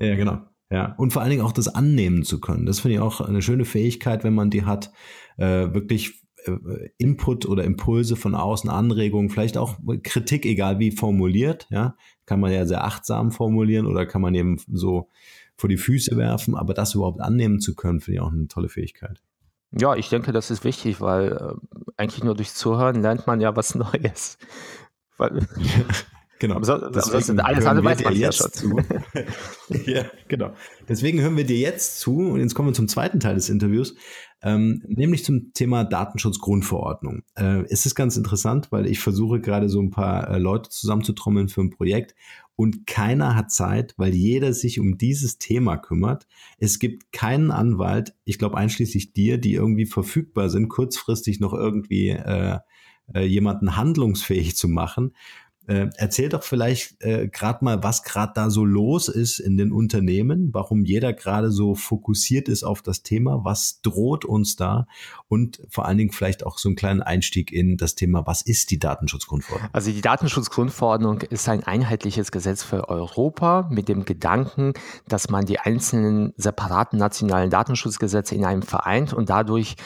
Ja, 0.00 0.16
genau. 0.16 0.40
Ja, 0.68 0.94
und 0.96 1.12
vor 1.12 1.22
allen 1.22 1.30
Dingen 1.30 1.42
auch 1.42 1.52
das 1.52 1.68
annehmen 1.68 2.24
zu 2.24 2.40
können. 2.40 2.66
Das 2.66 2.80
finde 2.80 2.96
ich 2.96 3.00
auch 3.00 3.20
eine 3.20 3.40
schöne 3.40 3.64
Fähigkeit, 3.64 4.24
wenn 4.24 4.34
man 4.34 4.50
die 4.50 4.64
hat, 4.64 4.90
äh, 5.36 5.72
wirklich 5.72 6.24
äh, 6.44 6.88
Input 6.98 7.46
oder 7.46 7.62
Impulse 7.62 8.16
von 8.16 8.34
außen, 8.34 8.68
Anregungen, 8.68 9.30
vielleicht 9.30 9.56
auch 9.56 9.78
Kritik, 10.02 10.44
egal 10.44 10.80
wie 10.80 10.90
formuliert, 10.90 11.68
ja, 11.70 11.94
kann 12.26 12.40
man 12.40 12.52
ja 12.52 12.66
sehr 12.66 12.84
achtsam 12.84 13.30
formulieren 13.30 13.86
oder 13.86 14.06
kann 14.06 14.22
man 14.22 14.34
eben 14.34 14.58
so 14.72 15.08
vor 15.56 15.68
die 15.68 15.76
Füße 15.76 16.16
werfen, 16.16 16.56
aber 16.56 16.74
das 16.74 16.94
überhaupt 16.94 17.20
annehmen 17.20 17.60
zu 17.60 17.76
können, 17.76 18.00
finde 18.00 18.16
ich 18.16 18.20
auch 18.22 18.32
eine 18.32 18.48
tolle 18.48 18.70
Fähigkeit. 18.70 19.20
Ja, 19.78 19.94
ich 19.94 20.08
denke, 20.08 20.32
das 20.32 20.50
ist 20.50 20.64
wichtig, 20.64 21.00
weil 21.00 21.32
äh, 21.32 21.80
eigentlich 21.96 22.24
nur 22.24 22.34
durch 22.34 22.52
Zuhören 22.52 23.00
lernt 23.02 23.26
man 23.26 23.40
ja 23.40 23.56
was 23.56 23.74
Neues. 23.74 24.38
Weil, 25.16 25.46
Genau. 26.42 26.56
Aber, 26.56 26.64
so, 26.64 26.76
Deswegen 26.90 27.38
alles 27.38 27.66
andere 27.66 27.86
weiß 27.86 28.02
man 28.02 28.16
ja 28.16 28.32
schon. 28.32 28.50
Zu. 28.50 28.76
ja, 29.86 30.06
genau. 30.26 30.52
Deswegen 30.88 31.20
hören 31.20 31.36
wir 31.36 31.44
dir 31.44 31.56
jetzt 31.56 32.00
zu 32.00 32.16
und 32.16 32.40
jetzt 32.40 32.56
kommen 32.56 32.70
wir 32.70 32.74
zum 32.74 32.88
zweiten 32.88 33.20
Teil 33.20 33.36
des 33.36 33.48
Interviews, 33.48 33.94
ähm, 34.42 34.82
nämlich 34.88 35.24
zum 35.24 35.52
Thema 35.52 35.84
Datenschutzgrundverordnung. 35.84 37.22
Äh, 37.36 37.62
es 37.70 37.86
ist 37.86 37.94
ganz 37.94 38.16
interessant, 38.16 38.72
weil 38.72 38.86
ich 38.86 38.98
versuche 38.98 39.40
gerade 39.40 39.68
so 39.68 39.80
ein 39.80 39.90
paar 39.90 40.30
äh, 40.30 40.38
Leute 40.38 40.68
zusammenzutrommeln 40.68 41.48
für 41.48 41.60
ein 41.60 41.70
Projekt 41.70 42.16
und 42.56 42.86
keiner 42.86 43.34
hat 43.34 43.50
Zeit, 43.50 43.94
weil 43.96 44.14
jeder 44.14 44.52
sich 44.52 44.78
um 44.78 44.98
dieses 44.98 45.38
Thema 45.38 45.76
kümmert. 45.76 46.26
Es 46.58 46.78
gibt 46.78 47.12
keinen 47.12 47.50
Anwalt, 47.50 48.14
ich 48.24 48.38
glaube 48.38 48.56
einschließlich 48.56 49.12
dir, 49.12 49.38
die 49.38 49.54
irgendwie 49.54 49.86
verfügbar 49.86 50.50
sind, 50.50 50.68
kurzfristig 50.68 51.40
noch 51.40 51.54
irgendwie 51.54 52.10
äh, 52.10 52.58
äh 53.14 53.24
jemanden 53.24 53.76
handlungsfähig 53.76 54.56
zu 54.56 54.68
machen. 54.68 55.14
Äh, 55.68 55.90
erzähl 55.96 56.28
doch 56.28 56.42
vielleicht 56.42 57.00
äh, 57.02 57.28
gerade 57.28 57.64
mal, 57.64 57.82
was 57.84 58.02
gerade 58.02 58.32
da 58.34 58.50
so 58.50 58.64
los 58.64 59.08
ist 59.08 59.38
in 59.38 59.56
den 59.56 59.72
Unternehmen, 59.72 60.50
warum 60.52 60.84
jeder 60.84 61.12
gerade 61.12 61.52
so 61.52 61.76
fokussiert 61.76 62.48
ist 62.48 62.64
auf 62.64 62.82
das 62.82 63.02
Thema, 63.02 63.44
was 63.44 63.80
droht 63.80 64.24
uns 64.24 64.56
da 64.56 64.88
und 65.28 65.62
vor 65.68 65.86
allen 65.86 65.98
Dingen 65.98 66.10
vielleicht 66.10 66.44
auch 66.44 66.58
so 66.58 66.68
einen 66.68 66.74
kleinen 66.74 67.00
Einstieg 67.00 67.52
in 67.52 67.76
das 67.76 67.94
Thema, 67.94 68.26
was 68.26 68.42
ist 68.42 68.72
die 68.72 68.80
Datenschutzgrundverordnung? 68.80 69.70
Also 69.72 69.92
die 69.92 70.00
Datenschutzgrundverordnung 70.00 71.20
ist 71.20 71.48
ein 71.48 71.62
einheitliches 71.62 72.32
Gesetz 72.32 72.64
für 72.64 72.88
Europa 72.88 73.68
mit 73.70 73.88
dem 73.88 74.04
Gedanken, 74.04 74.72
dass 75.06 75.30
man 75.30 75.46
die 75.46 75.60
einzelnen 75.60 76.32
separaten 76.36 76.98
nationalen 76.98 77.50
Datenschutzgesetze 77.50 78.34
in 78.34 78.44
einem 78.44 78.62
vereint 78.62 79.12
und 79.12 79.30
dadurch 79.30 79.76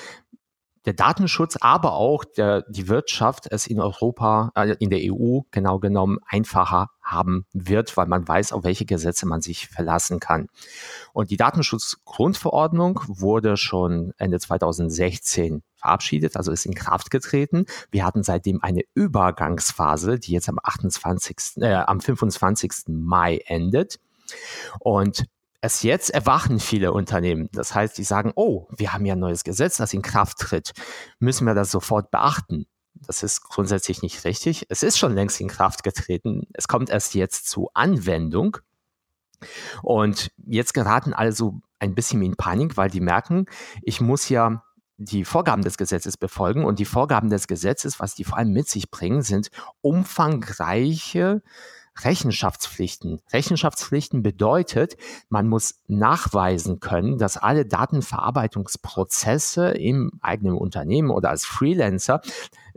der 0.87 0.95
Datenschutz, 0.95 1.57
aber 1.61 1.95
auch 1.95 2.25
der, 2.25 2.63
die 2.69 2.89
Wirtschaft 2.89 3.49
es 3.51 3.67
in 3.67 3.81
Europa, 3.81 4.53
äh, 4.55 4.77
in 4.79 4.89
der 4.89 5.01
EU 5.03 5.41
genau 5.51 5.81
genommen 5.81 6.19
einfacher 6.27 6.91
haben 7.03 7.45
wird, 7.53 7.97
weil 7.97 8.07
man 8.07 8.27
weiß, 8.27 8.53
auf 8.53 8.65
welche 8.65 8.85
Gesetze 8.85 9.27
man 9.27 9.43
sich 9.43 9.69
verlassen 9.69 10.21
kann. 10.21 10.49
Und 11.13 11.31
die 11.31 11.37
Datenschutzgrundverordnung 11.37 13.01
wurde 13.07 13.57
schon 13.57 14.13
Ende 14.17 14.39
2016 14.39 15.63
verabschiedet, 15.75 16.37
also 16.37 16.53
ist 16.53 16.67
in 16.67 16.75
Kraft 16.75 17.11
getreten. 17.11 17.67
Wir 17.91 18.05
hatten 18.05 18.23
seitdem 18.23 18.63
eine 18.63 18.83
Übergangsphase, 18.95 20.19
die 20.19 20.33
jetzt 20.33 20.49
am 20.49 20.59
28., 20.63 21.63
äh, 21.63 21.75
am 21.75 22.01
25. 22.01 22.73
Mai 22.89 23.41
endet. 23.47 23.99
Und 24.81 25.27
Erst 25.67 25.83
jetzt 25.83 26.11
erwachen 26.11 26.61
viele 26.61 26.93
Unternehmen. 26.93 27.49
Das 27.51 27.75
heißt, 27.75 27.99
die 27.99 28.05
sagen, 28.05 28.31
oh, 28.37 28.69
wir 28.71 28.93
haben 28.93 29.05
ja 29.05 29.15
ein 29.15 29.19
neues 29.19 29.43
Gesetz, 29.43 29.79
das 29.79 29.93
in 29.95 30.01
Kraft 30.01 30.39
tritt. 30.39 30.71
Müssen 31.19 31.45
wir 31.45 31.55
das 31.55 31.73
sofort 31.73 32.13
beachten? 32.13 32.67
Das 32.95 33.25
ist 33.25 33.41
grundsätzlich 33.41 34.01
nicht 34.01 34.25
richtig. 34.25 34.67
Es 34.69 34.85
ist 34.85 34.97
schon 34.97 35.13
längst 35.13 35.41
in 35.41 35.49
Kraft 35.49 35.83
getreten. 35.83 36.47
Es 36.53 36.69
kommt 36.69 36.89
erst 36.89 37.17
jetzt 37.17 37.49
zu 37.49 37.69
Anwendung. 37.75 38.59
Und 39.83 40.31
jetzt 40.47 40.73
geraten 40.73 41.13
alle 41.13 41.33
so 41.33 41.59
ein 41.81 41.97
bisschen 41.97 42.23
in 42.23 42.37
Panik, 42.37 42.77
weil 42.77 42.89
die 42.89 43.01
merken, 43.01 43.47
ich 43.83 44.01
muss 44.01 44.29
ja 44.29 44.63
die 44.99 45.25
Vorgaben 45.25 45.63
des 45.63 45.77
Gesetzes 45.77 46.17
befolgen. 46.17 46.65
Und 46.65 46.79
die 46.79 46.85
Vorgaben 46.85 47.29
des 47.29 47.49
Gesetzes, 47.49 47.99
was 47.99 48.15
die 48.15 48.23
vor 48.23 48.39
allem 48.39 48.53
mit 48.53 48.69
sich 48.69 48.89
bringen, 48.89 49.23
sind 49.23 49.49
umfangreiche 49.81 51.43
Rechenschaftspflichten. 52.03 53.21
Rechenschaftspflichten 53.33 54.23
bedeutet, 54.23 54.97
man 55.29 55.49
muss 55.49 55.81
nachweisen 55.87 56.81
können, 56.81 57.19
dass 57.19 57.37
alle 57.37 57.67
Datenverarbeitungsprozesse 57.67 59.71
im 59.71 60.13
eigenen 60.21 60.57
Unternehmen 60.57 61.11
oder 61.11 61.31
als 61.31 61.45
Freelancer 61.45 62.21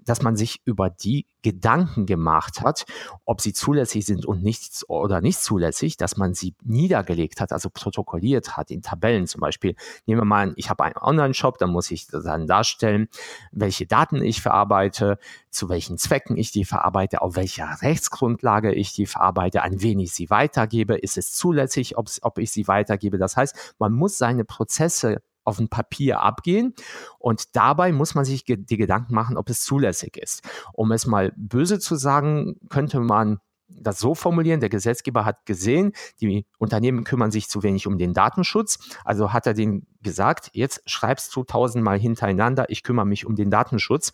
dass 0.06 0.22
man 0.22 0.36
sich 0.36 0.62
über 0.66 0.90
die 0.90 1.26
Gedanken 1.42 2.06
gemacht 2.06 2.62
hat, 2.62 2.86
ob 3.26 3.40
sie 3.40 3.54
zulässig 3.54 4.06
sind 4.06 4.26
und 4.26 4.44
nicht 4.44 4.84
oder 4.88 5.22
nicht 5.22 5.40
zulässig, 5.40 5.96
dass 5.96 6.18
man 6.18 6.34
sie 6.34 6.54
niedergelegt 6.64 7.40
hat, 7.40 7.54
also 7.54 7.70
protokolliert 7.70 8.58
hat 8.58 8.72
in 8.72 8.82
Tabellen 8.82 9.26
zum 9.26 9.42
Beispiel. 9.42 9.76
Nehmen 10.06 10.22
wir 10.22 10.26
mal 10.26 10.54
ich 10.56 10.70
habe 10.70 10.84
einen 10.84 10.98
Online-Shop, 10.98 11.58
dann 11.58 11.72
muss 11.72 11.92
ich 11.92 12.08
dann 12.08 12.48
darstellen, 12.48 13.08
welche 13.52 13.86
Daten 13.86 14.22
ich 14.22 14.42
verarbeite, 14.42 15.18
zu 15.50 15.70
welchen 15.70 15.98
Zwecken 15.98 16.38
ich 16.38 16.52
die 16.52 16.66
verarbeite, 16.66 17.22
auf 17.22 17.36
welcher 17.36 17.82
Rechtsgrundlage 17.82 18.74
ich 18.74 18.94
die 18.94 19.06
verarbeite, 19.06 19.64
an 19.64 19.82
wen 19.82 20.00
ich 20.00 20.12
sie 20.12 20.30
weitergebe, 20.30 20.96
ist 20.96 21.18
es 21.18 21.32
zulässig, 21.32 21.98
ob 21.98 22.38
ich 22.38 22.52
sie 22.52 22.68
weitergebe. 22.68 23.18
Das 23.18 23.38
heißt, 23.38 23.76
man 23.80 23.94
muss 23.94 24.18
seine 24.18 24.44
Prozesse 24.44 25.22
auf 25.44 25.60
ein 25.60 25.70
Papier 25.70 26.22
abgehen. 26.22 26.74
Und 27.18 27.56
dabei 27.56 27.92
muss 27.92 28.16
man 28.16 28.26
sich 28.26 28.44
die 28.46 28.78
Gedanken 28.78 29.14
machen, 29.14 29.38
ob 29.38 29.50
es 29.50 29.62
zulässig 29.62 30.18
ist. 30.18 30.44
Um 30.74 30.92
es 30.92 31.06
mal 31.06 31.34
böse 31.36 31.80
zu 31.80 31.96
sagen, 31.96 32.56
könnte 32.70 33.00
man 33.00 33.40
das 33.70 34.00
so 34.00 34.16
formulieren, 34.16 34.60
der 34.60 34.70
Gesetzgeber 34.70 35.26
hat 35.26 35.46
gesehen, 35.46 35.94
die 36.20 36.46
Unternehmen 36.58 37.04
kümmern 37.04 37.32
sich 37.32 37.50
zu 37.50 37.64
wenig 37.64 37.88
um 37.88 37.98
den 37.98 38.14
Datenschutz. 38.14 38.80
Also 39.06 39.32
hat 39.32 39.48
er 39.48 39.54
den 39.54 39.86
gesagt, 40.02 40.50
jetzt 40.54 40.82
schreibst 40.90 41.36
du 41.36 41.44
tausendmal 41.44 42.00
hintereinander, 42.00 42.70
ich 42.70 42.84
kümmere 42.84 43.06
mich 43.06 43.26
um 43.26 43.36
den 43.36 43.52
Datenschutz 43.52 44.14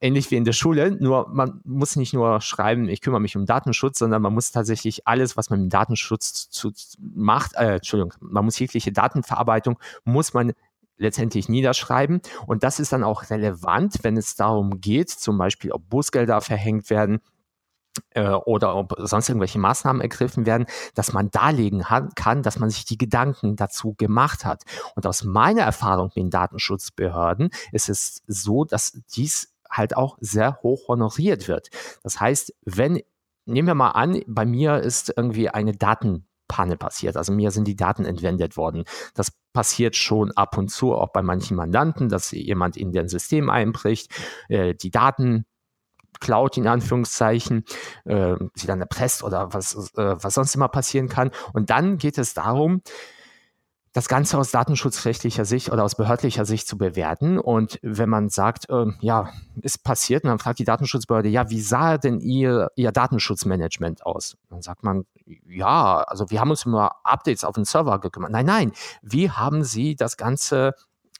ähnlich 0.00 0.30
wie 0.30 0.36
in 0.36 0.44
der 0.44 0.52
Schule, 0.52 0.92
nur 0.92 1.28
man 1.28 1.60
muss 1.64 1.96
nicht 1.96 2.14
nur 2.14 2.40
schreiben, 2.40 2.88
ich 2.88 3.00
kümmere 3.00 3.20
mich 3.20 3.36
um 3.36 3.46
Datenschutz, 3.46 3.98
sondern 3.98 4.22
man 4.22 4.32
muss 4.32 4.52
tatsächlich 4.52 5.06
alles, 5.06 5.36
was 5.36 5.50
man 5.50 5.62
mit 5.62 5.72
Datenschutz 5.72 6.50
zu, 6.50 6.72
macht, 7.00 7.54
äh, 7.54 7.76
Entschuldigung, 7.76 8.14
man 8.20 8.44
muss 8.44 8.58
jegliche 8.58 8.92
Datenverarbeitung, 8.92 9.78
muss 10.04 10.34
man 10.34 10.52
letztendlich 10.96 11.48
niederschreiben. 11.48 12.20
Und 12.46 12.64
das 12.64 12.80
ist 12.80 12.92
dann 12.92 13.04
auch 13.04 13.30
relevant, 13.30 13.98
wenn 14.02 14.16
es 14.16 14.34
darum 14.36 14.80
geht, 14.80 15.10
zum 15.10 15.38
Beispiel, 15.38 15.72
ob 15.72 15.88
Bußgelder 15.88 16.40
verhängt 16.40 16.90
werden, 16.90 17.20
äh, 18.10 18.30
oder 18.30 18.76
ob 18.76 18.94
sonst 18.98 19.28
irgendwelche 19.28 19.58
Maßnahmen 19.58 20.00
ergriffen 20.00 20.46
werden, 20.46 20.66
dass 20.94 21.12
man 21.12 21.30
darlegen 21.30 21.84
kann, 22.14 22.42
dass 22.42 22.58
man 22.58 22.70
sich 22.70 22.84
die 22.84 22.98
Gedanken 22.98 23.56
dazu 23.56 23.94
gemacht 23.94 24.44
hat. 24.44 24.62
Und 24.94 25.06
aus 25.06 25.24
meiner 25.24 25.62
Erfahrung 25.62 26.06
mit 26.06 26.16
den 26.16 26.30
Datenschutzbehörden 26.30 27.50
ist 27.72 27.88
es 27.88 28.22
so, 28.26 28.64
dass 28.64 29.00
dies 29.14 29.54
halt 29.78 29.96
auch 29.96 30.18
sehr 30.20 30.60
hoch 30.62 30.88
honoriert 30.88 31.48
wird. 31.48 31.68
Das 32.02 32.20
heißt, 32.20 32.54
wenn, 32.64 33.00
nehmen 33.46 33.68
wir 33.68 33.74
mal 33.74 33.90
an, 33.90 34.20
bei 34.26 34.44
mir 34.44 34.78
ist 34.78 35.12
irgendwie 35.16 35.48
eine 35.48 35.72
Datenpanne 35.72 36.76
passiert. 36.76 37.16
Also 37.16 37.32
mir 37.32 37.50
sind 37.50 37.66
die 37.66 37.76
Daten 37.76 38.04
entwendet 38.04 38.56
worden. 38.56 38.84
Das 39.14 39.32
passiert 39.52 39.96
schon 39.96 40.32
ab 40.32 40.58
und 40.58 40.68
zu 40.68 40.94
auch 40.94 41.12
bei 41.12 41.22
manchen 41.22 41.56
Mandanten, 41.56 42.08
dass 42.08 42.30
jemand 42.32 42.76
in 42.76 42.92
deren 42.92 43.08
System 43.08 43.50
einbricht, 43.50 44.12
äh, 44.48 44.74
die 44.74 44.90
Daten 44.90 45.46
klaut, 46.20 46.56
in 46.56 46.66
Anführungszeichen, 46.66 47.64
äh, 48.04 48.34
sie 48.54 48.66
dann 48.66 48.80
erpresst 48.80 49.22
oder 49.22 49.52
was, 49.52 49.92
äh, 49.96 50.16
was 50.22 50.34
sonst 50.34 50.54
immer 50.54 50.68
passieren 50.68 51.08
kann. 51.08 51.30
Und 51.52 51.70
dann 51.70 51.98
geht 51.98 52.18
es 52.18 52.34
darum, 52.34 52.82
das 53.92 54.08
Ganze 54.08 54.38
aus 54.38 54.50
datenschutzrechtlicher 54.50 55.44
Sicht 55.44 55.70
oder 55.70 55.84
aus 55.84 55.94
behördlicher 55.94 56.44
Sicht 56.44 56.68
zu 56.68 56.76
bewerten. 56.76 57.38
Und 57.38 57.78
wenn 57.82 58.08
man 58.08 58.28
sagt, 58.28 58.68
äh, 58.70 58.86
ja, 59.00 59.32
ist 59.62 59.82
passiert, 59.84 60.24
und 60.24 60.30
dann 60.30 60.38
fragt 60.38 60.58
die 60.58 60.64
Datenschutzbehörde, 60.64 61.28
ja, 61.28 61.50
wie 61.50 61.60
sah 61.60 61.98
denn 61.98 62.20
ihr, 62.20 62.70
ihr 62.76 62.92
Datenschutzmanagement 62.92 64.04
aus? 64.04 64.36
Dann 64.50 64.62
sagt 64.62 64.84
man, 64.84 65.04
ja, 65.46 65.98
also 66.06 66.30
wir 66.30 66.40
haben 66.40 66.50
uns 66.50 66.66
nur 66.66 66.90
Updates 67.04 67.44
auf 67.44 67.54
den 67.54 67.64
Server 67.64 67.98
gekümmert. 67.98 68.32
Nein, 68.32 68.46
nein, 68.46 68.72
wie 69.02 69.30
haben 69.30 69.64
Sie 69.64 69.96
das 69.96 70.16
Ganze 70.16 70.74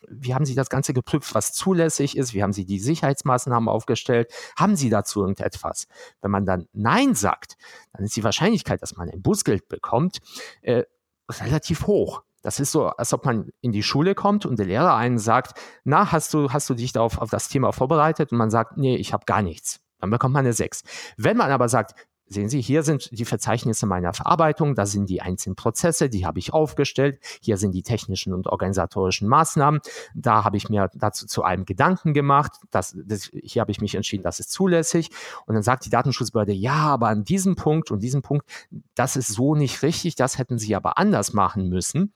wie 0.08 0.34
haben 0.34 0.44
Sie 0.44 0.54
das 0.54 0.70
Ganze 0.70 0.94
geprüft, 0.94 1.34
was 1.34 1.52
zulässig 1.52 2.16
ist? 2.16 2.34
Wie 2.34 2.42
haben 2.42 2.52
Sie 2.52 2.64
die 2.64 2.78
Sicherheitsmaßnahmen 2.78 3.68
aufgestellt? 3.68 4.32
Haben 4.56 4.76
Sie 4.76 4.90
dazu 4.90 5.22
irgendetwas? 5.22 5.88
Wenn 6.20 6.30
man 6.30 6.46
dann 6.46 6.68
Nein 6.72 7.14
sagt, 7.14 7.56
dann 7.92 8.04
ist 8.04 8.16
die 8.16 8.24
Wahrscheinlichkeit, 8.24 8.80
dass 8.80 8.96
man 8.96 9.10
ein 9.10 9.22
Bußgeld 9.22 9.68
bekommt, 9.68 10.18
äh, 10.62 10.84
relativ 11.28 11.86
hoch. 11.86 12.22
Das 12.42 12.60
ist 12.60 12.72
so, 12.72 12.86
als 12.86 13.12
ob 13.12 13.24
man 13.24 13.50
in 13.60 13.72
die 13.72 13.82
Schule 13.82 14.14
kommt 14.14 14.46
und 14.46 14.58
der 14.58 14.66
Lehrer 14.66 14.94
einen 14.94 15.18
sagt, 15.18 15.58
na, 15.84 16.12
hast 16.12 16.32
du, 16.34 16.50
hast 16.52 16.70
du 16.70 16.74
dich 16.74 16.92
da 16.92 17.00
auf, 17.00 17.18
auf 17.18 17.30
das 17.30 17.48
Thema 17.48 17.72
vorbereitet? 17.72 18.32
Und 18.32 18.38
man 18.38 18.50
sagt, 18.50 18.76
nee, 18.76 18.96
ich 18.96 19.12
habe 19.12 19.24
gar 19.26 19.42
nichts. 19.42 19.80
Dann 20.00 20.10
bekommt 20.10 20.34
man 20.34 20.44
eine 20.44 20.52
6. 20.52 20.82
Wenn 21.16 21.36
man 21.36 21.50
aber 21.50 21.68
sagt, 21.68 21.94
Sehen 22.30 22.50
Sie, 22.50 22.60
hier 22.60 22.82
sind 22.82 23.08
die 23.18 23.24
Verzeichnisse 23.24 23.86
meiner 23.86 24.12
Verarbeitung, 24.12 24.74
da 24.74 24.84
sind 24.84 25.08
die 25.08 25.22
einzelnen 25.22 25.56
Prozesse, 25.56 26.10
die 26.10 26.26
habe 26.26 26.38
ich 26.38 26.52
aufgestellt, 26.52 27.20
hier 27.40 27.56
sind 27.56 27.72
die 27.72 27.82
technischen 27.82 28.34
und 28.34 28.48
organisatorischen 28.48 29.28
Maßnahmen, 29.28 29.80
da 30.14 30.44
habe 30.44 30.58
ich 30.58 30.68
mir 30.68 30.90
dazu 30.94 31.26
zu 31.26 31.42
einem 31.42 31.64
Gedanken 31.64 32.12
gemacht, 32.12 32.52
das, 32.70 32.94
das, 33.06 33.30
hier 33.32 33.60
habe 33.60 33.70
ich 33.70 33.80
mich 33.80 33.94
entschieden, 33.94 34.22
das 34.22 34.40
ist 34.40 34.50
zulässig 34.50 35.10
und 35.46 35.54
dann 35.54 35.62
sagt 35.62 35.86
die 35.86 35.90
Datenschutzbehörde, 35.90 36.52
ja, 36.52 36.74
aber 36.74 37.08
an 37.08 37.24
diesem 37.24 37.56
Punkt 37.56 37.90
und 37.90 38.02
diesem 38.02 38.20
Punkt, 38.20 38.46
das 38.94 39.16
ist 39.16 39.28
so 39.28 39.54
nicht 39.54 39.82
richtig, 39.82 40.14
das 40.14 40.36
hätten 40.36 40.58
Sie 40.58 40.76
aber 40.76 40.98
anders 40.98 41.32
machen 41.32 41.68
müssen 41.68 42.12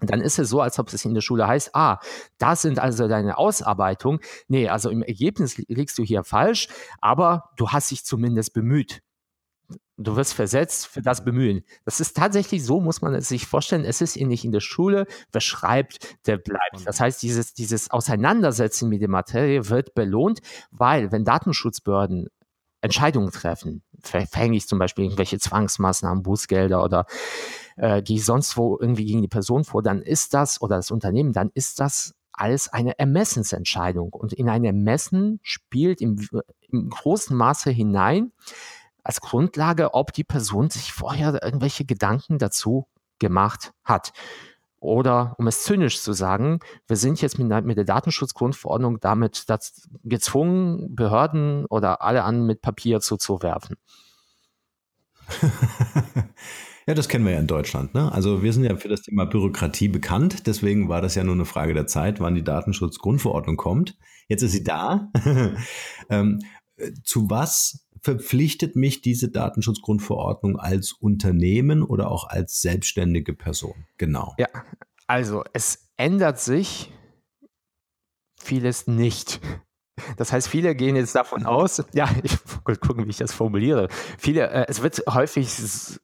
dann 0.00 0.20
ist 0.20 0.38
es 0.38 0.48
so, 0.48 0.60
als 0.60 0.78
ob 0.78 0.92
es 0.92 1.04
in 1.04 1.14
der 1.14 1.20
Schule 1.20 1.46
heißt, 1.46 1.74
ah, 1.74 1.98
das 2.38 2.62
sind 2.62 2.78
also 2.78 3.08
deine 3.08 3.38
Ausarbeitungen. 3.38 4.20
Nee, 4.48 4.68
also 4.68 4.90
im 4.90 5.02
Ergebnis 5.02 5.58
liegst 5.58 5.98
du 5.98 6.02
hier 6.02 6.24
falsch, 6.24 6.68
aber 7.00 7.50
du 7.56 7.68
hast 7.70 7.90
dich 7.90 8.04
zumindest 8.04 8.52
bemüht. 8.52 9.02
Du 9.98 10.16
wirst 10.16 10.34
versetzt 10.34 10.86
für 10.86 11.02
das 11.02 11.24
Bemühen. 11.24 11.62
Das 11.84 12.00
ist 12.00 12.16
tatsächlich 12.16 12.64
so, 12.64 12.80
muss 12.80 13.02
man 13.02 13.14
es 13.14 13.28
sich 13.28 13.46
vorstellen. 13.46 13.84
Es 13.84 14.00
ist 14.00 14.16
nicht 14.16 14.44
in 14.44 14.50
der 14.50 14.60
Schule. 14.60 15.06
Wer 15.30 15.40
schreibt, 15.40 16.16
der 16.26 16.38
bleibt. 16.38 16.86
Das 16.86 16.98
heißt, 16.98 17.22
dieses, 17.22 17.54
dieses 17.54 17.90
Auseinandersetzen 17.90 18.88
mit 18.88 19.02
der 19.02 19.10
Materie 19.10 19.68
wird 19.68 19.94
belohnt, 19.94 20.40
weil 20.70 21.12
wenn 21.12 21.24
Datenschutzbehörden 21.24 22.28
Entscheidungen 22.80 23.30
treffen, 23.30 23.82
verhänge 24.02 24.56
ich 24.56 24.68
zum 24.68 24.78
Beispiel 24.78 25.04
irgendwelche 25.04 25.38
Zwangsmaßnahmen, 25.38 26.22
Bußgelder 26.22 26.82
oder 26.82 27.06
äh, 27.76 28.02
gehe 28.02 28.20
sonst 28.20 28.56
wo 28.56 28.78
irgendwie 28.80 29.04
gegen 29.04 29.22
die 29.22 29.28
Person 29.28 29.64
vor, 29.64 29.82
dann 29.82 30.02
ist 30.02 30.34
das 30.34 30.60
oder 30.60 30.76
das 30.76 30.90
Unternehmen, 30.90 31.32
dann 31.32 31.50
ist 31.54 31.80
das 31.80 32.14
alles 32.32 32.68
eine 32.68 32.98
Ermessensentscheidung. 32.98 34.12
Und 34.12 34.32
in 34.32 34.48
ein 34.48 34.64
Ermessen 34.64 35.38
spielt 35.42 36.00
im, 36.00 36.28
im 36.68 36.88
großen 36.90 37.36
Maße 37.36 37.70
hinein, 37.70 38.32
als 39.04 39.20
Grundlage, 39.20 39.94
ob 39.94 40.12
die 40.12 40.24
Person 40.24 40.70
sich 40.70 40.92
vorher 40.92 41.42
irgendwelche 41.42 41.84
Gedanken 41.84 42.38
dazu 42.38 42.86
gemacht 43.18 43.72
hat. 43.84 44.12
Oder 44.82 45.36
um 45.38 45.46
es 45.46 45.62
zynisch 45.62 46.00
zu 46.00 46.12
sagen, 46.12 46.58
wir 46.88 46.96
sind 46.96 47.22
jetzt 47.22 47.38
mit, 47.38 47.64
mit 47.64 47.76
der 47.76 47.84
Datenschutzgrundverordnung 47.84 48.98
damit 48.98 49.46
gezwungen, 50.02 50.96
Behörden 50.96 51.66
oder 51.66 52.02
alle 52.02 52.24
an 52.24 52.44
mit 52.46 52.62
Papier 52.62 53.00
zuzuwerfen. 53.00 53.76
ja, 56.88 56.94
das 56.94 57.08
kennen 57.08 57.24
wir 57.24 57.34
ja 57.34 57.38
in 57.38 57.46
Deutschland. 57.46 57.94
Ne? 57.94 58.10
Also 58.10 58.42
wir 58.42 58.52
sind 58.52 58.64
ja 58.64 58.74
für 58.74 58.88
das 58.88 59.02
Thema 59.02 59.24
Bürokratie 59.24 59.86
bekannt. 59.86 60.48
Deswegen 60.48 60.88
war 60.88 61.00
das 61.00 61.14
ja 61.14 61.22
nur 61.22 61.36
eine 61.36 61.44
Frage 61.44 61.74
der 61.74 61.86
Zeit, 61.86 62.18
wann 62.18 62.34
die 62.34 62.42
Datenschutzgrundverordnung 62.42 63.56
kommt. 63.56 63.96
Jetzt 64.26 64.42
ist 64.42 64.50
sie 64.50 64.64
da. 64.64 65.12
ähm, 66.10 66.40
zu 67.04 67.30
was 67.30 67.86
verpflichtet 68.02 68.76
mich 68.76 69.00
diese 69.00 69.30
Datenschutzgrundverordnung 69.30 70.58
als 70.58 70.92
Unternehmen 70.92 71.82
oder 71.82 72.10
auch 72.10 72.28
als 72.28 72.60
selbstständige 72.60 73.32
Person? 73.32 73.86
Genau. 73.96 74.34
Ja, 74.38 74.48
also 75.06 75.44
es 75.52 75.88
ändert 75.96 76.40
sich 76.40 76.92
vieles 78.40 78.86
nicht. 78.86 79.40
Das 80.16 80.32
heißt, 80.32 80.48
viele 80.48 80.74
gehen 80.74 80.96
jetzt 80.96 81.14
davon 81.14 81.44
aus, 81.44 81.82
ja, 81.92 82.08
ich 82.22 82.38
will 82.66 82.76
gucken, 82.76 83.04
wie 83.06 83.10
ich 83.10 83.18
das 83.18 83.32
formuliere. 83.32 83.88
Viele, 84.18 84.48
äh, 84.48 84.66
es 84.68 84.82
wird 84.82 85.02
häufig, 85.08 85.48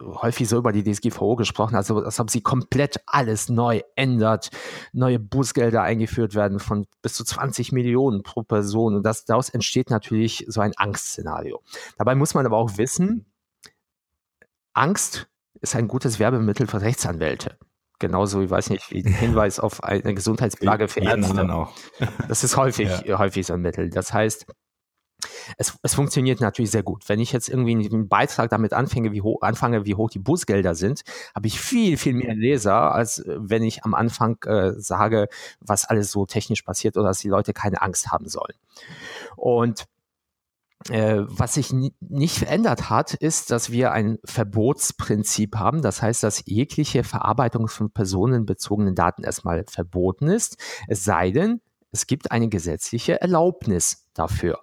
häufig 0.01 0.49
so 0.49 0.59
über 0.59 0.73
die 0.73 0.85
DSGVO 0.85 1.37
gesprochen, 1.37 1.75
also 1.75 1.99
als 1.99 2.21
ob 2.21 2.31
sie 2.31 2.43
komplett 2.43 3.01
alles 3.07 3.49
neu 3.49 3.81
ändert, 3.97 4.51
neue 4.93 5.19
Bußgelder 5.19 5.83
eingeführt 5.83 6.35
werden 6.35 6.59
von 6.59 6.87
bis 7.03 7.15
zu 7.15 7.25
20 7.25 7.73
Millionen 7.73 8.23
pro 8.23 8.43
Person. 8.43 8.97
Und 8.97 9.03
das, 9.05 9.25
daraus 9.25 9.49
entsteht 9.49 9.91
natürlich 9.91 10.45
so 10.49 10.61
ein 10.61 10.73
Angstszenario. 10.77 11.63
Dabei 11.97 12.15
muss 12.15 12.35
man 12.35 12.45
aber 12.45 12.59
auch 12.59 12.77
wissen, 12.77 13.33
Angst 14.75 15.29
ist 15.61 15.75
ein 15.75 15.89
gutes 15.89 16.19
Werbemittel 16.19 16.67
für 16.67 16.81
Rechtsanwälte. 16.81 17.59
Genauso, 17.99 18.43
ich 18.43 18.51
weiß 18.51 18.71
nicht, 18.71 18.91
wie 18.91 19.05
ein 19.05 19.13
Hinweis 19.13 19.59
auf 19.61 19.83
eine 19.83 20.15
Gesundheitsplage 20.15 20.89
für 20.89 21.01
Ärzte. 21.01 21.53
Auch. 21.53 21.73
Das 22.29 22.45
ist 22.45 22.57
häufig, 22.57 22.89
ja. 23.05 23.19
häufig 23.19 23.47
so 23.47 23.55
ein 23.55 23.61
Mittel. 23.61 23.91
Das 23.91 24.13
heißt, 24.13 24.47
es, 25.57 25.77
es, 25.83 25.95
funktioniert 25.95 26.41
natürlich 26.41 26.71
sehr 26.71 26.83
gut. 26.83 27.09
Wenn 27.09 27.19
ich 27.19 27.33
jetzt 27.33 27.49
irgendwie 27.49 27.73
einen 27.73 28.09
Beitrag 28.09 28.51
damit 28.51 28.73
anfange, 28.73 29.13
wie 29.13 29.23
hoch, 29.23 29.43
anfange, 29.43 29.85
wie 29.85 29.95
hoch 29.95 30.11
die 30.11 30.21
Bußgelder 30.21 30.75
sind, 30.75 31.03
habe 31.35 31.49
ich 31.49 31.61
viel, 31.61 31.97
viel 31.97 32.15
mehr 32.15 32.35
Leser, 32.35 32.95
als 32.95 33.19
äh, 33.19 33.37
wenn 33.39 33.65
ich 33.65 33.85
am 33.85 33.95
Anfang 33.95 34.41
äh, 34.45 34.73
sage, 34.77 35.29
was 35.61 35.85
alles 35.85 36.13
so 36.13 36.27
technisch 36.27 36.63
passiert 36.63 36.97
oder 36.97 37.09
dass 37.09 37.19
die 37.19 37.29
Leute 37.29 37.53
keine 37.53 37.83
Angst 37.83 38.13
haben 38.13 38.29
sollen. 38.29 38.55
Und 39.37 39.87
äh, 40.91 41.23
was 41.27 41.55
sich 41.55 41.73
nicht 42.01 42.39
verändert 42.39 42.89
hat, 42.89 43.15
ist, 43.15 43.51
dass 43.51 43.71
wir 43.71 43.93
ein 43.93 44.19
Verbotsprinzip 44.25 45.57
haben. 45.57 45.83
Das 45.83 46.03
heißt, 46.03 46.23
dass 46.23 46.45
jegliche 46.47 47.05
Verarbeitung 47.05 47.69
von 47.69 47.91
personenbezogenen 47.91 48.95
Daten 48.95 49.25
erstmal 49.25 49.65
verboten 49.69 50.29
ist, 50.29 50.57
es 50.87 51.05
sei 51.05 51.31
denn, 51.31 51.61
es 51.91 52.07
gibt 52.07 52.31
eine 52.31 52.49
gesetzliche 52.49 53.21
Erlaubnis 53.21 54.07
dafür. 54.15 54.61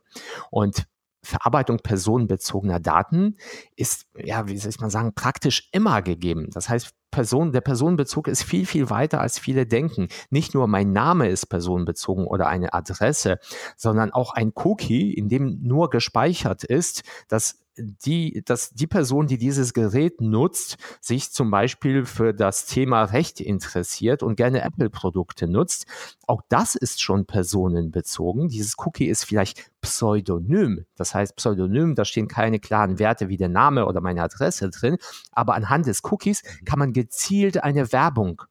Und 0.51 0.85
Verarbeitung 1.25 1.79
personenbezogener 1.79 2.79
Daten 2.79 3.37
ist, 3.75 4.05
ja, 4.15 4.47
wie 4.47 4.57
soll 4.57 4.69
ich 4.69 4.79
mal 4.79 4.89
sagen, 4.89 5.13
praktisch 5.13 5.69
immer 5.71 6.01
gegeben. 6.01 6.49
Das 6.51 6.69
heißt, 6.69 6.93
Person, 7.11 7.53
der 7.53 7.61
Personenbezug 7.61 8.27
ist 8.27 8.43
viel, 8.43 8.65
viel 8.65 8.89
weiter, 8.89 9.21
als 9.21 9.39
viele 9.39 9.65
denken. 9.65 10.09
Nicht 10.29 10.53
nur 10.53 10.67
mein 10.67 10.91
Name 10.91 11.29
ist 11.29 11.45
personenbezogen 11.45 12.27
oder 12.27 12.47
eine 12.47 12.73
Adresse, 12.73 13.39
sondern 13.77 14.11
auch 14.11 14.33
ein 14.33 14.51
Cookie, 14.55 15.13
in 15.13 15.29
dem 15.29 15.61
nur 15.61 15.89
gespeichert 15.89 16.63
ist, 16.65 17.03
dass 17.29 17.64
die, 17.77 18.43
dass 18.45 18.71
die 18.71 18.87
Person, 18.87 19.27
die 19.27 19.37
dieses 19.37 19.73
Gerät 19.73 20.21
nutzt, 20.21 20.77
sich 21.01 21.31
zum 21.31 21.51
Beispiel 21.51 22.05
für 22.05 22.33
das 22.33 22.65
Thema 22.65 23.03
Recht 23.03 23.39
interessiert 23.39 24.23
und 24.23 24.35
gerne 24.35 24.61
Apple-Produkte 24.61 25.47
nutzt. 25.47 25.85
Auch 26.27 26.41
das 26.49 26.75
ist 26.75 27.01
schon 27.01 27.25
personenbezogen. 27.25 28.47
Dieses 28.47 28.75
Cookie 28.79 29.07
ist 29.07 29.25
vielleicht 29.25 29.71
pseudonym. 29.81 30.85
Das 30.95 31.13
heißt, 31.13 31.35
Pseudonym, 31.35 31.95
da 31.95 32.05
stehen 32.05 32.27
keine 32.27 32.59
klaren 32.59 32.99
Werte 32.99 33.29
wie 33.29 33.37
der 33.37 33.49
Name 33.49 33.85
oder 33.85 34.01
meine 34.01 34.23
Adresse 34.23 34.69
drin, 34.69 34.97
aber 35.31 35.53
anhand 35.53 35.85
des 35.85 36.03
Cookies 36.03 36.41
kann 36.65 36.79
man 36.79 36.93
gezielt 36.93 37.63
eine 37.63 37.91
Werbung 37.91 38.41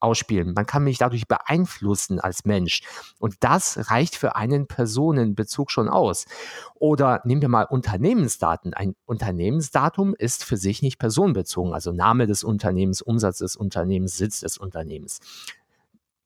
ausspielen. 0.00 0.54
Man 0.54 0.66
kann 0.66 0.84
mich 0.84 0.98
dadurch 0.98 1.26
beeinflussen 1.26 2.20
als 2.20 2.44
Mensch. 2.44 2.82
Und 3.18 3.36
das 3.40 3.90
reicht 3.90 4.16
für 4.16 4.36
einen 4.36 4.66
Personenbezug 4.66 5.70
schon 5.70 5.88
aus. 5.88 6.26
Oder 6.74 7.22
nehmen 7.24 7.42
wir 7.42 7.48
mal 7.48 7.64
Unternehmensdaten. 7.64 8.74
Ein 8.74 8.94
Unternehmensdatum 9.06 10.14
ist 10.14 10.44
für 10.44 10.56
sich 10.56 10.82
nicht 10.82 10.98
personenbezogen, 10.98 11.72
also 11.72 11.92
Name 11.92 12.26
des 12.26 12.44
Unternehmens, 12.44 13.02
Umsatz 13.02 13.38
des 13.38 13.56
Unternehmens, 13.56 14.16
Sitz 14.16 14.40
des 14.40 14.58
Unternehmens. 14.58 15.20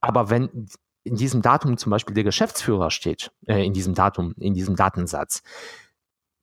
Aber 0.01 0.31
wenn 0.31 0.69
in 1.03 1.17
diesem 1.17 1.43
Datum 1.43 1.77
zum 1.77 1.91
Beispiel 1.91 2.15
der 2.15 2.25
Geschäftsführer 2.25 2.91
steht, 2.91 3.33
äh, 3.47 3.65
in 3.65 3.73
diesem 3.73 3.95
Datum, 3.95 4.35
in 4.39 4.55
diesem 4.55 4.77
Datensatz, 4.77 5.43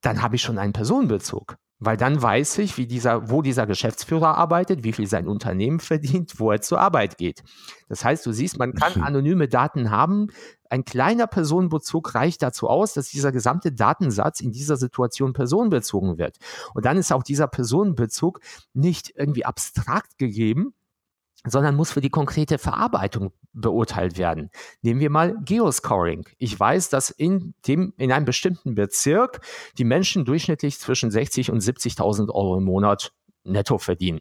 dann 0.01 0.21
habe 0.21 0.35
ich 0.35 0.41
schon 0.41 0.57
einen 0.57 0.73
Personenbezug. 0.73 1.57
Weil 1.79 1.95
dann 1.95 2.19
weiß 2.19 2.57
ich, 2.59 2.77
wie 2.77 2.87
dieser, 2.87 3.29
wo 3.29 3.43
dieser 3.43 3.67
Geschäftsführer 3.67 4.35
arbeitet, 4.35 4.83
wie 4.83 4.93
viel 4.93 5.05
sein 5.07 5.27
Unternehmen 5.27 5.79
verdient, 5.79 6.39
wo 6.39 6.51
er 6.51 6.61
zur 6.61 6.79
Arbeit 6.79 7.17
geht. 7.17 7.43
Das 7.87 8.03
heißt, 8.03 8.25
du 8.25 8.31
siehst, 8.31 8.57
man 8.57 8.73
kann 8.73 9.01
anonyme 9.01 9.47
Daten 9.47 9.91
haben. 9.91 10.27
Ein 10.69 10.85
kleiner 10.85 11.27
Personenbezug 11.27 12.15
reicht 12.15 12.41
dazu 12.41 12.67
aus, 12.67 12.93
dass 12.93 13.09
dieser 13.09 13.31
gesamte 13.31 13.71
Datensatz 13.71 14.41
in 14.41 14.51
dieser 14.51 14.75
Situation 14.75 15.33
personenbezogen 15.33 16.17
wird. 16.17 16.37
Und 16.73 16.85
dann 16.85 16.97
ist 16.97 17.13
auch 17.13 17.23
dieser 17.23 17.47
Personenbezug 17.47 18.39
nicht 18.73 19.13
irgendwie 19.15 19.45
abstrakt 19.45 20.17
gegeben, 20.17 20.73
sondern 21.49 21.75
muss 21.75 21.91
für 21.91 22.01
die 22.01 22.09
konkrete 22.09 22.57
Verarbeitung 22.57 23.31
beurteilt 23.53 24.17
werden. 24.17 24.49
Nehmen 24.81 24.99
wir 24.99 25.09
mal 25.09 25.35
Geoscoring. 25.43 26.27
Ich 26.37 26.59
weiß, 26.59 26.89
dass 26.89 27.09
in, 27.09 27.53
dem, 27.67 27.93
in 27.97 28.11
einem 28.11 28.25
bestimmten 28.25 28.75
Bezirk 28.75 29.41
die 29.77 29.83
Menschen 29.83 30.25
durchschnittlich 30.25 30.79
zwischen 30.79 31.11
60 31.11 31.51
und 31.51 31.61
70.000 31.61 32.29
Euro 32.29 32.57
im 32.57 32.63
Monat 32.63 33.13
netto 33.43 33.77
verdienen. 33.77 34.19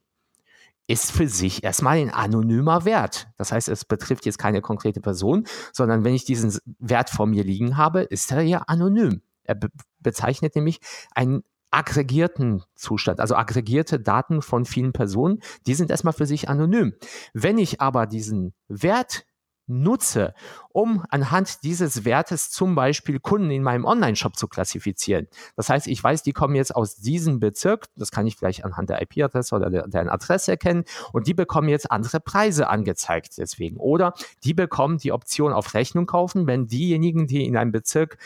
Ist 0.89 1.11
für 1.11 1.29
sich 1.29 1.65
erstmal 1.65 1.99
ein 1.99 2.11
anonymer 2.11 2.85
Wert. 2.85 3.27
Das 3.37 3.51
heißt, 3.51 3.69
es 3.69 3.85
betrifft 3.85 4.25
jetzt 4.25 4.39
keine 4.39 4.61
konkrete 4.61 5.01
Person, 5.01 5.45
sondern 5.73 6.05
wenn 6.05 6.15
ich 6.15 6.25
diesen 6.25 6.57
Wert 6.79 7.11
vor 7.11 7.27
mir 7.27 7.43
liegen 7.43 7.77
habe, 7.77 8.03
ist 8.03 8.31
er 8.31 8.43
ja 8.43 8.59
anonym. 8.67 9.23
Er 9.43 9.57
be 9.57 9.69
bezeichnet 9.99 10.55
nämlich 10.55 10.79
einen 11.17 11.43
aggregierten 11.71 12.63
Zustand, 12.75 13.21
also 13.21 13.35
aggregierte 13.35 14.01
Daten 14.01 14.43
von 14.43 14.65
vielen 14.65 14.93
Personen, 14.93 15.41
die 15.67 15.75
sind 15.75 15.91
erstmal 15.91 16.15
für 16.15 16.27
sich 16.27 16.49
anonym. 16.49 16.95
Wenn 17.33 17.59
ich 17.59 17.81
aber 17.81 18.07
diesen 18.07 18.55
Wert 18.69 19.27
nutze, 19.67 20.35
um 20.73 21.05
anhand 21.11 21.65
dieses 21.65 22.05
Wertes 22.05 22.51
zum 22.51 22.75
Beispiel 22.75 23.19
Kunden 23.19 23.51
in 23.51 23.63
meinem 23.63 23.85
Online-Shop 23.85 24.37
zu 24.37 24.47
klassifizieren. 24.47 25.27
Das 25.57 25.69
heißt, 25.69 25.89
ich 25.89 26.03
weiß, 26.03 26.23
die 26.23 26.33
kommen 26.33 26.55
jetzt 26.55 26.75
aus 26.75 26.97
diesem 26.97 27.41
Bezirk, 27.41 27.87
das 27.97 28.11
kann 28.11 28.27
ich 28.27 28.37
vielleicht 28.37 28.65
anhand 28.65 28.91
der 28.91 29.03
IP-Adresse 29.03 29.55
oder 29.55 29.71
der, 29.71 29.89
deren 29.89 30.09
Adresse 30.09 30.53
erkennen, 30.53 30.85
und 31.13 31.27
die 31.27 31.35
bekommen 31.35 31.69
jetzt 31.69 31.91
andere 31.91 32.21
Preise 32.21 32.69
angezeigt 32.69 33.39
deswegen. 33.39 33.77
Oder 33.79 34.15
die 34.45 34.55
bekommen 34.55 34.99
die 34.99 35.13
Option 35.13 35.53
auf 35.53 35.75
Rechnung 35.75 36.07
kaufen, 36.07 36.47
wenn 36.47 36.67
diejenigen, 36.67 37.27
die 37.27 37.45
in 37.45 37.57
einem 37.57 37.73
Bezirk 37.73 38.19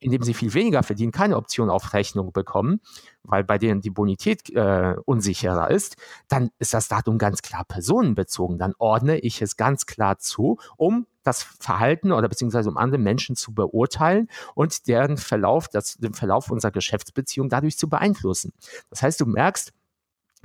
indem 0.00 0.22
sie 0.22 0.34
viel 0.34 0.52
weniger 0.54 0.82
verdienen, 0.82 1.12
keine 1.12 1.36
Option 1.36 1.70
auf 1.70 1.92
Rechnung 1.92 2.32
bekommen, 2.32 2.80
weil 3.22 3.44
bei 3.44 3.58
denen 3.58 3.80
die 3.80 3.90
Bonität 3.90 4.50
äh, 4.50 4.96
unsicherer 5.04 5.70
ist, 5.70 5.96
dann 6.28 6.50
ist 6.58 6.74
das 6.74 6.88
Datum 6.88 7.18
ganz 7.18 7.42
klar 7.42 7.64
personenbezogen. 7.64 8.58
Dann 8.58 8.74
ordne 8.78 9.18
ich 9.18 9.42
es 9.42 9.56
ganz 9.56 9.86
klar 9.86 10.18
zu, 10.18 10.58
um 10.76 11.06
das 11.22 11.42
Verhalten 11.42 12.12
oder 12.12 12.28
beziehungsweise 12.28 12.70
um 12.70 12.78
andere 12.78 12.98
Menschen 12.98 13.36
zu 13.36 13.52
beurteilen 13.52 14.28
und 14.54 14.88
deren 14.88 15.18
Verlauf, 15.18 15.68
das, 15.68 15.98
den 15.98 16.14
Verlauf 16.14 16.50
unserer 16.50 16.72
Geschäftsbeziehung 16.72 17.50
dadurch 17.50 17.76
zu 17.76 17.88
beeinflussen. 17.88 18.52
Das 18.88 19.02
heißt, 19.02 19.20
du 19.20 19.26
merkst, 19.26 19.72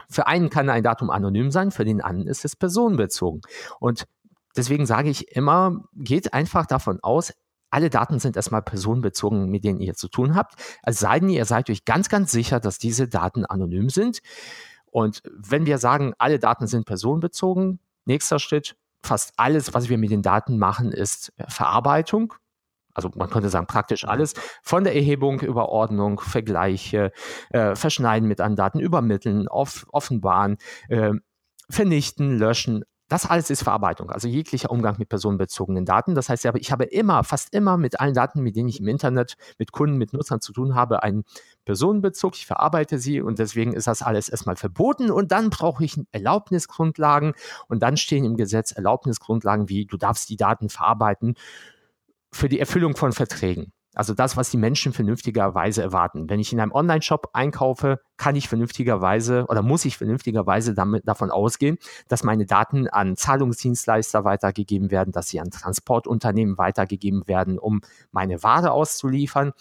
für 0.10 0.28
einen 0.28 0.50
kann 0.50 0.70
ein 0.70 0.84
Datum 0.84 1.10
anonym 1.10 1.52
sein, 1.52 1.72
für 1.72 1.86
den 1.86 2.02
anderen 2.02 2.28
ist 2.28 2.44
es 2.44 2.58
personenbezogen. 2.58 3.42
Und 3.80 4.06
deswegen 4.58 4.86
sage 4.86 5.10
ich 5.10 5.36
immer, 5.36 5.86
geht 5.94 6.34
einfach 6.34 6.66
davon 6.66 7.00
aus, 7.02 7.34
alle 7.76 7.90
Daten 7.90 8.20
sind 8.20 8.38
erstmal 8.38 8.62
personenbezogen, 8.62 9.50
mit 9.50 9.66
denen 9.66 9.82
ihr 9.82 9.96
zu 9.96 10.08
tun 10.08 10.34
habt. 10.34 10.54
Es 10.84 11.00
sei 11.00 11.20
denn, 11.20 11.28
ihr 11.28 11.44
seid 11.44 11.70
euch 11.70 11.84
ganz, 11.84 12.08
ganz 12.08 12.32
sicher, 12.32 12.62
dass 12.62 12.80
diese 12.80 13.10
Daten 13.10 13.46
anonym 13.46 13.90
sind. 13.90 14.22
Und 14.86 15.22
wenn 15.38 15.66
wir 15.66 15.78
sagen, 15.78 16.14
alle 16.18 16.40
Daten 16.40 16.68
sind 16.68 16.86
personenbezogen, 16.86 17.80
nächster 18.06 18.40
Schritt, 18.40 18.78
fast 19.04 19.34
alles, 19.36 19.74
was 19.74 19.90
wir 19.90 19.98
mit 19.98 20.10
den 20.10 20.22
Daten 20.22 20.58
machen, 20.58 20.94
ist 20.94 21.34
Verarbeitung. 21.50 22.34
Also 22.94 23.12
man 23.14 23.30
könnte 23.30 23.50
sagen, 23.50 23.68
praktisch 23.68 24.08
alles, 24.08 24.36
von 24.64 24.86
der 24.86 24.96
Erhebung 24.96 25.42
über 25.42 25.68
Ordnung, 25.68 26.22
Vergleiche, 26.22 27.12
äh, 27.50 27.76
Verschneiden 27.76 28.30
mit 28.30 28.40
anderen 28.40 28.56
Daten, 28.56 28.80
übermitteln, 28.80 29.50
off 29.50 29.86
offenbaren, 29.92 30.56
äh, 30.88 31.12
vernichten, 31.70 32.40
löschen, 32.40 32.86
das 33.08 33.28
alles 33.28 33.52
ist 33.52 33.64
Verarbeitung, 33.64 34.10
also 34.10 34.28
jeglicher 34.28 34.72
Umgang 34.72 34.96
mit 34.98 35.10
personenbezogenen 35.10 35.86
Daten. 35.86 36.16
Das 36.16 36.30
heißt, 36.30 36.46
ich 36.56 36.72
habe 36.72 36.86
immer, 36.86 37.24
fast 37.24 37.54
immer 37.54 37.78
mit 37.78 38.00
allen 38.00 38.16
Daten, 38.16 38.42
mit 38.42 38.56
denen 38.56 38.68
ich 38.68 38.80
im 38.80 38.88
Internet 38.88 39.36
mit 39.60 39.72
Kunden, 39.72 39.98
mit 39.98 40.14
Nutzern 40.14 40.42
zu 40.42 40.54
tun 40.54 40.74
habe, 40.74 41.04
einen 41.04 41.24
Personenbezug. 41.66 42.36
Ich 42.36 42.48
verarbeite 42.48 42.98
sie 42.98 43.22
und 43.22 43.38
deswegen 43.38 43.74
ist 43.74 43.86
das 43.86 44.02
alles 44.02 44.28
erstmal 44.28 44.56
verboten 44.56 45.12
und 45.12 45.32
dann 45.32 45.52
brauche 45.52 45.86
ich 45.86 46.00
Erlaubnisgrundlagen 46.12 47.34
und 47.68 47.84
dann 47.84 47.96
stehen 47.98 48.26
im 48.26 48.38
Gesetz 48.38 48.72
Erlaubnisgrundlagen 48.72 49.70
wie 49.70 49.86
du 49.86 49.98
darfst 49.98 50.30
die 50.30 50.38
Daten 50.38 50.70
verarbeiten 50.70 51.36
für 52.32 52.50
die 52.50 52.60
Erfüllung 52.60 52.96
von 52.96 53.12
Verträgen. 53.12 53.72
Also 53.96 54.14
das, 54.14 54.38
was 54.38 54.50
die 54.52 54.58
Menschen 54.58 54.94
vernünftigerweise 54.94 55.82
erwarten. 55.82 56.30
Wenn 56.30 56.40
ich 56.40 56.54
in 56.54 56.60
einem 56.60 56.72
Online-Shop 56.72 57.30
einkaufe, 57.34 58.00
kann 58.18 58.36
ich 58.36 58.48
vernünftigerweise 58.48 59.46
oder 59.48 59.62
muss 59.62 59.86
ich 59.86 59.98
vernünftigerweise 59.98 60.74
damit, 60.74 61.08
davon 61.08 61.32
ausgehen, 61.32 61.78
dass 62.08 62.24
meine 62.24 62.46
Daten 62.46 62.88
an 62.88 63.16
Zahlungsdienstleister 63.16 64.24
weitergegeben 64.24 64.92
werden, 64.92 65.12
dass 65.12 65.30
sie 65.30 65.40
an 65.40 65.50
Transportunternehmen 65.50 66.58
weitergegeben 66.58 67.28
werden, 67.28 67.58
um 67.58 67.82
meine 68.12 68.44
Ware 68.44 68.72
auszuliefern. 68.72 69.54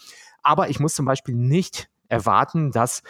Aber 0.43 0.69
ich 0.69 0.79
muss 0.79 0.93
zum 0.93 1.05
Beispiel 1.05 1.35
nicht 1.35 1.89
erwarten, 2.07 2.71
dass 2.71 3.01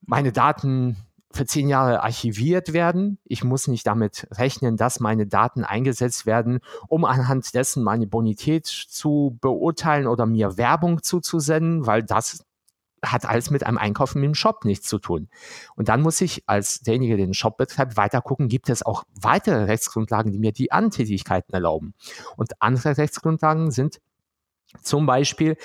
meine 0.00 0.32
Daten 0.32 0.96
für 1.30 1.44
zehn 1.44 1.68
Jahre 1.68 2.02
archiviert 2.02 2.72
werden. 2.72 3.18
Ich 3.24 3.44
muss 3.44 3.68
nicht 3.68 3.86
damit 3.86 4.26
rechnen, 4.32 4.76
dass 4.76 5.00
meine 5.00 5.26
Daten 5.26 5.64
eingesetzt 5.64 6.26
werden, 6.26 6.60
um 6.88 7.04
anhand 7.04 7.54
dessen 7.54 7.84
meine 7.84 8.06
Bonität 8.06 8.66
zu 8.66 9.36
beurteilen 9.40 10.06
oder 10.06 10.26
mir 10.26 10.56
Werbung 10.56 11.02
zuzusenden, 11.02 11.86
weil 11.86 12.02
das 12.02 12.44
hat 13.04 13.26
alles 13.26 13.50
mit 13.50 13.64
einem 13.64 13.78
Einkaufen 13.78 14.22
im 14.24 14.34
Shop 14.34 14.64
nichts 14.64 14.88
zu 14.88 14.98
tun. 14.98 15.28
Und 15.76 15.88
dann 15.88 16.00
muss 16.00 16.20
ich 16.20 16.42
als 16.46 16.80
derjenige, 16.80 17.16
der 17.16 17.26
den 17.26 17.34
Shop 17.34 17.56
betreibt, 17.56 17.96
weiter 17.96 18.20
gucken, 18.20 18.48
gibt 18.48 18.68
es 18.70 18.82
auch 18.82 19.04
weitere 19.14 19.64
Rechtsgrundlagen, 19.64 20.32
die 20.32 20.38
mir 20.38 20.52
die 20.52 20.72
Antätigkeiten 20.72 21.52
erlauben. 21.52 21.94
Und 22.36 22.60
andere 22.60 22.96
Rechtsgrundlagen 22.96 23.70
sind 23.70 24.00
zum 24.82 25.06
Beispiel, 25.06 25.56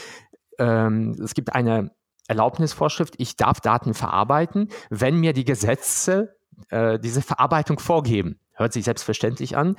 ähm, 0.60 1.16
es 1.24 1.34
gibt 1.34 1.54
eine 1.56 1.92
Erlaubnisvorschrift, 2.28 3.16
ich 3.18 3.36
darf 3.36 3.60
Daten 3.60 3.94
verarbeiten, 3.94 4.70
wenn 4.90 5.18
mir 5.18 5.34
die 5.34 5.46
Gesetze 5.46 6.36
äh, 6.70 7.00
diese 7.00 7.22
Verarbeitung 7.22 7.80
vorgeben. 7.80 8.40
Hört 8.54 8.74
sich 8.74 8.86
selbstverständlich 8.86 9.58
an. 9.58 9.76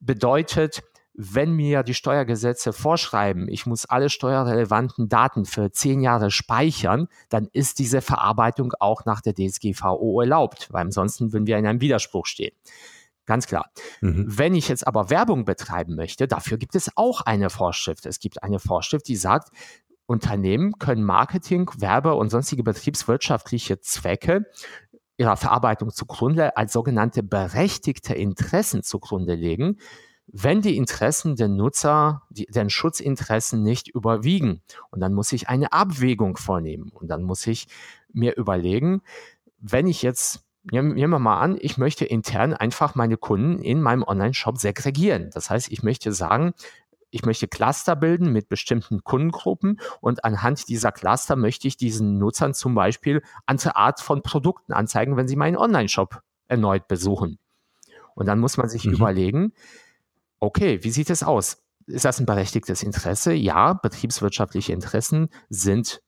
Bedeutet, 0.00 0.82
wenn 1.14 1.52
mir 1.52 1.82
die 1.82 1.94
Steuergesetze 1.94 2.72
vorschreiben, 2.72 3.48
ich 3.48 3.66
muss 3.66 3.84
alle 3.84 4.08
steuerrelevanten 4.08 5.08
Daten 5.08 5.44
für 5.44 5.70
zehn 5.70 6.00
Jahre 6.00 6.30
speichern, 6.30 7.08
dann 7.28 7.48
ist 7.52 7.78
diese 7.78 8.00
Verarbeitung 8.00 8.72
auch 8.80 9.04
nach 9.04 9.20
der 9.20 9.34
DSGVO 9.34 10.20
erlaubt, 10.20 10.68
weil 10.70 10.82
ansonsten 10.82 11.32
würden 11.32 11.46
wir 11.46 11.58
in 11.58 11.66
einem 11.66 11.80
Widerspruch 11.80 12.26
stehen. 12.26 12.52
Ganz 13.26 13.46
klar. 13.46 13.70
Mhm. 14.00 14.24
Wenn 14.26 14.54
ich 14.54 14.68
jetzt 14.68 14.86
aber 14.86 15.10
Werbung 15.10 15.44
betreiben 15.44 15.94
möchte, 15.94 16.26
dafür 16.26 16.58
gibt 16.58 16.74
es 16.74 16.90
auch 16.96 17.20
eine 17.20 17.50
Vorschrift. 17.50 18.06
Es 18.06 18.18
gibt 18.18 18.42
eine 18.42 18.58
Vorschrift, 18.58 19.06
die 19.06 19.16
sagt, 19.16 19.50
Unternehmen 20.12 20.78
können 20.78 21.02
Marketing, 21.02 21.70
Werbe 21.78 22.14
und 22.14 22.28
sonstige 22.28 22.62
betriebswirtschaftliche 22.62 23.80
Zwecke 23.80 24.44
ihrer 25.16 25.36
Verarbeitung 25.36 25.90
zugrunde 25.90 26.56
als 26.56 26.72
sogenannte 26.72 27.22
berechtigte 27.22 28.14
Interessen 28.14 28.82
zugrunde 28.82 29.34
legen, 29.34 29.78
wenn 30.26 30.60
die 30.60 30.76
Interessen 30.76 31.36
der 31.36 31.48
Nutzer, 31.48 32.22
die, 32.30 32.46
deren 32.46 32.70
Schutzinteressen 32.70 33.62
nicht 33.62 33.88
überwiegen. 33.88 34.62
Und 34.90 35.00
dann 35.00 35.14
muss 35.14 35.32
ich 35.32 35.48
eine 35.48 35.72
Abwägung 35.72 36.36
vornehmen. 36.36 36.90
Und 36.92 37.08
dann 37.08 37.22
muss 37.22 37.46
ich 37.46 37.66
mir 38.12 38.36
überlegen, 38.36 39.00
wenn 39.58 39.86
ich 39.86 40.02
jetzt 40.02 40.44
Nehmen 40.70 40.94
wir 40.94 41.08
mal 41.08 41.40
an, 41.40 41.58
ich 41.60 41.76
möchte 41.76 42.04
intern 42.04 42.54
einfach 42.54 42.94
meine 42.94 43.16
Kunden 43.16 43.60
in 43.60 43.82
meinem 43.82 44.04
Online-Shop 44.04 44.58
segregieren. 44.58 45.28
Das 45.34 45.50
heißt, 45.50 45.72
ich 45.72 45.82
möchte 45.82 46.12
sagen, 46.12 46.52
ich 47.12 47.24
möchte 47.24 47.46
Cluster 47.46 47.94
bilden 47.94 48.32
mit 48.32 48.48
bestimmten 48.48 49.04
Kundengruppen 49.04 49.78
und 50.00 50.24
anhand 50.24 50.68
dieser 50.68 50.90
Cluster 50.90 51.36
möchte 51.36 51.68
ich 51.68 51.76
diesen 51.76 52.18
Nutzern 52.18 52.54
zum 52.54 52.74
Beispiel 52.74 53.22
andere 53.46 53.76
Art 53.76 54.00
von 54.00 54.22
Produkten 54.22 54.72
anzeigen, 54.72 55.16
wenn 55.16 55.28
sie 55.28 55.36
meinen 55.36 55.58
Online-Shop 55.58 56.22
erneut 56.48 56.88
besuchen. 56.88 57.38
Und 58.14 58.26
dann 58.26 58.40
muss 58.40 58.56
man 58.56 58.68
sich 58.68 58.86
mhm. 58.86 58.94
überlegen, 58.94 59.52
okay, 60.40 60.82
wie 60.82 60.90
sieht 60.90 61.10
es 61.10 61.22
aus? 61.22 61.62
Ist 61.86 62.06
das 62.06 62.18
ein 62.18 62.26
berechtigtes 62.26 62.82
Interesse? 62.82 63.34
Ja, 63.34 63.74
betriebswirtschaftliche 63.74 64.72
Interessen 64.72 65.28
sind 65.50 66.02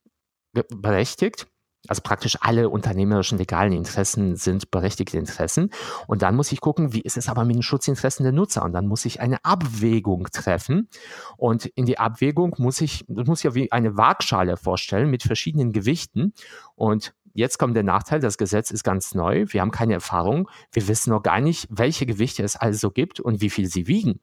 berechtigt. 0.52 1.46
Also 1.89 2.03
praktisch 2.03 2.39
alle 2.41 2.68
unternehmerischen 2.68 3.39
legalen 3.39 3.72
Interessen 3.72 4.37
sind 4.37 4.70
berechtigte 4.70 5.18
Interessen. 5.18 5.70
Und 6.07 6.22
dann 6.22 6.35
muss 6.35 6.51
ich 6.53 6.61
gucken, 6.61 6.93
wie 6.93 7.01
ist 7.01 7.16
es 7.16 7.28
aber 7.28 7.45
mit 7.45 7.57
den 7.57 7.62
Schutzinteressen 7.62 8.24
der 8.24 8.32
Nutzer? 8.32 8.62
Und 8.64 8.72
dann 8.72 8.87
muss 8.87 9.05
ich 9.05 9.20
eine 9.20 9.45
Abwägung 9.45 10.28
treffen. 10.32 10.89
Und 11.37 11.66
in 11.66 11.85
die 11.85 11.99
Abwägung 11.99 12.55
muss 12.59 12.80
ich, 12.80 13.05
das 13.09 13.26
muss 13.26 13.43
ja 13.43 13.55
wie 13.55 13.70
eine 13.70 13.97
Waagschale 13.97 14.57
vorstellen 14.57 15.11
mit 15.11 15.22
verschiedenen 15.22 15.72
Gewichten. 15.72 16.32
Und 16.74 17.14
jetzt 17.35 17.59
kommt 17.59 17.76
der 17.76 17.82
Nachteil, 17.82 18.20
das 18.20 18.39
Gesetz 18.39 18.70
ist 18.70 18.85
ganz 18.85 19.14
neu. 19.14 19.45
Wir 19.49 19.61
haben 19.61 19.70
keine 19.70 19.95
Erfahrung. 19.95 20.49
Wir 20.72 20.89
wissen 20.89 21.11
noch 21.11 21.22
gar 21.22 21.41
nicht, 21.41 21.68
welche 21.70 22.07
Gewichte 22.07 22.43
es 22.43 22.57
also 22.57 22.91
gibt 22.91 23.20
und 23.20 23.41
wie 23.41 23.51
viel 23.51 23.66
sie 23.66 23.87
wiegen. 23.87 24.20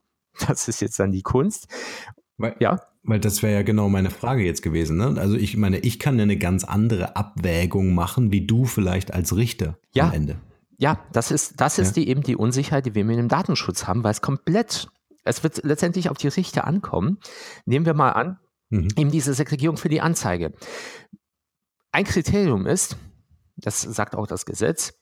Das 0.47 0.67
ist 0.67 0.79
jetzt 0.81 0.97
dann 0.97 1.11
die 1.11 1.23
Kunst. 1.23 1.67
Weil, 2.41 2.55
ja. 2.59 2.81
Weil 3.03 3.19
das 3.19 3.41
wäre 3.41 3.53
ja 3.53 3.61
genau 3.63 3.89
meine 3.89 4.09
Frage 4.09 4.43
jetzt 4.43 4.61
gewesen. 4.61 4.97
Ne? 4.97 5.15
Also 5.19 5.35
ich 5.35 5.57
meine, 5.57 5.79
ich 5.79 5.99
kann 5.99 6.17
ja 6.17 6.23
eine 6.23 6.37
ganz 6.37 6.63
andere 6.63 7.15
Abwägung 7.15 7.93
machen, 7.93 8.31
wie 8.31 8.45
du 8.45 8.65
vielleicht 8.65 9.13
als 9.13 9.35
Richter 9.35 9.77
ja. 9.93 10.07
am 10.07 10.13
Ende. 10.13 10.35
Ja, 10.77 10.99
das 11.13 11.31
ist, 11.31 11.61
das 11.61 11.77
ist 11.77 11.95
ja. 11.95 12.03
die, 12.03 12.09
eben 12.09 12.23
die 12.23 12.35
Unsicherheit, 12.35 12.85
die 12.85 12.95
wir 12.95 13.05
mit 13.05 13.17
dem 13.17 13.27
Datenschutz 13.27 13.85
haben, 13.85 14.03
weil 14.03 14.11
es 14.11 14.21
komplett, 14.21 14.89
es 15.23 15.43
wird 15.43 15.63
letztendlich 15.63 16.09
auf 16.09 16.17
die 16.17 16.27
Richter 16.27 16.65
ankommen. 16.65 17.19
Nehmen 17.65 17.85
wir 17.85 17.93
mal 17.93 18.11
an, 18.11 18.39
mhm. 18.69 18.89
eben 18.97 19.11
diese 19.11 19.33
Segregierung 19.33 19.77
für 19.77 19.89
die 19.89 20.01
Anzeige. 20.01 20.53
Ein 21.91 22.05
Kriterium 22.05 22.65
ist, 22.65 22.97
das 23.57 23.81
sagt 23.81 24.15
auch 24.15 24.25
das 24.25 24.45
Gesetz, 24.45 24.93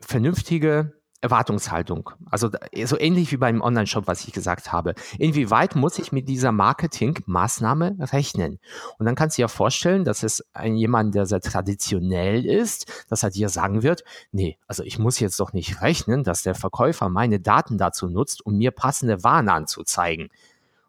vernünftige 0.00 0.94
Erwartungshaltung. 1.26 2.10
Also 2.30 2.50
so 2.84 2.98
ähnlich 2.98 3.32
wie 3.32 3.36
beim 3.36 3.60
Online-Shop, 3.60 4.06
was 4.06 4.24
ich 4.26 4.32
gesagt 4.32 4.72
habe. 4.72 4.94
Inwieweit 5.18 5.74
muss 5.74 5.98
ich 5.98 6.12
mit 6.12 6.28
dieser 6.28 6.52
Marketing-Maßnahme 6.52 7.96
rechnen? 8.12 8.58
Und 8.98 9.06
dann 9.06 9.16
kannst 9.16 9.36
du 9.36 9.42
dir 9.42 9.48
vorstellen, 9.48 10.04
dass 10.04 10.22
es 10.22 10.44
ein 10.52 10.76
jemand, 10.76 11.14
der 11.14 11.26
sehr 11.26 11.40
traditionell 11.40 12.46
ist, 12.46 13.06
dass 13.08 13.22
er 13.22 13.30
dir 13.30 13.48
sagen 13.48 13.82
wird, 13.82 14.04
nee, 14.30 14.58
also 14.66 14.82
ich 14.82 14.98
muss 14.98 15.18
jetzt 15.18 15.40
doch 15.40 15.52
nicht 15.52 15.82
rechnen, 15.82 16.22
dass 16.22 16.42
der 16.42 16.54
Verkäufer 16.54 17.08
meine 17.08 17.40
Daten 17.40 17.76
dazu 17.76 18.08
nutzt, 18.08 18.46
um 18.46 18.56
mir 18.56 18.70
passende 18.70 19.24
Waren 19.24 19.48
anzuzeigen. 19.48 20.28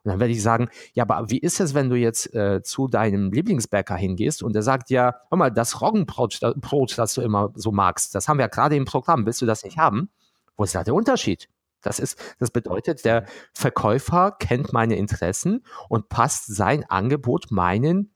Und 0.04 0.12
dann 0.12 0.20
werde 0.22 0.32
ich 0.32 0.42
sagen, 0.42 0.70
ja, 0.94 1.04
aber 1.04 1.30
wie 1.30 1.40
ist 1.40 1.60
es, 1.60 1.74
wenn 1.74 1.90
du 1.90 1.98
jetzt 1.98 2.34
äh, 2.34 2.62
zu 2.64 2.88
deinem 2.88 3.32
Lieblingsbäcker 3.32 3.96
hingehst 3.96 4.42
und 4.42 4.54
der 4.54 4.64
sagt 4.64 4.90
ja, 4.90 5.16
hör 5.30 5.38
mal, 5.38 5.50
das 5.50 5.82
Roggenbrot, 5.82 6.40
Brot, 6.58 6.98
das 6.98 7.14
du 7.16 7.22
immer 7.22 7.52
so 7.56 7.74
magst, 7.74 8.16
das 8.16 8.30
haben 8.30 8.38
wir 8.38 8.48
gerade 8.48 8.78
im 8.78 8.86
Programm, 8.86 9.26
willst 9.26 9.42
du 9.42 9.46
das 9.46 9.66
nicht 9.66 9.78
haben? 9.78 10.10
Wo 10.58 10.64
ist 10.64 10.76
da 10.76 10.84
der 10.84 10.94
Unterschied? 10.94 11.48
Das 11.82 12.00
ist, 12.00 12.20
das 12.40 12.52
bedeutet, 12.52 13.06
der 13.06 13.26
Verkäufer 13.54 14.36
kennt 14.40 14.74
meine 14.74 14.98
Interessen 14.98 15.64
und 15.90 16.10
passt 16.10 16.48
sein 16.48 16.84
Angebot 16.84 17.52
meinen 17.52 18.14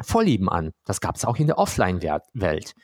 Vorlieben 0.00 0.48
an. 0.48 0.72
Das 0.84 1.00
gab 1.00 1.16
es 1.16 1.24
auch 1.24 1.36
in 1.36 1.46
der 1.46 1.58
Offline-Welt. 1.58 2.74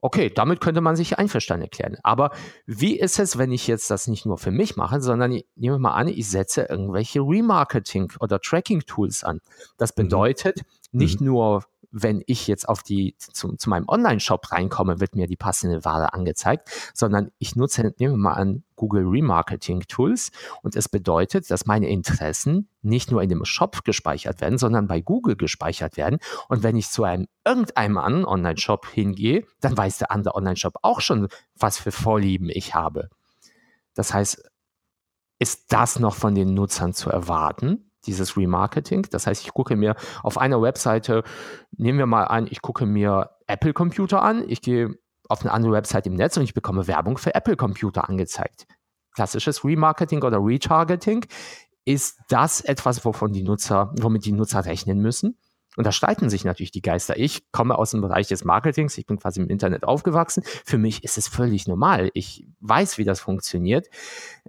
Okay, 0.00 0.30
damit 0.34 0.60
könnte 0.60 0.80
man 0.80 0.96
sich 0.96 1.18
einverstanden 1.18 1.62
erklären. 1.62 1.96
Aber 2.02 2.32
wie 2.66 2.98
ist 2.98 3.20
es, 3.20 3.38
wenn 3.38 3.52
ich 3.52 3.68
jetzt 3.68 3.88
das 3.88 4.08
nicht 4.08 4.26
nur 4.26 4.36
für 4.36 4.50
mich 4.50 4.74
mache, 4.74 5.00
sondern 5.00 5.30
ich 5.30 5.46
nehme 5.54 5.78
mal 5.78 5.92
an, 5.92 6.08
ich 6.08 6.28
setze 6.28 6.62
irgendwelche 6.62 7.20
Remarketing- 7.20 8.12
oder 8.18 8.40
Tracking-Tools 8.40 9.22
an. 9.22 9.40
Das 9.76 9.92
mhm. 9.96 10.02
bedeutet, 10.02 10.62
mhm. 10.90 10.98
nicht 10.98 11.20
mhm. 11.20 11.26
nur 11.28 11.64
wenn 11.92 12.22
ich 12.26 12.46
jetzt 12.46 12.68
auf 12.68 12.82
die, 12.82 13.14
zu, 13.18 13.54
zu 13.56 13.70
meinem 13.70 13.88
Online-Shop 13.88 14.50
reinkomme, 14.50 14.98
wird 14.98 15.14
mir 15.14 15.26
die 15.26 15.36
passende 15.36 15.84
Ware 15.84 16.14
angezeigt, 16.14 16.70
sondern 16.94 17.30
ich 17.38 17.54
nutze, 17.54 17.94
nehmen 17.98 18.14
wir 18.14 18.16
mal 18.16 18.32
an, 18.32 18.64
Google 18.74 19.04
Remarketing 19.06 19.82
Tools 19.86 20.32
und 20.62 20.74
es 20.74 20.88
bedeutet, 20.88 21.50
dass 21.50 21.66
meine 21.66 21.88
Interessen 21.88 22.68
nicht 22.80 23.12
nur 23.12 23.22
in 23.22 23.28
dem 23.28 23.44
Shop 23.44 23.84
gespeichert 23.84 24.40
werden, 24.40 24.58
sondern 24.58 24.88
bei 24.88 25.00
Google 25.00 25.36
gespeichert 25.36 25.96
werden. 25.96 26.18
Und 26.48 26.64
wenn 26.64 26.76
ich 26.76 26.88
zu 26.88 27.04
einem 27.04 27.28
irgendeinem 27.44 27.98
anderen 27.98 28.24
Online-Shop 28.24 28.86
hingehe, 28.86 29.46
dann 29.60 29.76
weiß 29.76 29.98
der 29.98 30.10
andere 30.10 30.34
Online-Shop 30.34 30.74
auch 30.82 31.00
schon, 31.00 31.28
was 31.56 31.78
für 31.78 31.92
Vorlieben 31.92 32.48
ich 32.48 32.74
habe. 32.74 33.08
Das 33.94 34.12
heißt, 34.12 34.50
ist 35.38 35.72
das 35.72 35.98
noch 35.98 36.14
von 36.14 36.34
den 36.34 36.54
Nutzern 36.54 36.94
zu 36.94 37.10
erwarten? 37.10 37.91
Dieses 38.06 38.36
Remarketing. 38.36 39.06
Das 39.10 39.26
heißt, 39.26 39.44
ich 39.44 39.52
gucke 39.52 39.76
mir 39.76 39.96
auf 40.22 40.38
einer 40.38 40.60
Webseite, 40.60 41.22
nehmen 41.76 41.98
wir 41.98 42.06
mal 42.06 42.24
an, 42.24 42.46
ich 42.50 42.62
gucke 42.62 42.86
mir 42.86 43.30
Apple-Computer 43.46 44.22
an, 44.22 44.44
ich 44.48 44.62
gehe 44.62 44.94
auf 45.28 45.42
eine 45.42 45.52
andere 45.52 45.72
Website 45.72 46.06
im 46.06 46.14
Netz 46.14 46.36
und 46.36 46.44
ich 46.44 46.54
bekomme 46.54 46.86
Werbung 46.86 47.18
für 47.18 47.34
Apple-Computer 47.34 48.08
angezeigt. 48.08 48.66
Klassisches 49.14 49.64
Remarketing 49.64 50.22
oder 50.22 50.38
Retargeting. 50.38 51.26
Ist 51.84 52.20
das 52.28 52.60
etwas, 52.60 53.04
wovon 53.04 53.32
die 53.32 53.42
Nutzer, 53.42 53.92
womit 53.98 54.24
die 54.24 54.32
Nutzer 54.32 54.64
rechnen 54.64 55.00
müssen? 55.00 55.38
Und 55.76 55.86
da 55.86 55.92
streiten 55.92 56.28
sich 56.28 56.44
natürlich 56.44 56.70
die 56.70 56.82
Geister. 56.82 57.18
Ich 57.18 57.50
komme 57.50 57.78
aus 57.78 57.92
dem 57.92 58.02
Bereich 58.02 58.28
des 58.28 58.44
Marketings, 58.44 58.98
ich 58.98 59.06
bin 59.06 59.18
quasi 59.18 59.40
im 59.40 59.48
Internet 59.48 59.84
aufgewachsen. 59.84 60.42
Für 60.44 60.76
mich 60.76 61.02
ist 61.02 61.16
es 61.16 61.28
völlig 61.28 61.66
normal. 61.66 62.10
Ich 62.12 62.46
weiß, 62.62 62.98
wie 62.98 63.04
das 63.04 63.20
funktioniert. 63.20 63.88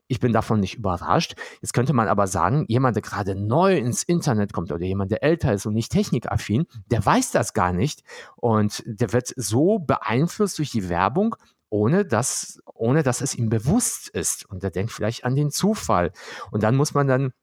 Ich 0.07 0.19
bin 0.19 0.31
davon 0.31 0.59
nicht 0.59 0.75
überrascht. 0.75 1.35
Jetzt 1.61 1.73
könnte 1.73 1.93
man 1.93 2.07
aber 2.07 2.27
sagen, 2.27 2.65
jemand, 2.67 2.95
der 2.95 3.01
gerade 3.01 3.35
neu 3.35 3.77
ins 3.77 4.03
Internet 4.03 4.53
kommt 4.53 4.71
oder 4.71 4.85
jemand, 4.85 5.11
der 5.11 5.23
älter 5.23 5.53
ist 5.53 5.65
und 5.65 5.73
nicht 5.73 5.91
technikaffin, 5.91 6.65
der 6.91 7.05
weiß 7.05 7.31
das 7.31 7.53
gar 7.53 7.73
nicht. 7.73 8.03
Und 8.35 8.83
der 8.85 9.11
wird 9.13 9.33
so 9.35 9.79
beeinflusst 9.79 10.59
durch 10.59 10.71
die 10.71 10.89
Werbung, 10.89 11.35
ohne 11.69 12.05
dass, 12.05 12.59
ohne 12.73 13.01
dass 13.03 13.21
es 13.21 13.35
ihm 13.35 13.49
bewusst 13.49 14.09
ist. 14.09 14.45
Und 14.45 14.63
der 14.63 14.69
denkt 14.69 14.91
vielleicht 14.91 15.25
an 15.25 15.35
den 15.35 15.49
Zufall. 15.49 16.11
Und 16.51 16.63
dann 16.63 16.75
muss 16.75 16.93
man 16.93 17.07
dann 17.07 17.33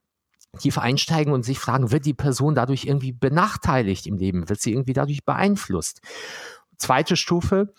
tief 0.58 0.78
einsteigen 0.78 1.32
und 1.32 1.44
sich 1.44 1.58
fragen, 1.58 1.90
wird 1.90 2.06
die 2.06 2.14
Person 2.14 2.54
dadurch 2.54 2.84
irgendwie 2.84 3.12
benachteiligt 3.12 4.06
im 4.06 4.16
Leben? 4.16 4.48
Wird 4.48 4.60
sie 4.60 4.72
irgendwie 4.72 4.92
dadurch 4.92 5.24
beeinflusst? 5.24 6.00
Zweite 6.76 7.16
Stufe, 7.16 7.72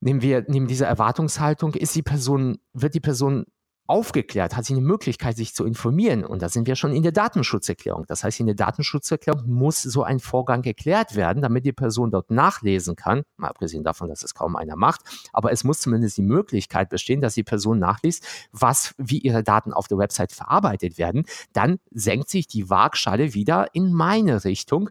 nehmen 0.00 0.22
wir, 0.22 0.44
nehmen 0.48 0.66
diese 0.66 0.86
Erwartungshaltung, 0.86 1.74
ist 1.74 1.94
die 1.94 2.02
Person, 2.02 2.58
wird 2.72 2.94
die 2.94 3.00
Person 3.00 3.44
aufgeklärt, 3.90 4.56
hat 4.56 4.64
sie 4.64 4.74
eine 4.74 4.82
Möglichkeit, 4.82 5.36
sich 5.36 5.52
zu 5.52 5.64
informieren. 5.64 6.24
Und 6.24 6.42
da 6.42 6.48
sind 6.48 6.68
wir 6.68 6.76
schon 6.76 6.92
in 6.92 7.02
der 7.02 7.10
Datenschutzerklärung. 7.10 8.04
Das 8.06 8.22
heißt, 8.22 8.38
in 8.38 8.46
der 8.46 8.54
Datenschutzerklärung 8.54 9.50
muss 9.50 9.82
so 9.82 10.04
ein 10.04 10.20
Vorgang 10.20 10.62
geklärt 10.62 11.16
werden, 11.16 11.42
damit 11.42 11.66
die 11.66 11.72
Person 11.72 12.12
dort 12.12 12.30
nachlesen 12.30 12.94
kann. 12.94 13.22
Mal 13.36 13.48
abgesehen 13.48 13.82
davon, 13.82 14.08
dass 14.08 14.22
es 14.22 14.32
kaum 14.32 14.54
einer 14.54 14.76
macht. 14.76 15.00
Aber 15.32 15.50
es 15.50 15.64
muss 15.64 15.80
zumindest 15.80 16.16
die 16.18 16.22
Möglichkeit 16.22 16.88
bestehen, 16.88 17.20
dass 17.20 17.34
die 17.34 17.42
Person 17.42 17.80
nachliest, 17.80 18.24
was, 18.52 18.94
wie 18.96 19.18
ihre 19.18 19.42
Daten 19.42 19.72
auf 19.72 19.88
der 19.88 19.98
Website 19.98 20.30
verarbeitet 20.30 20.96
werden. 20.96 21.24
Dann 21.52 21.80
senkt 21.90 22.28
sich 22.28 22.46
die 22.46 22.70
Waagschale 22.70 23.34
wieder 23.34 23.66
in 23.72 23.92
meine 23.92 24.44
Richtung, 24.44 24.90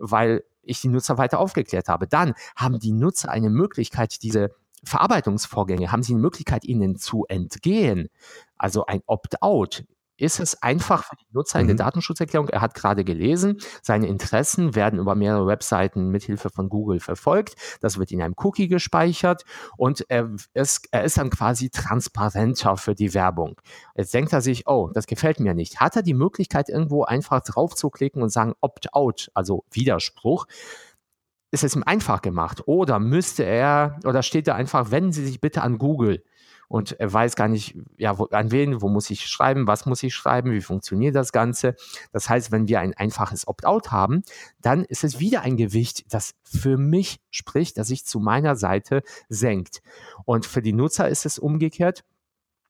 weil 0.00 0.42
ich 0.62 0.80
die 0.80 0.88
Nutzer 0.88 1.18
weiter 1.18 1.38
aufgeklärt 1.38 1.88
habe. 1.88 2.06
Dann 2.06 2.34
haben 2.56 2.78
die 2.78 2.92
Nutzer 2.92 3.30
eine 3.30 3.50
Möglichkeit, 3.50 4.22
diese 4.22 4.50
Verarbeitungsvorgänge, 4.84 5.92
haben 5.92 6.02
Sie 6.02 6.14
eine 6.14 6.22
Möglichkeit, 6.22 6.64
ihnen 6.64 6.96
zu 6.96 7.26
entgehen? 7.28 8.08
Also 8.56 8.86
ein 8.86 9.02
Opt-out. 9.06 9.84
Ist 10.20 10.38
es 10.38 10.62
einfach 10.62 11.04
für 11.04 11.16
die 11.16 11.24
Nutzer 11.32 11.60
in 11.60 11.66
der 11.66 11.74
mhm. 11.74 11.78
Datenschutzerklärung? 11.78 12.48
Er 12.50 12.60
hat 12.60 12.74
gerade 12.74 13.04
gelesen, 13.04 13.56
seine 13.82 14.06
Interessen 14.06 14.74
werden 14.74 14.98
über 14.98 15.14
mehrere 15.14 15.46
Webseiten 15.46 16.10
mithilfe 16.10 16.50
von 16.50 16.68
Google 16.68 17.00
verfolgt. 17.00 17.54
Das 17.80 17.98
wird 17.98 18.12
in 18.12 18.20
einem 18.20 18.34
Cookie 18.36 18.68
gespeichert 18.68 19.44
und 19.78 20.04
er 20.08 20.30
ist, 20.52 20.88
er 20.90 21.04
ist 21.04 21.16
dann 21.16 21.30
quasi 21.30 21.70
transparenter 21.70 22.76
für 22.76 22.94
die 22.94 23.14
Werbung. 23.14 23.60
Jetzt 23.96 24.12
denkt 24.12 24.34
er 24.34 24.42
sich, 24.42 24.66
oh, 24.66 24.90
das 24.92 25.06
gefällt 25.06 25.40
mir 25.40 25.54
nicht. 25.54 25.80
Hat 25.80 25.96
er 25.96 26.02
die 26.02 26.14
Möglichkeit, 26.14 26.68
irgendwo 26.68 27.04
einfach 27.04 27.40
drauf 27.40 27.74
zu 27.74 27.88
klicken 27.88 28.22
und 28.22 28.28
sagen 28.28 28.52
Opt-out, 28.60 29.30
also 29.32 29.64
Widerspruch? 29.70 30.46
ist 31.52 31.64
es 31.64 31.74
ihm 31.74 31.82
einfach 31.82 32.22
gemacht? 32.22 32.62
Oder 32.66 33.00
müsste 33.00 33.44
er, 33.44 33.98
oder 34.04 34.22
steht 34.22 34.46
da 34.46 34.54
einfach, 34.54 34.92
wenden 34.92 35.12
Sie 35.12 35.26
sich 35.26 35.40
bitte 35.40 35.62
an 35.62 35.78
Google 35.78 36.22
und 36.70 36.96
weiß 37.00 37.34
gar 37.34 37.48
nicht, 37.48 37.76
ja, 37.98 38.16
wo, 38.16 38.26
an 38.26 38.52
wen, 38.52 38.80
wo 38.80 38.88
muss 38.88 39.10
ich 39.10 39.26
schreiben, 39.26 39.66
was 39.66 39.86
muss 39.86 40.04
ich 40.04 40.14
schreiben, 40.14 40.52
wie 40.52 40.60
funktioniert 40.60 41.16
das 41.16 41.32
Ganze. 41.32 41.74
Das 42.12 42.28
heißt, 42.28 42.52
wenn 42.52 42.68
wir 42.68 42.78
ein 42.78 42.94
einfaches 42.94 43.48
Opt-out 43.48 43.90
haben, 43.90 44.22
dann 44.62 44.84
ist 44.84 45.02
es 45.02 45.18
wieder 45.18 45.42
ein 45.42 45.56
Gewicht, 45.56 46.04
das 46.14 46.36
für 46.44 46.78
mich 46.78 47.18
spricht, 47.32 47.76
das 47.76 47.88
sich 47.88 48.06
zu 48.06 48.20
meiner 48.20 48.54
Seite 48.54 49.02
senkt. 49.28 49.82
Und 50.24 50.46
für 50.46 50.62
die 50.62 50.72
Nutzer 50.72 51.08
ist 51.08 51.26
es 51.26 51.40
umgekehrt. 51.40 52.04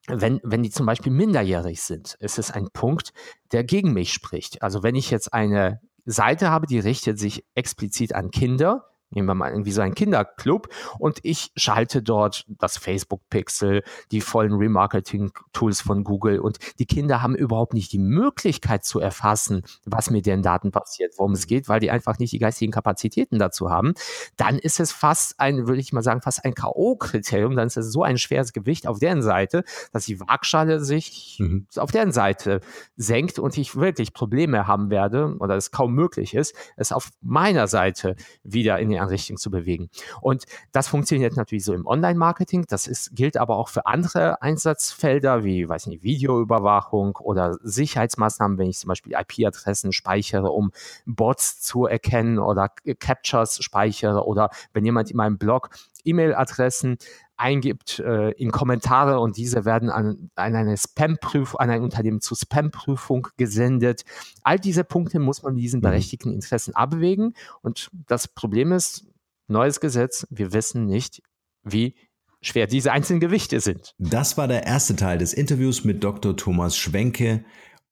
Wenn, 0.07 0.41
wenn 0.43 0.63
die 0.63 0.71
zum 0.71 0.87
Beispiel 0.87 1.13
minderjährig 1.13 1.83
sind, 1.83 2.17
ist 2.21 2.39
es 2.39 2.51
ein 2.51 2.71
Punkt, 2.73 3.13
der 3.53 3.65
gegen 3.65 3.93
mich 3.93 4.15
spricht. 4.15 4.63
Also 4.63 4.83
wenn 4.83 4.95
ich 4.95 5.11
jetzt 5.11 5.35
eine 5.35 5.83
Seite 6.07 6.51
habe, 6.51 6.67
die 6.67 6.79
richtet 6.79 7.19
sich 7.19 7.45
explizit 7.55 8.15
an 8.15 8.31
Kinder, 8.31 8.90
nehmen 9.11 9.29
wir 9.29 9.35
mal 9.35 9.51
irgendwie 9.51 9.73
so 9.73 9.81
einen 9.81 9.95
Kinderclub 9.95 10.69
und 10.99 11.19
ich 11.23 11.51
schalte 11.57 12.03
dort 12.03 12.45
das 12.49 12.79
Facebook-Pixel, 12.79 13.83
die 14.11 14.21
vollen 14.21 14.55
Remarketing-Tools 14.55 15.81
von 15.81 16.05
Google 16.05 16.41
und 16.41 16.59
die 16.79 16.87
Kinder 16.87 17.23
haben 17.23 17.35
überhaupt 17.35 17.75
nicht 17.75 17.93
die 17.93 17.99
Möglichkeit 17.99 18.85
zu 18.85 19.01
erfassen, 19.01 19.63
was 19.85 20.11
mit 20.11 20.27
deren 20.27 20.43
Daten 20.43 20.71
passiert, 20.71 21.15
worum 21.17 21.33
es 21.33 21.47
geht, 21.47 21.69
weil 21.69 21.81
die 21.81 21.91
einfach 21.91 22.19
nicht 22.19 22.33
die 22.33 22.39
geistigen 22.39 22.73
Kapazitäten 22.73 23.39
dazu 23.39 23.71
haben, 23.71 23.95
dann 24.37 24.59
ist 24.59 24.81
es 24.81 24.93
fast 24.93 25.39
ein, 25.41 25.67
würde 25.67 25.81
ich 25.81 25.93
mal 25.93 26.03
sagen, 26.03 26.23
fast 26.23 26.45
ein 26.45 26.55
K.O.-Kriterium, 26.55 27.57
dann 27.57 27.67
ist 27.67 27.77
es 27.77 27.93
so 27.93 28.03
ein 28.03 28.19
schweres 28.19 28.53
Gewicht 28.53 28.87
auf 28.87 28.99
deren 28.99 29.23
Seite, 29.23 29.65
dass 29.93 30.07
die 30.07 30.21
Waagschale 30.21 30.81
sich 30.81 31.37
mhm. 31.41 31.67
auf 31.77 31.91
deren 31.91 32.13
Seite 32.13 32.61
senkt 32.97 33.39
und 33.39 33.59
ich 33.59 33.75
wirklich 33.75 34.13
Probleme 34.13 34.67
haben 34.67 34.91
werde 34.91 35.37
oder 35.39 35.57
es 35.57 35.71
kaum 35.71 35.95
möglich 35.95 36.35
ist, 36.35 36.55
es 36.77 36.93
auf 36.93 37.11
meiner 37.21 37.67
Seite 37.67 38.15
wieder 38.45 38.79
in 38.79 38.91
den 38.91 39.00
andere 39.01 39.15
Richtung 39.15 39.37
zu 39.37 39.51
bewegen. 39.51 39.91
Und 40.21 40.45
das 40.73 40.89
funktioniert 40.89 41.37
natürlich 41.37 41.65
so 41.65 41.75
im 41.75 41.87
Online-Marketing. 41.87 42.67
Das 42.69 42.87
ist, 42.87 43.15
gilt 43.15 43.37
aber 43.37 43.57
auch 43.57 43.69
für 43.69 43.87
andere 43.87 44.43
Einsatzfelder 44.43 45.45
wie, 45.45 45.69
weiß 45.69 45.87
nicht, 45.87 46.03
Videoüberwachung 46.03 47.17
oder 47.17 47.57
Sicherheitsmaßnahmen, 47.63 48.59
wenn 48.59 48.69
ich 48.69 48.79
zum 48.79 48.89
Beispiel 48.89 49.15
IP-Adressen 49.15 49.93
speichere, 49.93 50.51
um 50.51 50.73
Bots 51.07 51.61
zu 51.61 51.87
erkennen 51.87 52.39
oder 52.39 52.69
Captures 52.99 53.63
speichere 53.63 54.27
oder 54.27 54.51
wenn 54.73 54.85
jemand 54.85 55.11
in 55.11 55.17
meinem 55.17 55.39
Blog 55.39 55.71
E-Mail-Adressen 56.05 56.99
eingibt 57.37 57.99
äh, 58.01 58.31
in 58.33 58.51
Kommentare 58.51 59.21
und 59.21 59.37
diese 59.37 59.65
werden 59.65 59.89
an, 59.89 60.31
an 60.35 60.55
eine 60.55 60.77
Spam-Prüfung, 60.77 61.59
an 61.59 61.71
ein 61.71 61.83
Unternehmen 61.83 62.21
zur 62.21 62.37
Spam-Prüfung 62.37 63.29
gesendet. 63.37 64.03
All 64.43 64.59
diese 64.59 64.85
Punkte 64.85 65.19
muss 65.19 65.43
man 65.43 65.55
mit 65.55 65.63
diesen 65.63 65.79
mhm. 65.81 65.85
berechtigten 65.85 66.33
Interessen 66.33 66.75
abwägen. 66.75 67.35
Und 67.63 67.91
das 68.07 68.29
Problem 68.29 68.73
ist, 68.73 69.07
neues 69.49 69.81
Gesetz, 69.81 70.27
wir 70.31 70.53
wissen 70.53 70.85
nicht, 70.87 71.23
wie 71.63 71.95
schwer 72.43 72.67
diese 72.67 72.93
einzelnen 72.93 73.21
Gewichte 73.21 73.61
sind. 73.61 73.95
Das 73.99 74.37
war 74.37 74.49
der 74.49 74.65
erste 74.65 74.97
Teil 74.97 75.19
des 75.19 75.33
Interviews 75.33 75.85
mit 75.85 76.05
Dr. 76.05 76.37
Thomas 76.37 76.77
Schwenke. 76.77 77.45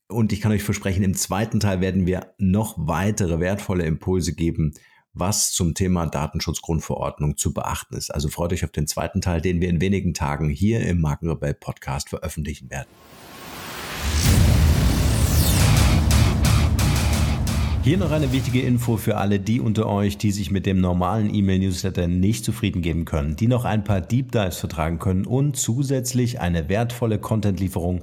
Und 0.09 0.33
ich 0.33 0.41
kann 0.41 0.53
euch 0.53 0.63
versprechen, 0.63 1.03
im 1.03 1.15
zweiten 1.15 1.61
Teil 1.61 1.81
werden 1.81 2.07
wir 2.07 2.35
noch 2.39 2.75
weitere 2.79 3.41
wertvolle 3.41 3.85
Impulse 3.85 4.35
geben, 4.35 4.73
was 5.19 5.53
zum 5.53 5.75
Thema 5.75 6.07
Datenschutzgrundverordnung 6.07 7.37
zu 7.37 7.53
beachten 7.53 7.97
ist. 7.97 8.11
Also 8.11 8.29
freut 8.29 8.53
euch 8.53 8.65
auf 8.65 8.71
den 8.71 8.87
zweiten 8.87 9.21
Teil, 9.21 9.41
den 9.41 9.61
wir 9.61 9.69
in 9.69 9.81
wenigen 9.81 10.15
Tagen 10.15 10.49
hier 10.49 10.81
im 10.81 11.01
Markenrebell 11.01 11.55
Podcast 11.55 12.09
veröffentlichen 12.09 12.71
werden. 12.71 12.89
Hier 17.89 17.97
noch 17.97 18.11
eine 18.11 18.33
wichtige 18.33 18.61
Info 18.61 18.99
für 18.99 19.17
alle 19.17 19.41
die 19.41 19.61
unter 19.61 19.87
euch, 19.87 20.19
die 20.19 20.31
sich 20.31 20.51
mit 20.51 20.67
dem 20.67 20.79
normalen 20.79 21.35
E-Mail-Newsletter 21.35 22.07
nicht 22.07 22.45
zufrieden 22.45 22.83
geben 22.83 23.07
können, 23.07 23.35
die 23.35 23.47
noch 23.47 23.65
ein 23.65 23.83
paar 23.83 24.03
Deep 24.03 24.31
Dives 24.31 24.59
vertragen 24.59 24.99
können 24.99 25.25
und 25.25 25.57
zusätzlich 25.57 26.39
eine 26.39 26.69
wertvolle 26.69 27.19
Content-Lieferung 27.19 28.03